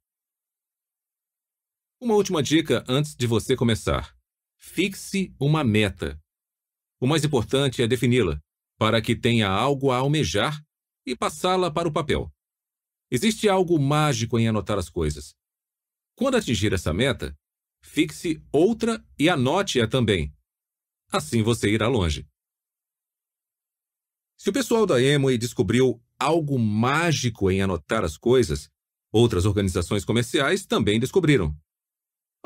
Uma 1.98 2.14
última 2.14 2.42
dica 2.42 2.84
antes 2.86 3.16
de 3.16 3.26
você 3.26 3.56
começar: 3.56 4.14
fixe 4.58 5.34
uma 5.40 5.64
meta. 5.64 6.20
O 7.00 7.06
mais 7.06 7.24
importante 7.24 7.82
é 7.82 7.86
defini-la, 7.86 8.38
para 8.78 9.00
que 9.00 9.16
tenha 9.16 9.48
algo 9.48 9.90
a 9.90 9.96
almejar 9.96 10.62
e 11.06 11.16
passá-la 11.16 11.70
para 11.70 11.88
o 11.88 11.92
papel. 11.92 12.30
Existe 13.10 13.48
algo 13.48 13.78
mágico 13.78 14.38
em 14.38 14.46
anotar 14.46 14.78
as 14.78 14.90
coisas. 14.90 15.34
Quando 16.14 16.36
atingir 16.36 16.72
essa 16.74 16.92
meta, 16.92 17.34
fixe 17.82 18.42
outra 18.52 19.02
e 19.18 19.30
anote-a 19.30 19.88
também. 19.88 20.34
Assim 21.10 21.42
você 21.42 21.70
irá 21.70 21.88
longe. 21.88 22.28
Se 24.36 24.50
o 24.50 24.52
pessoal 24.52 24.84
da 24.84 25.00
Emoi 25.00 25.38
descobriu 25.38 25.98
algo 26.18 26.58
mágico 26.58 27.50
em 27.50 27.62
anotar 27.62 28.04
as 28.04 28.18
coisas, 28.18 28.68
outras 29.10 29.46
organizações 29.46 30.04
comerciais 30.04 30.66
também 30.66 31.00
descobriram. 31.00 31.56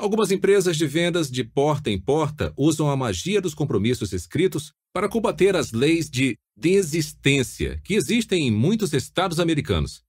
Algumas 0.01 0.31
empresas 0.31 0.77
de 0.77 0.87
vendas 0.87 1.29
de 1.29 1.43
porta 1.43 1.91
em 1.91 2.01
porta 2.01 2.51
usam 2.57 2.89
a 2.89 2.97
magia 2.97 3.39
dos 3.39 3.53
compromissos 3.53 4.11
escritos 4.13 4.73
para 4.91 5.07
combater 5.07 5.55
as 5.55 5.71
leis 5.71 6.09
de 6.09 6.39
desistência 6.57 7.79
que 7.83 7.93
existem 7.93 8.47
em 8.47 8.51
muitos 8.51 8.93
estados 8.93 9.39
americanos. 9.39 10.01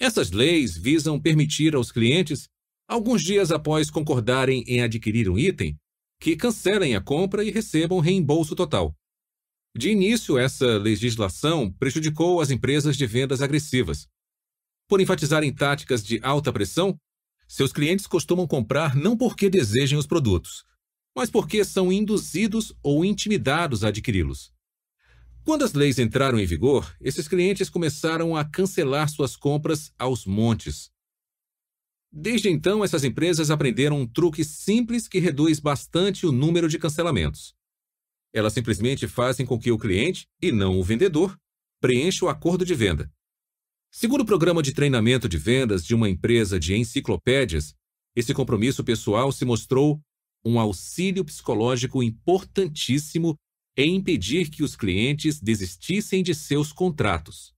Essas 0.00 0.32
leis 0.32 0.76
visam 0.76 1.20
permitir 1.20 1.76
aos 1.76 1.92
clientes, 1.92 2.48
alguns 2.88 3.22
dias 3.22 3.52
após 3.52 3.88
concordarem 3.88 4.64
em 4.66 4.82
adquirir 4.82 5.30
um 5.30 5.38
item, 5.38 5.76
que 6.20 6.34
cancelem 6.34 6.96
a 6.96 7.00
compra 7.00 7.44
e 7.44 7.52
recebam 7.52 8.00
reembolso 8.00 8.56
total. 8.56 8.92
De 9.78 9.90
início, 9.90 10.36
essa 10.36 10.76
legislação 10.76 11.70
prejudicou 11.70 12.40
as 12.40 12.50
empresas 12.50 12.96
de 12.96 13.06
vendas 13.06 13.40
agressivas. 13.40 14.08
Por 14.88 15.00
enfatizarem 15.00 15.54
táticas 15.54 16.04
de 16.04 16.18
alta 16.20 16.52
pressão, 16.52 16.98
seus 17.46 17.72
clientes 17.72 18.06
costumam 18.06 18.46
comprar 18.46 18.94
não 18.94 19.16
porque 19.16 19.50
desejem 19.50 19.98
os 19.98 20.06
produtos, 20.06 20.64
mas 21.14 21.30
porque 21.30 21.64
são 21.64 21.92
induzidos 21.92 22.74
ou 22.82 23.04
intimidados 23.04 23.84
a 23.84 23.88
adquiri-los. 23.88 24.52
Quando 25.44 25.62
as 25.62 25.74
leis 25.74 25.98
entraram 25.98 26.38
em 26.38 26.46
vigor, 26.46 26.96
esses 27.00 27.28
clientes 27.28 27.68
começaram 27.68 28.34
a 28.34 28.44
cancelar 28.44 29.08
suas 29.10 29.36
compras 29.36 29.92
aos 29.98 30.24
montes. 30.24 30.90
Desde 32.10 32.48
então, 32.48 32.82
essas 32.82 33.04
empresas 33.04 33.50
aprenderam 33.50 34.00
um 34.00 34.06
truque 34.06 34.42
simples 34.42 35.06
que 35.06 35.18
reduz 35.18 35.60
bastante 35.60 36.26
o 36.26 36.32
número 36.32 36.68
de 36.68 36.78
cancelamentos. 36.78 37.54
Elas 38.32 38.52
simplesmente 38.52 39.06
fazem 39.06 39.44
com 39.44 39.58
que 39.58 39.70
o 39.70 39.78
cliente, 39.78 40.26
e 40.40 40.50
não 40.50 40.78
o 40.78 40.82
vendedor, 40.82 41.38
preencha 41.80 42.24
o 42.24 42.28
acordo 42.28 42.64
de 42.64 42.74
venda. 42.74 43.12
Segundo 43.96 44.22
o 44.22 44.26
programa 44.26 44.60
de 44.60 44.72
treinamento 44.72 45.28
de 45.28 45.38
vendas 45.38 45.86
de 45.86 45.94
uma 45.94 46.10
empresa 46.10 46.58
de 46.58 46.74
enciclopédias, 46.74 47.76
esse 48.16 48.34
compromisso 48.34 48.82
pessoal 48.82 49.30
se 49.30 49.44
mostrou 49.44 50.00
um 50.44 50.58
auxílio 50.58 51.24
psicológico 51.24 52.02
importantíssimo 52.02 53.36
em 53.76 53.94
impedir 53.94 54.50
que 54.50 54.64
os 54.64 54.74
clientes 54.74 55.40
desistissem 55.40 56.24
de 56.24 56.34
seus 56.34 56.72
contratos. 56.72 57.54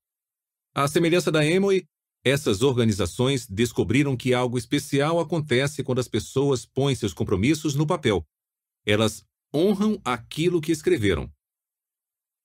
À 0.74 0.86
semelhança 0.86 1.32
da 1.32 1.42
Emory, 1.42 1.86
essas 2.22 2.60
organizações 2.60 3.46
descobriram 3.46 4.14
que 4.14 4.34
algo 4.34 4.58
especial 4.58 5.18
acontece 5.18 5.82
quando 5.82 6.00
as 6.00 6.06
pessoas 6.06 6.66
põem 6.66 6.94
seus 6.94 7.14
compromissos 7.14 7.74
no 7.74 7.86
papel. 7.86 8.22
Elas 8.84 9.24
honram 9.54 9.98
aquilo 10.04 10.60
que 10.60 10.70
escreveram. 10.70 11.32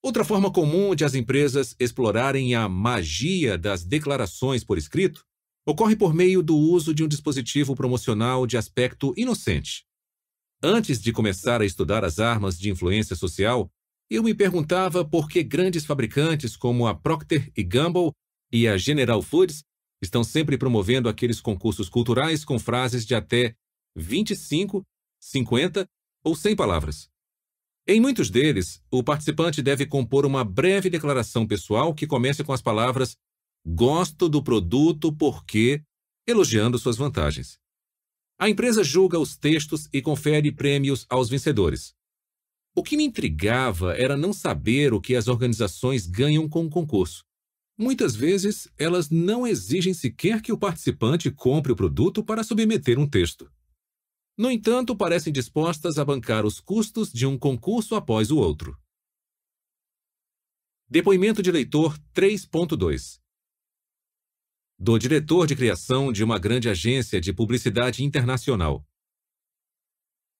Outra 0.03 0.23
forma 0.25 0.51
comum 0.51 0.95
de 0.95 1.05
as 1.05 1.13
empresas 1.13 1.75
explorarem 1.79 2.55
a 2.55 2.67
magia 2.67 3.55
das 3.55 3.83
declarações 3.83 4.63
por 4.63 4.77
escrito 4.77 5.23
ocorre 5.63 5.95
por 5.95 6.11
meio 6.11 6.41
do 6.41 6.57
uso 6.57 6.91
de 6.91 7.03
um 7.03 7.07
dispositivo 7.07 7.75
promocional 7.75 8.47
de 8.47 8.57
aspecto 8.57 9.13
inocente. 9.15 9.85
Antes 10.63 10.99
de 10.99 11.11
começar 11.11 11.61
a 11.61 11.65
estudar 11.65 12.03
as 12.03 12.17
armas 12.17 12.57
de 12.57 12.71
influência 12.71 13.15
social, 13.15 13.69
eu 14.09 14.23
me 14.23 14.33
perguntava 14.33 15.05
por 15.05 15.29
que 15.29 15.43
grandes 15.43 15.85
fabricantes 15.85 16.57
como 16.57 16.87
a 16.87 16.95
Procter 16.95 17.51
Gamble 17.55 18.11
e 18.51 18.67
a 18.67 18.77
General 18.77 19.21
Foods 19.21 19.63
estão 20.01 20.23
sempre 20.23 20.57
promovendo 20.57 21.07
aqueles 21.07 21.39
concursos 21.39 21.87
culturais 21.89 22.43
com 22.43 22.57
frases 22.57 23.05
de 23.05 23.13
até 23.13 23.55
25, 23.95 24.83
50 25.19 25.87
ou 26.23 26.35
100 26.35 26.55
palavras. 26.55 27.10
Em 27.87 27.99
muitos 27.99 28.29
deles, 28.29 28.81
o 28.91 29.03
participante 29.03 29.61
deve 29.61 29.85
compor 29.85 30.25
uma 30.25 30.43
breve 30.43 30.89
declaração 30.89 31.47
pessoal 31.47 31.93
que 31.93 32.07
comece 32.07 32.43
com 32.43 32.53
as 32.53 32.61
palavras 32.61 33.17
Gosto 33.63 34.27
do 34.27 34.41
produto 34.41 35.13
porque, 35.13 35.83
elogiando 36.27 36.79
suas 36.79 36.97
vantagens. 36.97 37.59
A 38.39 38.49
empresa 38.49 38.83
julga 38.83 39.19
os 39.19 39.37
textos 39.37 39.87
e 39.93 40.01
confere 40.01 40.51
prêmios 40.51 41.05
aos 41.07 41.29
vencedores. 41.29 41.93
O 42.75 42.81
que 42.81 42.97
me 42.97 43.03
intrigava 43.03 43.93
era 43.93 44.17
não 44.17 44.33
saber 44.33 44.93
o 44.93 45.01
que 45.01 45.15
as 45.15 45.27
organizações 45.27 46.07
ganham 46.07 46.49
com 46.49 46.65
o 46.65 46.69
concurso. 46.71 47.23
Muitas 47.77 48.15
vezes, 48.15 48.67
elas 48.79 49.11
não 49.11 49.45
exigem 49.45 49.93
sequer 49.93 50.41
que 50.41 50.51
o 50.51 50.57
participante 50.57 51.29
compre 51.29 51.71
o 51.71 51.75
produto 51.75 52.23
para 52.23 52.43
submeter 52.43 52.97
um 52.97 53.07
texto. 53.07 53.51
No 54.37 54.49
entanto, 54.49 54.95
parecem 54.95 55.31
dispostas 55.31 55.97
a 55.97 56.05
bancar 56.05 56.45
os 56.45 56.59
custos 56.59 57.11
de 57.11 57.25
um 57.25 57.37
concurso 57.37 57.95
após 57.95 58.31
o 58.31 58.37
outro. 58.37 58.77
Depoimento 60.89 61.41
de 61.41 61.51
leitor 61.51 61.97
3.2 62.13 63.19
Do 64.79 64.97
diretor 64.97 65.47
de 65.47 65.55
criação 65.55 66.11
de 66.11 66.23
uma 66.23 66.39
grande 66.39 66.69
agência 66.69 67.19
de 67.19 67.33
publicidade 67.33 68.03
internacional. 68.03 68.85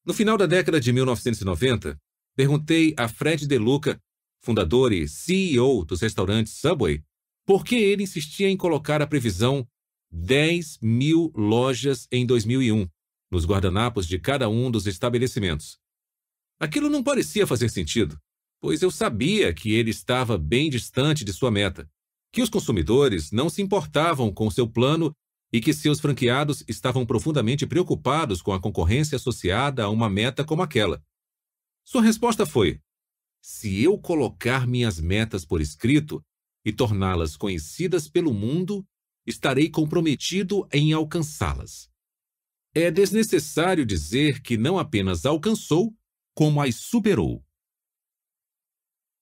No 0.06 0.14
final 0.14 0.38
da 0.38 0.46
década 0.46 0.80
de 0.80 0.92
1990, 0.92 2.00
perguntei 2.36 2.96
a 2.98 3.08
Fred 3.08 3.46
DeLuca, 3.46 4.02
fundador 4.42 4.92
e 4.92 5.08
CEO 5.08 5.86
dos 5.86 6.02
restaurantes 6.02 6.54
Subway, 6.54 7.04
por 7.46 7.64
que 7.64 7.76
ele 7.76 8.04
insistia 8.04 8.50
em 8.50 8.58
colocar 8.58 9.02
a 9.02 9.08
previsão 9.08 9.68
10 10.12 10.80
mil 10.82 11.32
lojas 11.36 12.08
em 12.12 12.26
2001 12.26 12.90
nos 13.32 13.46
guardanapos 13.46 14.06
de 14.06 14.20
cada 14.20 14.50
um 14.50 14.70
dos 14.70 14.86
estabelecimentos. 14.86 15.80
Aquilo 16.60 16.90
não 16.90 17.02
parecia 17.02 17.48
fazer 17.48 17.70
sentido, 17.70 18.20
pois 18.60 18.82
eu 18.82 18.92
sabia 18.92 19.54
que 19.54 19.74
ele 19.74 19.90
estava 19.90 20.38
bem 20.38 20.70
distante 20.70 21.24
de 21.24 21.34
sua 21.34 21.50
meta, 21.50 21.90
que 22.32 22.42
os 22.42 22.50
consumidores 22.50 23.32
não 23.32 23.50
se 23.50 23.62
importavam 23.62 24.32
com 24.32 24.52
seu 24.52 24.68
plano 24.68 25.16
e 25.52 25.60
que 25.60 25.74
seus 25.74 26.00
franqueados 26.00 26.64
estavam 26.68 27.06
profundamente 27.06 27.68
preocupados 27.68 28.42
com 28.42 28.54
a 28.54 28.60
concorrência 28.60 29.16
associada 29.16 29.84
a 29.84 29.90
uma 29.90 30.10
meta 30.10 30.46
como 30.46 30.62
aquela. 30.62 31.04
Sua 31.84 32.02
resposta 32.02 32.46
foi: 32.46 32.80
se 33.42 33.84
eu 33.84 33.98
colocar 33.98 34.66
minhas 34.68 35.00
metas 35.00 35.44
por 35.44 35.60
escrito 35.60 36.24
e 36.64 36.72
torná-las 36.72 37.36
conhecidas 37.36 38.08
pelo 38.08 38.34
mundo, 38.34 38.86
estarei 39.26 39.70
comprometido 39.70 40.68
em 40.72 40.94
alcançá-las. 40.94 41.91
É 42.74 42.90
desnecessário 42.90 43.86
dizer 43.86 44.42
que 44.42 44.56
não 44.56 44.80
apenas 44.80 45.26
alcançou, 45.26 45.94
como 46.34 46.62
as 46.62 46.76
superou. 46.76 47.46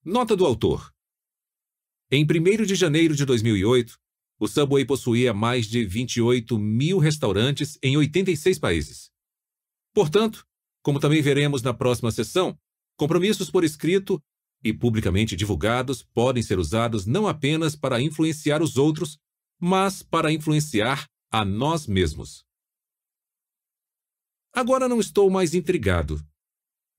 Nota 0.05 0.35
do 0.35 0.45
autor: 0.45 0.93
Em 2.11 2.23
1 2.23 2.65
de 2.65 2.75
janeiro 2.75 3.15
de 3.15 3.25
2008, 3.25 3.99
o 4.39 4.47
Subway 4.47 4.85
possuía 4.85 5.33
mais 5.33 5.65
de 5.65 5.83
28 5.83 6.59
mil 6.59 6.99
restaurantes 6.99 7.77
em 7.81 7.97
86 7.97 8.59
países. 8.59 9.09
Portanto, 9.95 10.45
como 10.83 10.99
também 10.99 11.21
veremos 11.21 11.63
na 11.63 11.73
próxima 11.73 12.11
sessão, 12.11 12.55
compromissos 12.95 13.49
por 13.49 13.63
escrito 13.63 14.21
e 14.63 14.71
publicamente 14.71 15.35
divulgados 15.35 16.03
podem 16.03 16.43
ser 16.43 16.59
usados 16.59 17.07
não 17.07 17.27
apenas 17.27 17.75
para 17.75 17.99
influenciar 17.99 18.61
os 18.61 18.77
outros, 18.77 19.17
mas 19.59 20.03
para 20.03 20.31
influenciar 20.31 21.09
a 21.31 21.43
nós 21.43 21.87
mesmos. 21.87 22.47
Agora 24.53 24.87
não 24.87 24.99
estou 24.99 25.29
mais 25.29 25.53
intrigado. 25.53 26.23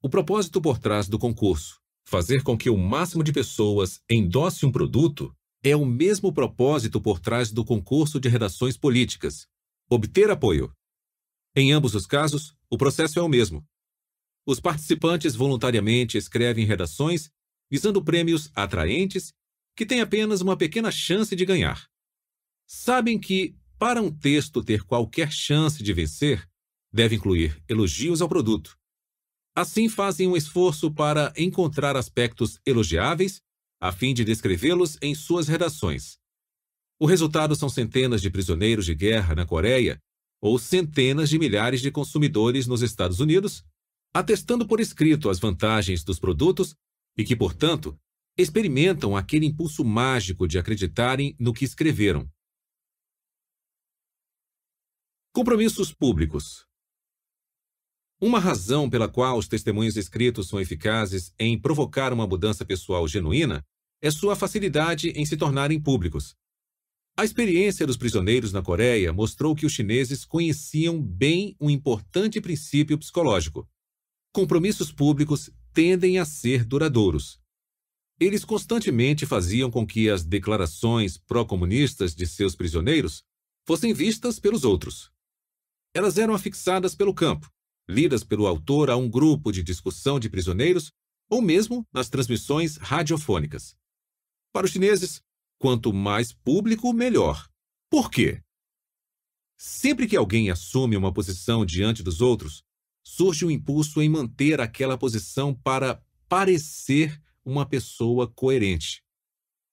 O 0.03 0.09
propósito 0.09 0.61
por 0.61 0.79
trás 0.79 1.09
do 1.09 1.19
concurso, 1.19 1.81
fazer 2.05 2.43
com 2.43 2.57
que 2.57 2.71
o 2.71 2.77
máximo 2.77 3.23
de 3.23 3.33
pessoas 3.33 4.01
endosse 4.09 4.65
um 4.65 4.73
produto, 4.73 5.35
é 5.63 5.77
o 5.77 5.85
mesmo 5.85 6.33
propósito 6.33 7.01
por 7.01 7.21
trás 7.21 7.53
do 7.53 7.65
concurso 7.65 8.19
de 8.19 8.29
redações 8.29 8.79
políticas, 8.79 9.47
obter 9.91 10.31
apoio. 10.31 10.73
Em 11.55 11.73
ambos 11.73 11.95
os 11.95 12.07
casos, 12.07 12.55
o 12.71 12.79
processo 12.79 13.19
é 13.19 13.23
o 13.23 13.29
mesmo. 13.29 13.67
Os 14.47 14.59
participantes 14.59 15.35
voluntariamente 15.35 16.17
escrevem 16.17 16.65
redações 16.65 17.31
visando 17.71 18.03
prêmios 18.03 18.51
atraentes 18.55 19.33
que 19.77 19.87
têm 19.87 20.01
apenas 20.01 20.41
uma 20.41 20.57
pequena 20.57 20.91
chance 20.91 21.37
de 21.37 21.45
ganhar. 21.45 21.89
Sabem 22.67 23.19
que, 23.19 23.57
para 23.79 24.03
um 24.03 24.11
texto 24.11 24.63
ter 24.63 24.83
qualquer 24.83 25.31
chance 25.31 25.83
de 25.83 25.93
vencer, 25.93 26.50
deve 26.93 27.17
incluir 27.17 27.63
elogios 27.69 28.21
ao 28.21 28.29
produto. 28.29 28.79
Assim, 29.55 29.89
fazem 29.89 30.27
um 30.29 30.37
esforço 30.37 30.93
para 30.93 31.33
encontrar 31.37 31.97
aspectos 31.97 32.61
elogiáveis 32.65 33.43
a 33.81 33.91
fim 33.91 34.13
de 34.13 34.25
descrevê-los 34.25 34.99
em 35.01 35.15
suas 35.15 35.49
redações. 35.49 36.19
O 36.99 37.07
resultado 37.07 37.57
são 37.57 37.69
centenas 37.69 38.21
de 38.21 38.31
prisioneiros 38.31 38.85
de 38.85 38.95
guerra 38.95 39.35
na 39.35 39.47
Coreia 39.47 39.99
ou 40.41 40.59
centenas 40.59 41.31
de 41.31 41.39
milhares 41.39 41.81
de 41.81 41.91
consumidores 41.91 42.67
nos 42.67 42.83
Estados 42.83 43.21
Unidos, 43.21 43.65
atestando 44.15 44.67
por 44.67 44.81
escrito 44.81 45.31
as 45.31 45.39
vantagens 45.39 46.05
dos 46.05 46.19
produtos 46.19 46.75
e 47.17 47.25
que, 47.25 47.35
portanto, 47.35 47.99
experimentam 48.37 49.17
aquele 49.17 49.47
impulso 49.47 49.85
mágico 49.85 50.47
de 50.47 50.59
acreditarem 50.59 51.35
no 51.39 51.53
que 51.53 51.65
escreveram. 51.65 52.31
Compromissos 55.33 55.93
públicos. 55.93 56.67
Uma 58.23 58.39
razão 58.39 58.91
pela 58.91 59.09
qual 59.09 59.39
os 59.39 59.49
testemunhos 59.49 59.97
escritos 59.97 60.47
são 60.47 60.61
eficazes 60.61 61.33
em 61.39 61.59
provocar 61.59 62.13
uma 62.13 62.27
mudança 62.27 62.67
pessoal 62.67 63.09
genuína 63.09 63.65
é 64.03 64.11
sua 64.11 64.37
facilidade 64.37 65.09
em 65.17 65.25
se 65.25 65.39
tornarem 65.39 65.81
públicos. 65.81 66.37
A 67.17 67.25
experiência 67.25 67.87
dos 67.87 67.97
prisioneiros 67.97 68.53
na 68.53 68.61
Coreia 68.61 69.11
mostrou 69.11 69.55
que 69.55 69.65
os 69.65 69.73
chineses 69.73 70.27
conheciam 70.27 71.01
bem 71.01 71.57
um 71.59 71.71
importante 71.71 72.43
princípio 72.43 72.99
psicológico. 72.99 73.67
Compromissos 74.35 74.93
públicos 74.93 75.51
tendem 75.73 76.19
a 76.19 76.27
ser 76.27 76.63
duradouros. 76.63 77.41
Eles 78.19 78.45
constantemente 78.45 79.25
faziam 79.25 79.71
com 79.71 79.87
que 79.87 80.11
as 80.11 80.27
declarações 80.27 81.17
pró-comunistas 81.17 82.15
de 82.15 82.27
seus 82.27 82.55
prisioneiros 82.55 83.25
fossem 83.67 83.95
vistas 83.95 84.39
pelos 84.39 84.63
outros. 84.63 85.11
Elas 85.95 86.19
eram 86.19 86.35
afixadas 86.35 86.95
pelo 86.95 87.15
campo, 87.15 87.51
lidas 87.91 88.25
pelo 88.25 88.47
autor 88.47 88.89
a 88.89 88.97
um 88.97 89.09
grupo 89.09 89.53
de 89.53 89.63
discussão 89.63 90.19
de 90.19 90.31
prisioneiros 90.31 90.93
ou 91.29 91.43
mesmo 91.43 91.87
nas 91.93 92.09
transmissões 92.09 92.77
radiofônicas. 92.77 93.77
Para 94.53 94.67
os 94.67 94.73
chineses, 94.73 95.23
quanto 95.59 95.93
mais 95.93 96.33
público, 96.33 96.93
melhor. 96.93 97.49
Por 97.91 98.11
quê? 98.11 98.43
Sempre 99.59 100.09
que 100.09 100.17
alguém 100.17 100.51
assume 100.51 100.97
uma 100.97 101.13
posição 101.13 101.67
diante 101.67 102.03
dos 102.03 102.21
outros, 102.21 102.63
surge 103.05 103.45
o 103.45 103.49
um 103.49 103.51
impulso 103.51 104.01
em 104.01 104.09
manter 104.09 104.61
aquela 104.61 104.97
posição 104.97 105.55
para 105.55 106.03
parecer 106.29 107.21
uma 107.45 107.67
pessoa 107.67 108.27
coerente. 108.27 109.03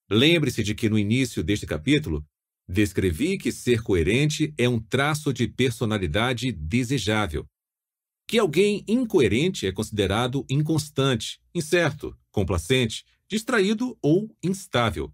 Lembre-se 0.09 0.63
de 0.63 0.75
que 0.75 0.89
no 0.89 0.97
início 0.97 1.43
deste 1.43 1.65
capítulo, 1.65 2.25
descrevi 2.67 3.37
que 3.37 3.51
ser 3.51 3.81
coerente 3.81 4.53
é 4.57 4.67
um 4.67 4.79
traço 4.79 5.31
de 5.31 5.47
personalidade 5.47 6.51
desejável, 6.51 7.47
que 8.27 8.37
alguém 8.37 8.83
incoerente 8.87 9.65
é 9.65 9.71
considerado 9.71 10.45
inconstante, 10.49 11.39
incerto, 11.55 12.15
complacente, 12.29 13.05
distraído 13.29 13.97
ou 14.01 14.29
instável. 14.43 15.13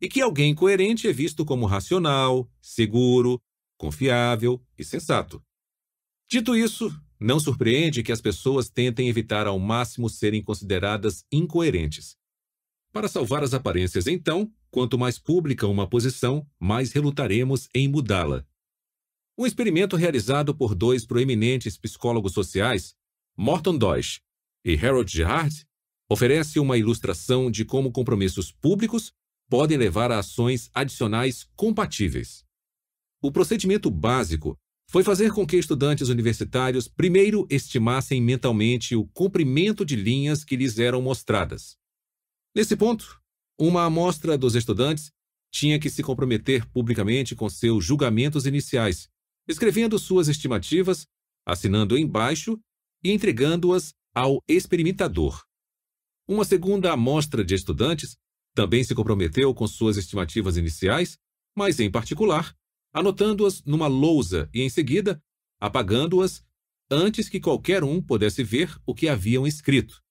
E 0.00 0.08
que 0.08 0.20
alguém 0.20 0.54
coerente 0.54 1.06
é 1.08 1.12
visto 1.12 1.44
como 1.44 1.64
racional, 1.64 2.50
seguro, 2.60 3.40
confiável 3.78 4.60
e 4.76 4.84
sensato. 4.84 5.42
Dito 6.28 6.56
isso, 6.56 6.92
não 7.20 7.38
surpreende 7.38 8.02
que 8.02 8.10
as 8.10 8.20
pessoas 8.20 8.68
tentem 8.68 9.08
evitar 9.08 9.46
ao 9.46 9.58
máximo 9.58 10.10
serem 10.10 10.42
consideradas 10.42 11.24
incoerentes. 11.30 12.16
Para 12.92 13.08
salvar 13.08 13.44
as 13.44 13.54
aparências, 13.54 14.06
então, 14.06 14.52
quanto 14.70 14.98
mais 14.98 15.18
pública 15.18 15.66
uma 15.66 15.88
posição, 15.88 16.46
mais 16.58 16.92
relutaremos 16.92 17.68
em 17.74 17.88
mudá-la. 17.88 18.44
Um 19.36 19.46
experimento 19.46 19.96
realizado 19.96 20.54
por 20.54 20.76
dois 20.76 21.04
proeminentes 21.04 21.76
psicólogos 21.76 22.32
sociais, 22.32 22.94
Morton 23.36 23.76
Deutsch 23.76 24.20
e 24.64 24.76
Harold 24.76 25.10
Gerhard, 25.10 25.66
oferece 26.08 26.60
uma 26.60 26.78
ilustração 26.78 27.50
de 27.50 27.64
como 27.64 27.90
compromissos 27.90 28.52
públicos 28.52 29.12
podem 29.50 29.76
levar 29.76 30.12
a 30.12 30.20
ações 30.20 30.70
adicionais 30.72 31.48
compatíveis. 31.56 32.44
O 33.20 33.32
procedimento 33.32 33.90
básico 33.90 34.56
foi 34.88 35.02
fazer 35.02 35.32
com 35.32 35.44
que 35.44 35.56
estudantes 35.56 36.08
universitários 36.08 36.86
primeiro 36.86 37.44
estimassem 37.50 38.20
mentalmente 38.20 38.94
o 38.94 39.04
comprimento 39.08 39.84
de 39.84 39.96
linhas 39.96 40.44
que 40.44 40.56
lhes 40.56 40.78
eram 40.78 41.02
mostradas. 41.02 41.76
Nesse 42.54 42.76
ponto, 42.76 43.20
uma 43.58 43.84
amostra 43.84 44.38
dos 44.38 44.54
estudantes 44.54 45.10
tinha 45.52 45.78
que 45.78 45.90
se 45.90 46.04
comprometer 46.04 46.64
publicamente 46.70 47.34
com 47.34 47.48
seus 47.48 47.84
julgamentos 47.84 48.46
iniciais, 48.46 49.08
escrevendo 49.48 49.98
suas 49.98 50.28
estimativas, 50.28 51.06
assinando 51.46 51.98
embaixo 51.98 52.58
e 53.02 53.10
entregando-as 53.10 53.94
ao 54.14 54.42
experimentador. 54.48 55.42
Uma 56.26 56.44
segunda 56.44 56.92
amostra 56.92 57.44
de 57.44 57.54
estudantes 57.54 58.16
também 58.54 58.82
se 58.82 58.94
comprometeu 58.94 59.52
com 59.52 59.66
suas 59.66 59.96
estimativas 59.96 60.56
iniciais, 60.56 61.18
mas, 61.56 61.80
em 61.80 61.90
particular, 61.90 62.54
anotando-as 62.92 63.62
numa 63.64 63.86
lousa 63.86 64.48
e, 64.54 64.62
em 64.62 64.70
seguida, 64.70 65.20
apagando-as 65.60 66.42
antes 66.90 67.28
que 67.28 67.40
qualquer 67.40 67.82
um 67.82 68.00
pudesse 68.00 68.42
ver 68.42 68.74
o 68.86 68.94
que 68.94 69.08
haviam 69.08 69.46
escrito. 69.46 70.02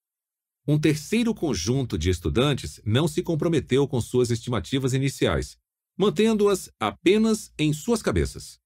Um 0.67 0.79
terceiro 0.79 1.33
conjunto 1.33 1.97
de 1.97 2.09
estudantes 2.09 2.81
não 2.85 3.07
se 3.07 3.21
comprometeu 3.21 3.87
com 3.87 3.99
suas 3.99 4.29
estimativas 4.29 4.93
iniciais, 4.93 5.57
mantendo-as 5.97 6.69
apenas 6.79 7.51
em 7.57 7.73
suas 7.73 8.01
cabeças. 8.01 8.62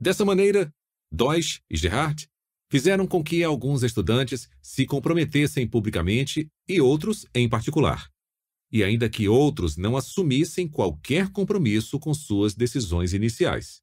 Dessa 0.00 0.24
maneira, 0.24 0.72
Deutsch 1.12 1.60
e 1.68 1.76
Gerhardt 1.76 2.26
fizeram 2.70 3.06
com 3.06 3.22
que 3.22 3.44
alguns 3.44 3.82
estudantes 3.82 4.48
se 4.62 4.86
comprometessem 4.86 5.68
publicamente 5.68 6.48
e 6.66 6.80
outros 6.80 7.26
em 7.34 7.48
particular, 7.48 8.08
e 8.72 8.82
ainda 8.82 9.10
que 9.10 9.28
outros 9.28 9.76
não 9.76 9.96
assumissem 9.96 10.66
qualquer 10.66 11.30
compromisso 11.30 11.98
com 11.98 12.14
suas 12.14 12.54
decisões 12.54 13.12
iniciais. 13.12 13.82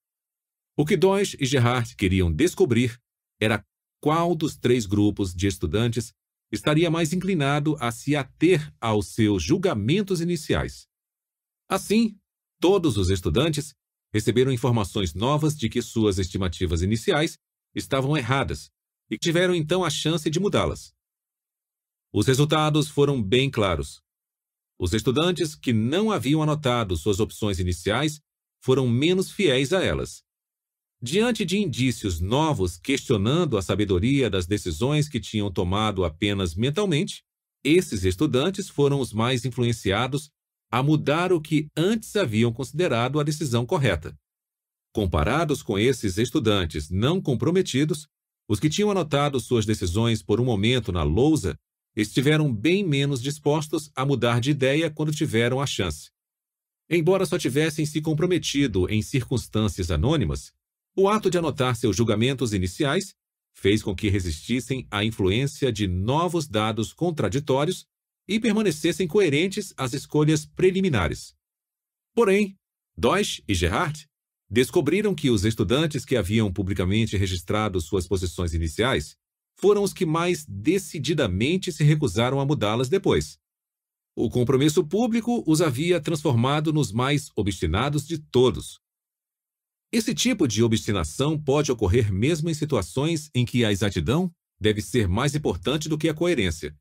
O 0.75 0.85
que 0.85 0.97
Deutsch 0.97 1.35
e 1.39 1.45
Gerhardt 1.45 1.95
queriam 1.95 2.31
descobrir 2.31 2.97
era 3.39 3.63
qual 4.01 4.33
dos 4.33 4.57
três 4.57 4.85
grupos 4.85 5.35
de 5.35 5.47
estudantes 5.47 6.13
estaria 6.51 6.89
mais 6.89 7.13
inclinado 7.13 7.75
a 7.79 7.91
se 7.91 8.15
ater 8.15 8.73
aos 8.79 9.07
seus 9.07 9.43
julgamentos 9.43 10.21
iniciais. 10.21 10.87
Assim, 11.69 12.17
todos 12.59 12.97
os 12.97 13.09
estudantes 13.09 13.75
receberam 14.13 14.51
informações 14.51 15.13
novas 15.13 15.55
de 15.55 15.69
que 15.69 15.81
suas 15.81 16.17
estimativas 16.17 16.81
iniciais 16.81 17.37
estavam 17.75 18.17
erradas 18.17 18.69
e 19.09 19.17
tiveram 19.17 19.55
então 19.55 19.83
a 19.83 19.89
chance 19.89 20.29
de 20.29 20.39
mudá-las. 20.39 20.93
Os 22.13 22.27
resultados 22.27 22.89
foram 22.89 23.21
bem 23.21 23.49
claros. 23.49 24.01
Os 24.79 24.93
estudantes 24.93 25.55
que 25.55 25.73
não 25.73 26.11
haviam 26.11 26.41
anotado 26.41 26.95
suas 26.95 27.19
opções 27.19 27.59
iniciais 27.59 28.19
foram 28.61 28.87
menos 28.87 29.31
fiéis 29.31 29.73
a 29.73 29.83
elas, 29.83 30.23
Diante 30.99 31.45
de 31.45 31.59
indícios 31.59 32.19
novos 32.19 32.75
questionando 32.75 33.55
a 33.55 33.61
sabedoria 33.61 34.31
das 34.31 34.47
decisões 34.47 35.07
que 35.07 35.19
tinham 35.19 35.51
tomado 35.51 36.03
apenas 36.03 36.55
mentalmente, 36.55 37.23
esses 37.63 38.03
estudantes 38.03 38.67
foram 38.67 38.99
os 38.99 39.13
mais 39.13 39.45
influenciados 39.45 40.31
a 40.71 40.83
mudar 40.83 41.31
o 41.31 41.41
que 41.41 41.67
antes 41.75 42.15
haviam 42.15 42.51
considerado 42.51 43.19
a 43.19 43.23
decisão 43.23 43.65
correta. 43.65 44.17
Comparados 44.93 45.61
com 45.61 45.77
esses 45.77 46.17
estudantes 46.17 46.89
não 46.89 47.21
comprometidos, 47.21 48.07
os 48.47 48.59
que 48.59 48.69
tinham 48.69 48.89
anotado 48.89 49.39
suas 49.39 49.65
decisões 49.65 50.23
por 50.23 50.39
um 50.39 50.45
momento 50.45 50.91
na 50.91 51.03
lousa 51.03 51.57
estiveram 51.95 52.53
bem 52.53 52.85
menos 52.85 53.21
dispostos 53.21 53.91
a 53.95 54.05
mudar 54.05 54.39
de 54.39 54.51
ideia 54.51 54.89
quando 54.89 55.11
tiveram 55.11 55.59
a 55.59 55.65
chance. 55.65 56.09
Embora 56.89 57.25
só 57.25 57.37
tivessem 57.37 57.85
se 57.85 58.01
comprometido 58.01 58.89
em 58.89 59.01
circunstâncias 59.01 59.91
anônimas, 59.91 60.53
o 60.95 61.09
ato 61.09 61.29
de 61.29 61.37
anotar 61.37 61.75
seus 61.75 61.95
julgamentos 61.95 62.53
iniciais 62.53 63.13
fez 63.53 63.83
com 63.83 63.95
que 63.95 64.09
resistissem 64.09 64.87
à 64.89 65.03
influência 65.03 65.71
de 65.71 65.87
novos 65.87 66.47
dados 66.47 66.93
contraditórios 66.93 67.85
e 68.27 68.39
permanecessem 68.39 69.07
coerentes 69.07 69.73
às 69.77 69.93
escolhas 69.93 70.45
preliminares. 70.45 71.35
Porém, 72.13 72.57
Deutsch 72.97 73.41
e 73.47 73.53
Gerhardt 73.53 74.07
descobriram 74.49 75.13
que 75.13 75.29
os 75.29 75.45
estudantes 75.45 76.03
que 76.03 76.15
haviam 76.15 76.51
publicamente 76.51 77.15
registrado 77.15 77.79
suas 77.79 78.07
posições 78.07 78.53
iniciais 78.53 79.15
foram 79.59 79.83
os 79.83 79.93
que 79.93 80.05
mais 80.05 80.45
decididamente 80.45 81.71
se 81.71 81.83
recusaram 81.83 82.39
a 82.39 82.45
mudá-las 82.45 82.89
depois. 82.89 83.37
O 84.15 84.29
compromisso 84.29 84.85
público 84.85 85.43
os 85.45 85.61
havia 85.61 86.01
transformado 86.01 86.73
nos 86.73 86.91
mais 86.91 87.29
obstinados 87.35 88.07
de 88.07 88.17
todos, 88.17 88.79
esse 89.89 90.13
tipo 90.13 90.47
de 90.47 90.61
obstinação 90.61 91.41
pode 91.41 91.71
ocorrer 91.71 92.11
mesmo 92.11 92.49
em 92.49 92.53
situações 92.53 93.29
em 93.33 93.45
que 93.45 93.63
a 93.63 93.71
exatidão 93.71 94.29
deve 94.59 94.81
ser 94.81 95.07
mais 95.07 95.33
importante 95.33 95.87
do 95.87 95.97
que 95.97 96.09
a 96.09 96.13
coerência. 96.13 96.75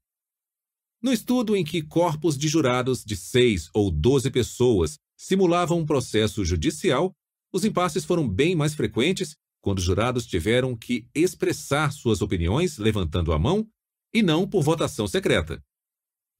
No 1.06 1.12
estudo 1.12 1.54
em 1.54 1.62
que 1.62 1.82
corpos 1.82 2.36
de 2.36 2.48
jurados 2.48 3.04
de 3.04 3.16
seis 3.16 3.70
ou 3.72 3.92
doze 3.92 4.28
pessoas 4.28 4.98
simulavam 5.16 5.78
um 5.78 5.86
processo 5.86 6.44
judicial, 6.44 7.12
os 7.52 7.64
impasses 7.64 8.04
foram 8.04 8.28
bem 8.28 8.56
mais 8.56 8.74
frequentes 8.74 9.36
quando 9.62 9.78
os 9.78 9.84
jurados 9.84 10.26
tiveram 10.26 10.76
que 10.76 11.08
expressar 11.14 11.92
suas 11.92 12.22
opiniões 12.22 12.76
levantando 12.76 13.32
a 13.32 13.38
mão 13.38 13.68
e 14.12 14.20
não 14.20 14.50
por 14.50 14.64
votação 14.64 15.06
secreta. 15.06 15.62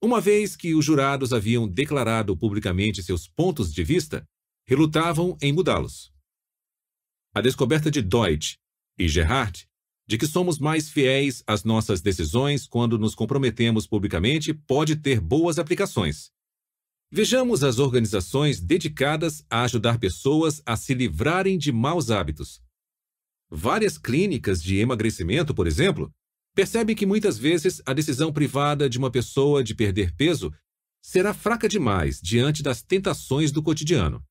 Uma 0.03 0.19
vez 0.19 0.57
que 0.57 0.75
os 0.75 0.83
jurados 0.83 1.31
haviam 1.31 1.65
declarado 1.65 2.35
publicamente 2.35 3.01
seus 3.01 3.25
pontos 3.25 3.73
de 3.73 3.85
vista, 3.85 4.25
relutavam 4.67 5.37
em 5.41 5.53
mudá-los. 5.53 6.11
A 7.33 7.39
descoberta 7.39 7.89
de 7.89 8.01
Deutsch 8.01 8.57
e 8.99 9.07
Gerhardt 9.07 9.65
de 10.07 10.17
que 10.17 10.25
somos 10.25 10.57
mais 10.57 10.89
fiéis 10.89 11.43
às 11.45 11.63
nossas 11.65 11.99
decisões 12.01 12.65
quando 12.65 12.97
nos 12.97 13.13
comprometemos 13.13 13.85
publicamente 13.85 14.53
pode 14.53 14.95
ter 14.95 15.19
boas 15.19 15.59
aplicações. 15.59 16.31
Vejamos 17.11 17.63
as 17.63 17.77
organizações 17.77 18.59
dedicadas 18.59 19.43
a 19.49 19.63
ajudar 19.63 19.99
pessoas 19.99 20.61
a 20.65 20.75
se 20.75 20.93
livrarem 20.93 21.57
de 21.57 21.71
maus 21.71 22.09
hábitos. 22.09 22.61
Várias 23.49 23.97
clínicas 23.97 24.61
de 24.61 24.77
emagrecimento, 24.77 25.53
por 25.53 25.67
exemplo, 25.67 26.11
percebem 26.53 26.95
que 26.95 27.05
muitas 27.05 27.37
vezes 27.37 27.81
a 27.85 27.93
decisão 27.93 28.33
privada 28.33 28.89
de 28.89 28.97
uma 28.97 29.11
pessoa 29.11 29.63
de 29.63 29.75
perder 29.75 30.13
peso 30.15 30.53
será 31.01 31.33
fraca 31.33 31.69
demais 31.69 32.19
diante 32.21 32.61
das 32.61 32.81
tentações 32.81 33.51
do 33.51 33.63
cotidiano. 33.63 34.21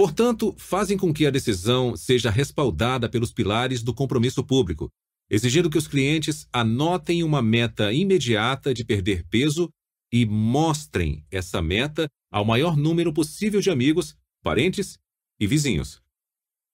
Portanto, 0.00 0.54
fazem 0.56 0.96
com 0.96 1.12
que 1.12 1.26
a 1.26 1.30
decisão 1.30 1.94
seja 1.94 2.30
respaldada 2.30 3.06
pelos 3.06 3.34
pilares 3.34 3.82
do 3.82 3.92
compromisso 3.92 4.42
público, 4.42 4.90
exigindo 5.28 5.68
que 5.68 5.76
os 5.76 5.86
clientes 5.86 6.48
anotem 6.50 7.22
uma 7.22 7.42
meta 7.42 7.92
imediata 7.92 8.72
de 8.72 8.82
perder 8.82 9.28
peso 9.28 9.68
e 10.10 10.24
mostrem 10.24 11.22
essa 11.30 11.60
meta 11.60 12.08
ao 12.32 12.46
maior 12.46 12.78
número 12.78 13.12
possível 13.12 13.60
de 13.60 13.68
amigos, 13.68 14.16
parentes 14.42 14.98
e 15.38 15.46
vizinhos. 15.46 16.00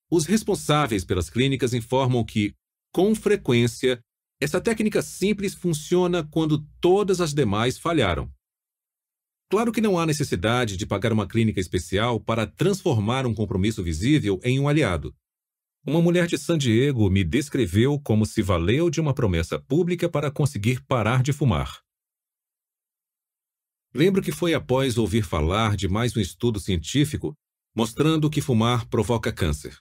Os 0.09 0.25
responsáveis 0.25 1.05
pelas 1.05 1.29
clínicas 1.29 1.75
informam 1.75 2.25
que, 2.25 2.55
com 2.95 3.13
frequência, 3.13 3.99
essa 4.41 4.61
técnica 4.61 5.03
simples 5.03 5.53
funciona 5.53 6.23
quando 6.23 6.65
todas 6.81 7.21
as 7.21 7.35
demais 7.35 7.77
falharam. 7.77 8.33
Claro 9.49 9.71
que 9.73 9.81
não 9.81 9.99
há 9.99 10.05
necessidade 10.05 10.77
de 10.77 10.87
pagar 10.87 11.13
uma 11.13 11.27
clínica 11.27 11.61
especial 11.61 12.19
para 12.19 12.47
transformar 12.47 13.27
um 13.27 13.35
compromisso 13.35 13.83
visível 13.83 14.41
em 14.43 14.59
um 14.59 14.69
aliado. 14.69 15.15
Uma 15.87 16.03
mulher 16.03 16.27
de 16.27 16.37
San 16.37 16.59
Diego 16.59 17.09
me 17.09 17.23
descreveu 17.23 18.01
como 18.01 18.27
se 18.27 18.43
valeu 18.43 18.91
de 18.91 19.01
uma 19.01 19.15
promessa 19.15 19.57
pública 19.57 20.09
para 20.09 20.33
conseguir 20.33 20.85
parar 20.85 21.23
de 21.23 21.33
fumar. 21.33 21.81
Lembro 23.95 24.21
que 24.21 24.33
foi 24.33 24.53
após 24.53 24.99
ouvir 24.99 25.23
falar 25.23 25.77
de 25.77 25.87
mais 25.87 26.17
um 26.17 26.21
estudo 26.21 26.59
científico 26.59 27.33
mostrando 27.75 28.31
que 28.31 28.41
fumar 28.41 28.89
provoca 28.89 29.31
câncer. 29.31 29.79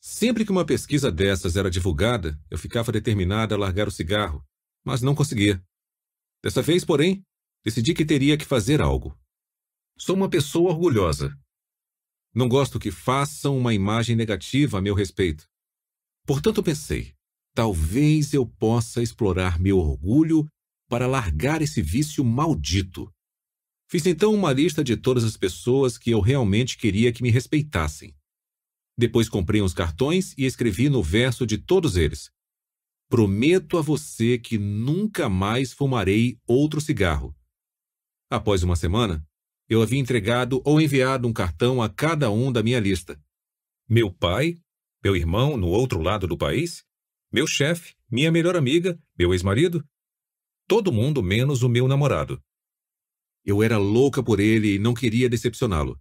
Sempre 0.00 0.44
que 0.44 0.52
uma 0.52 0.66
pesquisa 0.66 1.10
dessas 1.10 1.56
era 1.56 1.70
divulgada, 1.70 2.38
eu 2.48 2.58
ficava 2.58 2.92
determinada 2.92 3.54
a 3.54 3.58
largar 3.58 3.88
o 3.88 3.90
cigarro, 3.90 4.44
mas 4.84 5.02
não 5.02 5.14
conseguia. 5.14 5.60
Dessa 6.44 6.62
vez, 6.62 6.84
porém, 6.84 7.24
decidi 7.66 7.92
que 7.94 8.04
teria 8.04 8.38
que 8.38 8.44
fazer 8.44 8.80
algo. 8.80 9.18
Sou 9.98 10.14
uma 10.14 10.30
pessoa 10.30 10.70
orgulhosa. 10.70 11.36
Não 12.32 12.48
gosto 12.48 12.78
que 12.78 12.92
façam 12.92 13.58
uma 13.58 13.74
imagem 13.74 14.14
negativa 14.14 14.78
a 14.78 14.80
meu 14.80 14.94
respeito. 14.94 15.48
Portanto, 16.24 16.62
pensei, 16.62 17.12
talvez 17.52 18.32
eu 18.32 18.46
possa 18.46 19.02
explorar 19.02 19.58
meu 19.58 19.78
orgulho 19.78 20.46
para 20.88 21.08
largar 21.08 21.60
esse 21.60 21.82
vício 21.82 22.24
maldito. 22.24 23.12
Fiz 23.90 24.06
então 24.06 24.32
uma 24.32 24.52
lista 24.52 24.84
de 24.84 24.96
todas 24.96 25.24
as 25.24 25.36
pessoas 25.36 25.98
que 25.98 26.10
eu 26.12 26.20
realmente 26.20 26.78
queria 26.78 27.12
que 27.12 27.22
me 27.22 27.30
respeitassem. 27.30 28.14
Depois 28.96 29.28
comprei 29.28 29.60
uns 29.60 29.74
cartões 29.74 30.38
e 30.38 30.44
escrevi 30.44 30.88
no 30.88 31.02
verso 31.02 31.44
de 31.44 31.58
todos 31.58 31.96
eles: 31.96 32.30
Prometo 33.10 33.76
a 33.76 33.82
você 33.82 34.38
que 34.38 34.56
nunca 34.56 35.28
mais 35.28 35.72
fumarei 35.72 36.38
outro 36.46 36.80
cigarro. 36.80 37.35
Após 38.28 38.64
uma 38.64 38.74
semana, 38.74 39.24
eu 39.68 39.82
havia 39.82 40.00
entregado 40.00 40.60
ou 40.64 40.80
enviado 40.80 41.28
um 41.28 41.32
cartão 41.32 41.80
a 41.80 41.88
cada 41.88 42.30
um 42.30 42.50
da 42.50 42.62
minha 42.62 42.80
lista. 42.80 43.20
Meu 43.88 44.12
pai, 44.12 44.56
Meu 45.04 45.14
irmão 45.14 45.56
no 45.56 45.68
outro 45.68 46.00
lado 46.00 46.26
do 46.26 46.36
país? 46.36 46.84
Meu 47.30 47.46
chefe? 47.46 47.94
Minha 48.10 48.32
melhor 48.32 48.56
amiga? 48.56 48.98
Meu 49.16 49.32
ex-marido? 49.32 49.86
Todo 50.66 50.92
mundo 50.92 51.22
menos 51.22 51.62
o 51.62 51.68
meu 51.68 51.86
namorado. 51.86 52.42
Eu 53.44 53.62
era 53.62 53.78
louca 53.78 54.20
por 54.24 54.40
ele 54.40 54.74
e 54.74 54.78
não 54.80 54.92
queria 54.92 55.28
decepcioná-lo. 55.28 56.00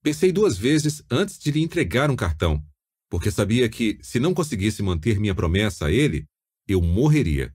Pensei 0.00 0.30
duas 0.30 0.56
vezes 0.56 1.02
antes 1.10 1.36
de 1.36 1.50
lhe 1.50 1.60
entregar 1.60 2.08
um 2.08 2.14
cartão, 2.14 2.64
porque 3.08 3.32
sabia 3.32 3.68
que, 3.68 3.98
se 4.02 4.20
não 4.20 4.32
conseguisse 4.32 4.80
manter 4.80 5.18
minha 5.18 5.34
promessa 5.34 5.86
a 5.86 5.90
ele, 5.90 6.24
eu 6.68 6.80
morreria. 6.80 7.52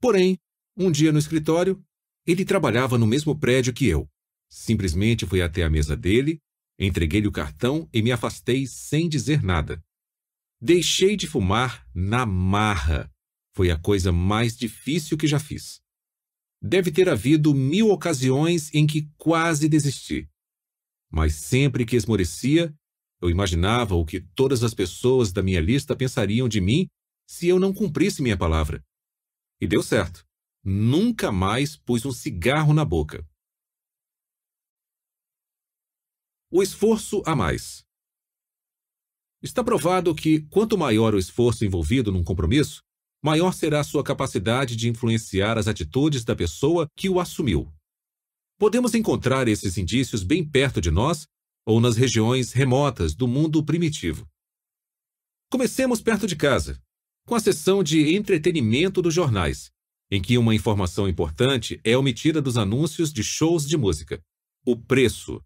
Porém, 0.00 0.38
um 0.74 0.90
dia 0.90 1.12
no 1.12 1.18
escritório, 1.18 1.84
ele 2.26 2.44
trabalhava 2.44 2.96
no 2.96 3.06
mesmo 3.06 3.38
prédio 3.38 3.72
que 3.72 3.86
eu. 3.86 4.08
Simplesmente 4.48 5.26
fui 5.26 5.40
até 5.40 5.62
a 5.62 5.70
mesa 5.70 5.96
dele, 5.96 6.40
entreguei-lhe 6.78 7.26
o 7.26 7.32
cartão 7.32 7.88
e 7.92 8.02
me 8.02 8.12
afastei 8.12 8.66
sem 8.66 9.08
dizer 9.08 9.42
nada. 9.42 9.82
Deixei 10.60 11.16
de 11.16 11.26
fumar 11.26 11.86
na 11.94 12.24
marra. 12.24 13.10
Foi 13.54 13.70
a 13.70 13.78
coisa 13.78 14.12
mais 14.12 14.56
difícil 14.56 15.16
que 15.16 15.26
já 15.26 15.38
fiz. 15.38 15.80
Deve 16.62 16.92
ter 16.92 17.08
havido 17.08 17.54
mil 17.54 17.90
ocasiões 17.90 18.72
em 18.72 18.86
que 18.86 19.10
quase 19.16 19.68
desisti. 19.68 20.28
Mas 21.10 21.34
sempre 21.34 21.84
que 21.84 21.96
esmorecia, 21.96 22.72
eu 23.20 23.28
imaginava 23.28 23.94
o 23.94 24.04
que 24.04 24.20
todas 24.20 24.62
as 24.62 24.72
pessoas 24.72 25.32
da 25.32 25.42
minha 25.42 25.60
lista 25.60 25.96
pensariam 25.96 26.48
de 26.48 26.60
mim 26.60 26.88
se 27.26 27.48
eu 27.48 27.58
não 27.58 27.72
cumprisse 27.72 28.22
minha 28.22 28.36
palavra. 28.36 28.84
E 29.60 29.66
deu 29.66 29.82
certo. 29.82 30.24
Nunca 30.64 31.32
mais 31.32 31.76
pus 31.76 32.06
um 32.06 32.12
cigarro 32.12 32.72
na 32.72 32.84
boca. 32.84 33.26
O 36.48 36.62
esforço 36.62 37.20
a 37.26 37.34
mais. 37.34 37.84
Está 39.42 39.64
provado 39.64 40.14
que, 40.14 40.42
quanto 40.42 40.78
maior 40.78 41.14
o 41.14 41.18
esforço 41.18 41.64
envolvido 41.64 42.12
num 42.12 42.22
compromisso, 42.22 42.80
maior 43.20 43.52
será 43.52 43.80
a 43.80 43.84
sua 43.84 44.04
capacidade 44.04 44.76
de 44.76 44.88
influenciar 44.88 45.58
as 45.58 45.66
atitudes 45.66 46.24
da 46.24 46.36
pessoa 46.36 46.86
que 46.96 47.08
o 47.08 47.18
assumiu. 47.18 47.72
Podemos 48.56 48.94
encontrar 48.94 49.48
esses 49.48 49.76
indícios 49.76 50.22
bem 50.22 50.48
perto 50.48 50.80
de 50.80 50.92
nós 50.92 51.26
ou 51.66 51.80
nas 51.80 51.96
regiões 51.96 52.52
remotas 52.52 53.16
do 53.16 53.26
mundo 53.26 53.64
primitivo. 53.64 54.28
Comecemos 55.50 56.00
perto 56.00 56.24
de 56.24 56.36
casa, 56.36 56.80
com 57.26 57.34
a 57.34 57.40
seção 57.40 57.82
de 57.82 58.14
entretenimento 58.14 59.02
dos 59.02 59.12
jornais, 59.12 59.72
em 60.12 60.20
que 60.20 60.36
uma 60.36 60.54
informação 60.54 61.08
importante 61.08 61.80
é 61.82 61.96
omitida 61.96 62.42
dos 62.42 62.58
anúncios 62.58 63.10
de 63.10 63.24
shows 63.24 63.66
de 63.66 63.78
música: 63.78 64.22
o 64.62 64.76
preço. 64.76 65.42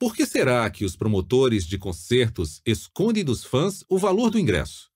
Por 0.00 0.16
que 0.16 0.24
será 0.24 0.68
que 0.70 0.86
os 0.86 0.96
promotores 0.96 1.66
de 1.66 1.76
concertos 1.76 2.62
escondem 2.64 3.22
dos 3.22 3.44
fãs 3.44 3.84
o 3.90 3.98
valor 3.98 4.30
do 4.30 4.38
ingresso? 4.38 4.90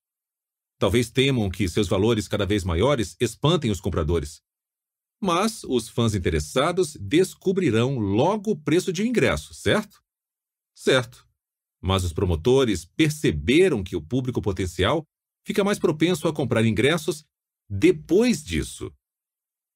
Talvez 0.79 1.11
temam 1.11 1.51
que 1.51 1.69
seus 1.69 1.87
valores 1.87 2.27
cada 2.27 2.47
vez 2.47 2.65
maiores 2.65 3.15
espantem 3.21 3.71
os 3.71 3.83
compradores. 3.83 4.41
Mas 5.21 5.63
os 5.65 5.91
fãs 5.91 6.15
interessados 6.15 6.97
descobrirão 6.99 7.99
logo 7.99 8.53
o 8.53 8.57
preço 8.57 8.91
de 8.95 9.07
ingresso, 9.07 9.53
certo? 9.53 10.03
Certo. 10.75 11.29
Mas 11.83 12.03
os 12.03 12.15
promotores 12.15 12.87
perceberam 12.87 13.85
que 13.85 13.95
o 13.95 14.03
público 14.03 14.41
potencial 14.41 15.05
fica 15.47 15.63
mais 15.63 15.79
propenso 15.79 16.27
a 16.27 16.33
comprar 16.33 16.65
ingressos 16.65 17.25
depois 17.69 18.43
disso. 18.43 18.93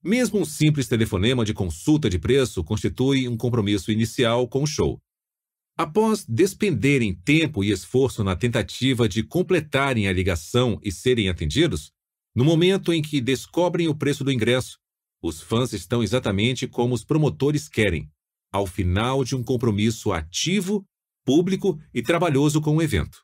Mesmo 0.03 0.41
um 0.41 0.45
simples 0.45 0.89
telefonema 0.89 1.45
de 1.45 1.53
consulta 1.53 2.09
de 2.09 2.19
preço 2.19 2.65
constitui 2.65 3.29
um 3.29 3.37
compromisso 3.37 3.93
inicial 3.93 4.49
com 4.49 4.63
o 4.63 4.67
show. 4.67 4.99
Após 5.77 6.25
despenderem 6.27 7.15
tempo 7.15 7.63
e 7.65 7.71
esforço 7.71 8.23
na 8.25 8.37
tentativa 8.37 9.09
de 9.09 9.23
completarem 9.23 10.09
a 10.09 10.13
ligação 10.13 10.79
e 10.83 10.91
serem 10.91 11.29
atendidos, 11.29 11.91
no 12.35 12.45
momento 12.45 12.93
em 12.93 13.03
que 13.03 13.21
descobrem 13.21 13.89
o 13.89 13.95
preço 13.95 14.23
do 14.25 14.33
ingresso, 14.33 14.79
os 15.23 15.41
fãs 15.43 15.73
estão 15.73 16.03
exatamente 16.03 16.67
como 16.67 16.95
os 16.95 17.05
promotores 17.05 17.69
querem, 17.69 18.11
ao 18.51 18.67
final 18.67 19.23
de 19.25 19.37
um 19.37 19.43
compromisso 19.43 20.13
ativo, 20.13 20.85
público 21.25 21.79
e 21.93 22.03
trabalhoso 22.03 22.61
com 22.61 22.77
o 22.77 22.83
evento. 22.83 23.23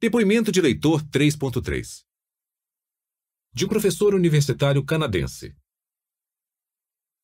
Depoimento 0.00 0.50
de 0.50 0.60
leitor 0.60 1.02
3.3 1.04 2.05
De 3.56 3.64
um 3.64 3.68
professor 3.68 4.14
universitário 4.14 4.84
canadense. 4.84 5.56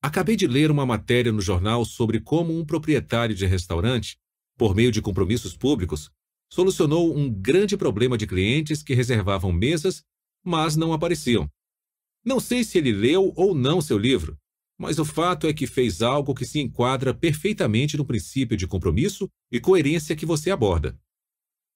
Acabei 0.02 0.34
de 0.34 0.46
ler 0.46 0.70
uma 0.70 0.86
matéria 0.86 1.30
no 1.30 1.42
jornal 1.42 1.84
sobre 1.84 2.22
como 2.22 2.58
um 2.58 2.64
proprietário 2.64 3.34
de 3.34 3.44
restaurante, 3.44 4.16
por 4.56 4.74
meio 4.74 4.90
de 4.90 5.02
compromissos 5.02 5.54
públicos, 5.54 6.10
solucionou 6.50 7.14
um 7.14 7.30
grande 7.30 7.76
problema 7.76 8.16
de 8.16 8.26
clientes 8.26 8.82
que 8.82 8.94
reservavam 8.94 9.52
mesas, 9.52 10.04
mas 10.42 10.74
não 10.74 10.94
apareciam. 10.94 11.50
Não 12.24 12.40
sei 12.40 12.64
se 12.64 12.78
ele 12.78 12.92
leu 12.92 13.34
ou 13.36 13.54
não 13.54 13.82
seu 13.82 13.98
livro, 13.98 14.38
mas 14.78 14.98
o 14.98 15.04
fato 15.04 15.46
é 15.46 15.52
que 15.52 15.66
fez 15.66 16.00
algo 16.00 16.34
que 16.34 16.46
se 16.46 16.58
enquadra 16.58 17.12
perfeitamente 17.12 17.94
no 17.94 18.06
princípio 18.06 18.56
de 18.56 18.66
compromisso 18.66 19.28
e 19.50 19.60
coerência 19.60 20.16
que 20.16 20.24
você 20.24 20.50
aborda. 20.50 20.98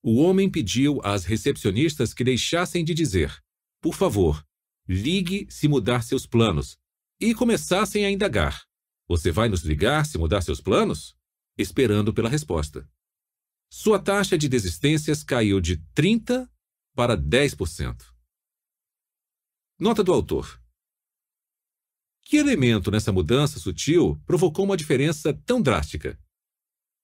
O 0.03 0.15
homem 0.15 0.51
pediu 0.51 0.99
às 1.05 1.27
recepcionistas 1.27 2.15
que 2.15 2.25
deixassem 2.25 2.83
de 2.83 2.95
dizer: 2.95 3.39
por 3.87 3.95
favor, 3.95 4.45
ligue 4.89 5.47
se 5.51 5.68
mudar 5.68 6.03
seus 6.03 6.26
planos, 6.26 6.78
e 7.20 7.34
começassem 7.34 8.05
a 8.05 8.11
indagar: 8.11 8.64
Você 9.09 9.30
vai 9.30 9.49
nos 9.49 9.62
ligar 9.62 10.05
se 10.07 10.18
mudar 10.18 10.43
seus 10.43 10.61
planos? 10.61 11.16
Esperando 11.59 12.12
pela 12.12 12.28
resposta. 12.28 12.89
Sua 13.70 13.99
taxa 13.99 14.37
de 14.37 14.49
desistências 14.49 15.24
caiu 15.24 15.61
de 15.61 15.78
30% 15.95 16.49
para 16.95 17.16
10%. 17.16 18.03
Nota 19.78 20.05
do 20.05 20.12
autor. 20.12 20.62
Que 22.22 22.39
elemento 22.39 22.91
nessa 22.91 23.12
mudança 23.12 23.59
sutil 23.59 24.20
provocou 24.26 24.64
uma 24.64 24.76
diferença 24.76 25.32
tão 25.32 25.62
drástica? 25.62 26.18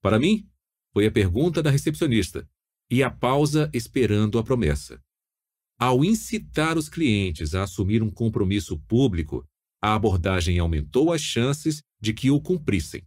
Para 0.01 0.19
mim, 0.19 0.51
foi 0.93 1.07
a 1.07 1.13
pergunta 1.13 1.63
da 1.63 1.71
recepcionista 1.71 2.49
e 2.91 3.03
a 3.03 3.11
pausa 3.11 3.71
esperando 3.73 4.39
a 4.39 4.43
promessa. 4.43 5.03
Ao 5.85 6.05
incitar 6.05 6.79
os 6.79 6.89
clientes 6.89 7.57
a 7.57 7.65
assumir 7.65 8.05
um 8.05 8.09
compromisso 8.09 8.79
público, 8.79 9.45
a 9.83 9.97
abordagem 9.97 10.61
aumentou 10.61 11.13
as 11.13 11.21
chances 11.21 11.83
de 12.01 12.15
que 12.15 12.31
o 12.31 12.41
cumprissem. 12.41 13.03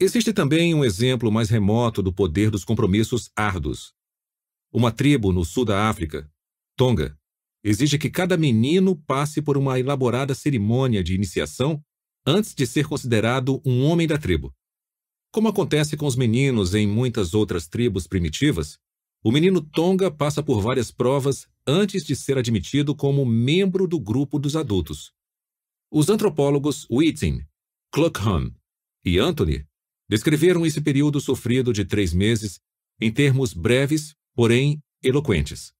Existe 0.00 0.32
também 0.32 0.74
um 0.74 0.84
exemplo 0.84 1.30
mais 1.30 1.50
remoto 1.50 2.02
do 2.02 2.12
poder 2.12 2.50
dos 2.50 2.64
compromissos 2.64 3.30
árduos. 3.36 3.92
Uma 4.72 4.90
tribo 4.90 5.32
no 5.32 5.44
sul 5.44 5.64
da 5.64 5.88
África, 5.88 6.28
Tonga, 6.76 7.16
exige 7.62 7.96
que 7.96 8.10
cada 8.10 8.36
menino 8.36 8.96
passe 9.06 9.40
por 9.40 9.56
uma 9.56 9.78
elaborada 9.78 10.34
cerimônia 10.34 11.00
de 11.00 11.14
iniciação 11.14 11.80
antes 12.26 12.52
de 12.52 12.66
ser 12.66 12.88
considerado 12.88 13.62
um 13.64 13.84
homem 13.84 14.08
da 14.08 14.18
tribo. 14.18 14.52
Como 15.32 15.46
acontece 15.46 15.96
com 15.96 16.06
os 16.06 16.16
meninos 16.16 16.74
em 16.74 16.88
muitas 16.88 17.34
outras 17.34 17.68
tribos 17.68 18.08
primitivas, 18.08 18.80
o 19.22 19.32
menino 19.32 19.60
Tonga 19.60 20.10
passa 20.10 20.42
por 20.42 20.60
várias 20.60 20.90
provas 20.90 21.48
antes 21.66 22.04
de 22.04 22.14
ser 22.14 22.38
admitido 22.38 22.94
como 22.94 23.26
membro 23.26 23.86
do 23.86 23.98
grupo 23.98 24.38
dos 24.38 24.54
adultos. 24.54 25.12
Os 25.90 26.08
antropólogos 26.08 26.86
Whiting, 26.90 27.44
Cluckham 27.92 28.54
e 29.04 29.18
Anthony 29.18 29.66
descreveram 30.08 30.64
esse 30.64 30.80
período 30.80 31.20
sofrido 31.20 31.72
de 31.72 31.84
três 31.84 32.12
meses 32.12 32.60
em 33.00 33.12
termos 33.12 33.52
breves, 33.52 34.14
porém 34.34 34.80
eloquentes. 35.02 35.72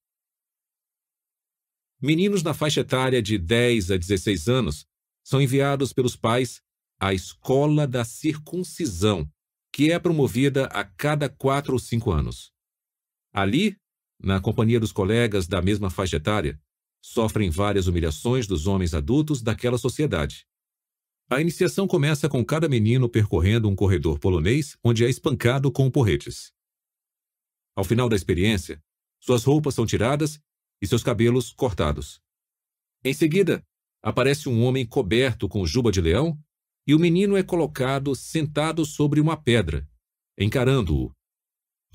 Meninos 2.01 2.43
na 2.43 2.53
faixa 2.53 2.81
etária 2.81 3.21
de 3.21 3.37
10 3.37 3.91
a 3.91 3.97
16 3.97 4.47
anos 4.47 4.85
são 5.23 5.41
enviados 5.41 5.91
pelos 5.91 6.15
pais 6.15 6.61
à 6.99 7.13
escola 7.13 7.87
da 7.87 8.05
circuncisão, 8.05 9.29
que 9.73 9.91
é 9.91 9.99
promovida 9.99 10.65
a 10.67 10.83
cada 10.83 11.27
quatro 11.27 11.73
ou 11.73 11.79
cinco 11.79 12.11
anos. 12.11 12.51
Ali, 13.37 13.77
na 14.19 14.41
companhia 14.41 14.79
dos 14.79 14.91
colegas 14.91 15.47
da 15.47 15.61
mesma 15.61 15.91
faixa 15.91 16.17
etária, 16.17 16.59
sofrem 16.99 17.51
várias 17.51 17.85
humilhações 17.85 18.47
dos 18.47 18.65
homens 18.65 18.95
adultos 18.95 19.43
daquela 19.43 19.77
sociedade. 19.77 20.47
A 21.29 21.39
iniciação 21.39 21.87
começa 21.87 22.27
com 22.27 22.43
cada 22.43 22.67
menino 22.67 23.07
percorrendo 23.07 23.69
um 23.69 23.75
corredor 23.75 24.17
polonês 24.17 24.75
onde 24.83 25.05
é 25.05 25.09
espancado 25.09 25.71
com 25.71 25.91
porretes. 25.91 26.51
Ao 27.75 27.83
final 27.83 28.09
da 28.09 28.15
experiência, 28.15 28.81
suas 29.19 29.43
roupas 29.43 29.75
são 29.75 29.85
tiradas 29.85 30.39
e 30.81 30.87
seus 30.87 31.03
cabelos 31.03 31.53
cortados. 31.53 32.19
Em 33.03 33.13
seguida, 33.13 33.63
aparece 34.01 34.49
um 34.49 34.63
homem 34.63 34.83
coberto 34.83 35.47
com 35.47 35.63
juba 35.63 35.91
de 35.91 36.01
leão 36.01 36.35
e 36.87 36.95
o 36.95 36.99
menino 36.99 37.37
é 37.37 37.43
colocado 37.43 38.15
sentado 38.15 38.83
sobre 38.83 39.21
uma 39.21 39.37
pedra, 39.37 39.87
encarando-o. 40.39 41.15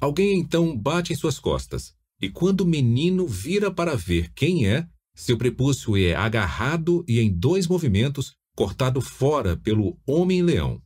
Alguém 0.03 0.41
então 0.41 0.77
bate 0.77 1.13
em 1.13 1.17
suas 1.17 1.39
costas, 1.39 1.95
e 2.21 2.29
quando 2.29 2.63
o 2.63 2.67
menino 2.67 3.25
vira 3.25 3.73
para 3.73 3.95
ver 3.95 4.33
quem 4.33 4.67
é, 4.67 4.85
seu 5.15 5.39
prepúcio 5.39 5.97
é 5.97 6.13
agarrado 6.13 7.05
e 7.07 7.21
em 7.21 7.33
dois 7.33 7.69
movimentos 7.69 8.35
cortado 8.57 9.01
fora 9.01 9.57
pelo 9.57 9.97
homem-leão. 10.05 10.83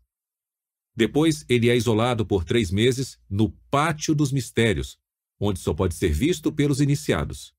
Depois, 0.95 1.47
ele 1.49 1.71
é 1.71 1.75
isolado 1.75 2.27
por 2.27 2.45
três 2.45 2.71
meses 2.71 3.19
no 3.27 3.51
Pátio 3.71 4.15
dos 4.15 4.31
Mistérios, 4.31 4.99
onde 5.41 5.61
só 5.61 5.73
pode 5.73 5.95
ser 5.95 6.13
visto 6.13 6.53
pelos 6.53 6.83
iniciados. 6.83 7.55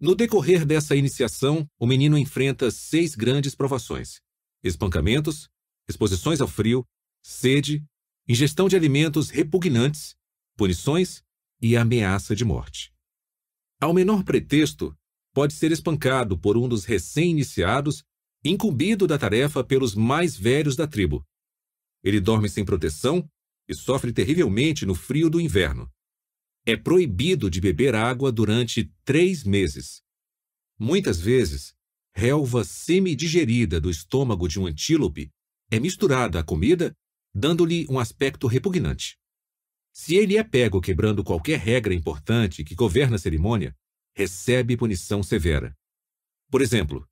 No 0.00 0.14
decorrer 0.14 0.64
dessa 0.64 0.96
iniciação, 0.96 1.68
o 1.78 1.86
menino 1.86 2.16
enfrenta 2.16 2.70
seis 2.70 3.14
grandes 3.14 3.54
provações: 3.54 4.22
espancamentos, 4.64 5.50
exposições 5.86 6.40
ao 6.40 6.48
frio, 6.48 6.86
sede, 7.22 7.84
ingestão 8.26 8.66
de 8.66 8.76
alimentos 8.76 9.28
repugnantes, 9.28 10.16
punições 10.58 11.22
e 11.62 11.76
ameaça 11.76 12.34
de 12.34 12.44
morte. 12.44 12.92
Ao 13.80 13.94
menor 13.94 14.24
pretexto, 14.24 14.92
pode 15.32 15.54
ser 15.54 15.70
espancado 15.70 16.36
por 16.36 16.56
um 16.56 16.68
dos 16.68 16.84
recém-iniciados, 16.84 18.04
incumbido 18.44 19.06
da 19.06 19.16
tarefa 19.16 19.62
pelos 19.62 19.94
mais 19.94 20.36
velhos 20.36 20.74
da 20.74 20.86
tribo. 20.86 21.24
Ele 22.02 22.20
dorme 22.20 22.48
sem 22.48 22.64
proteção 22.64 23.26
e 23.68 23.74
sofre 23.74 24.12
terrivelmente 24.12 24.84
no 24.84 24.96
frio 24.96 25.30
do 25.30 25.40
inverno. 25.40 25.88
É 26.66 26.76
proibido 26.76 27.48
de 27.48 27.60
beber 27.60 27.94
água 27.94 28.32
durante 28.32 28.92
três 29.04 29.44
meses. 29.44 30.02
Muitas 30.76 31.20
vezes, 31.20 31.72
relva 32.12 32.64
semidigerida 32.64 33.80
do 33.80 33.90
estômago 33.90 34.48
de 34.48 34.58
um 34.58 34.66
antílope 34.66 35.30
é 35.70 35.78
misturada 35.78 36.40
à 36.40 36.42
comida, 36.42 36.92
dando-lhe 37.32 37.86
um 37.88 37.98
aspecto 37.98 38.48
repugnante. 38.48 39.16
Se 40.00 40.14
ele 40.14 40.36
é 40.36 40.44
pego 40.44 40.80
quebrando 40.80 41.24
qualquer 41.24 41.58
regra 41.58 41.92
importante 41.92 42.62
que 42.62 42.76
governa 42.76 43.16
a 43.16 43.18
cerimônia, 43.18 43.74
recebe 44.16 44.76
punição 44.76 45.24
severa. 45.24 45.76
Por 46.48 46.62
exemplo, 46.62 47.04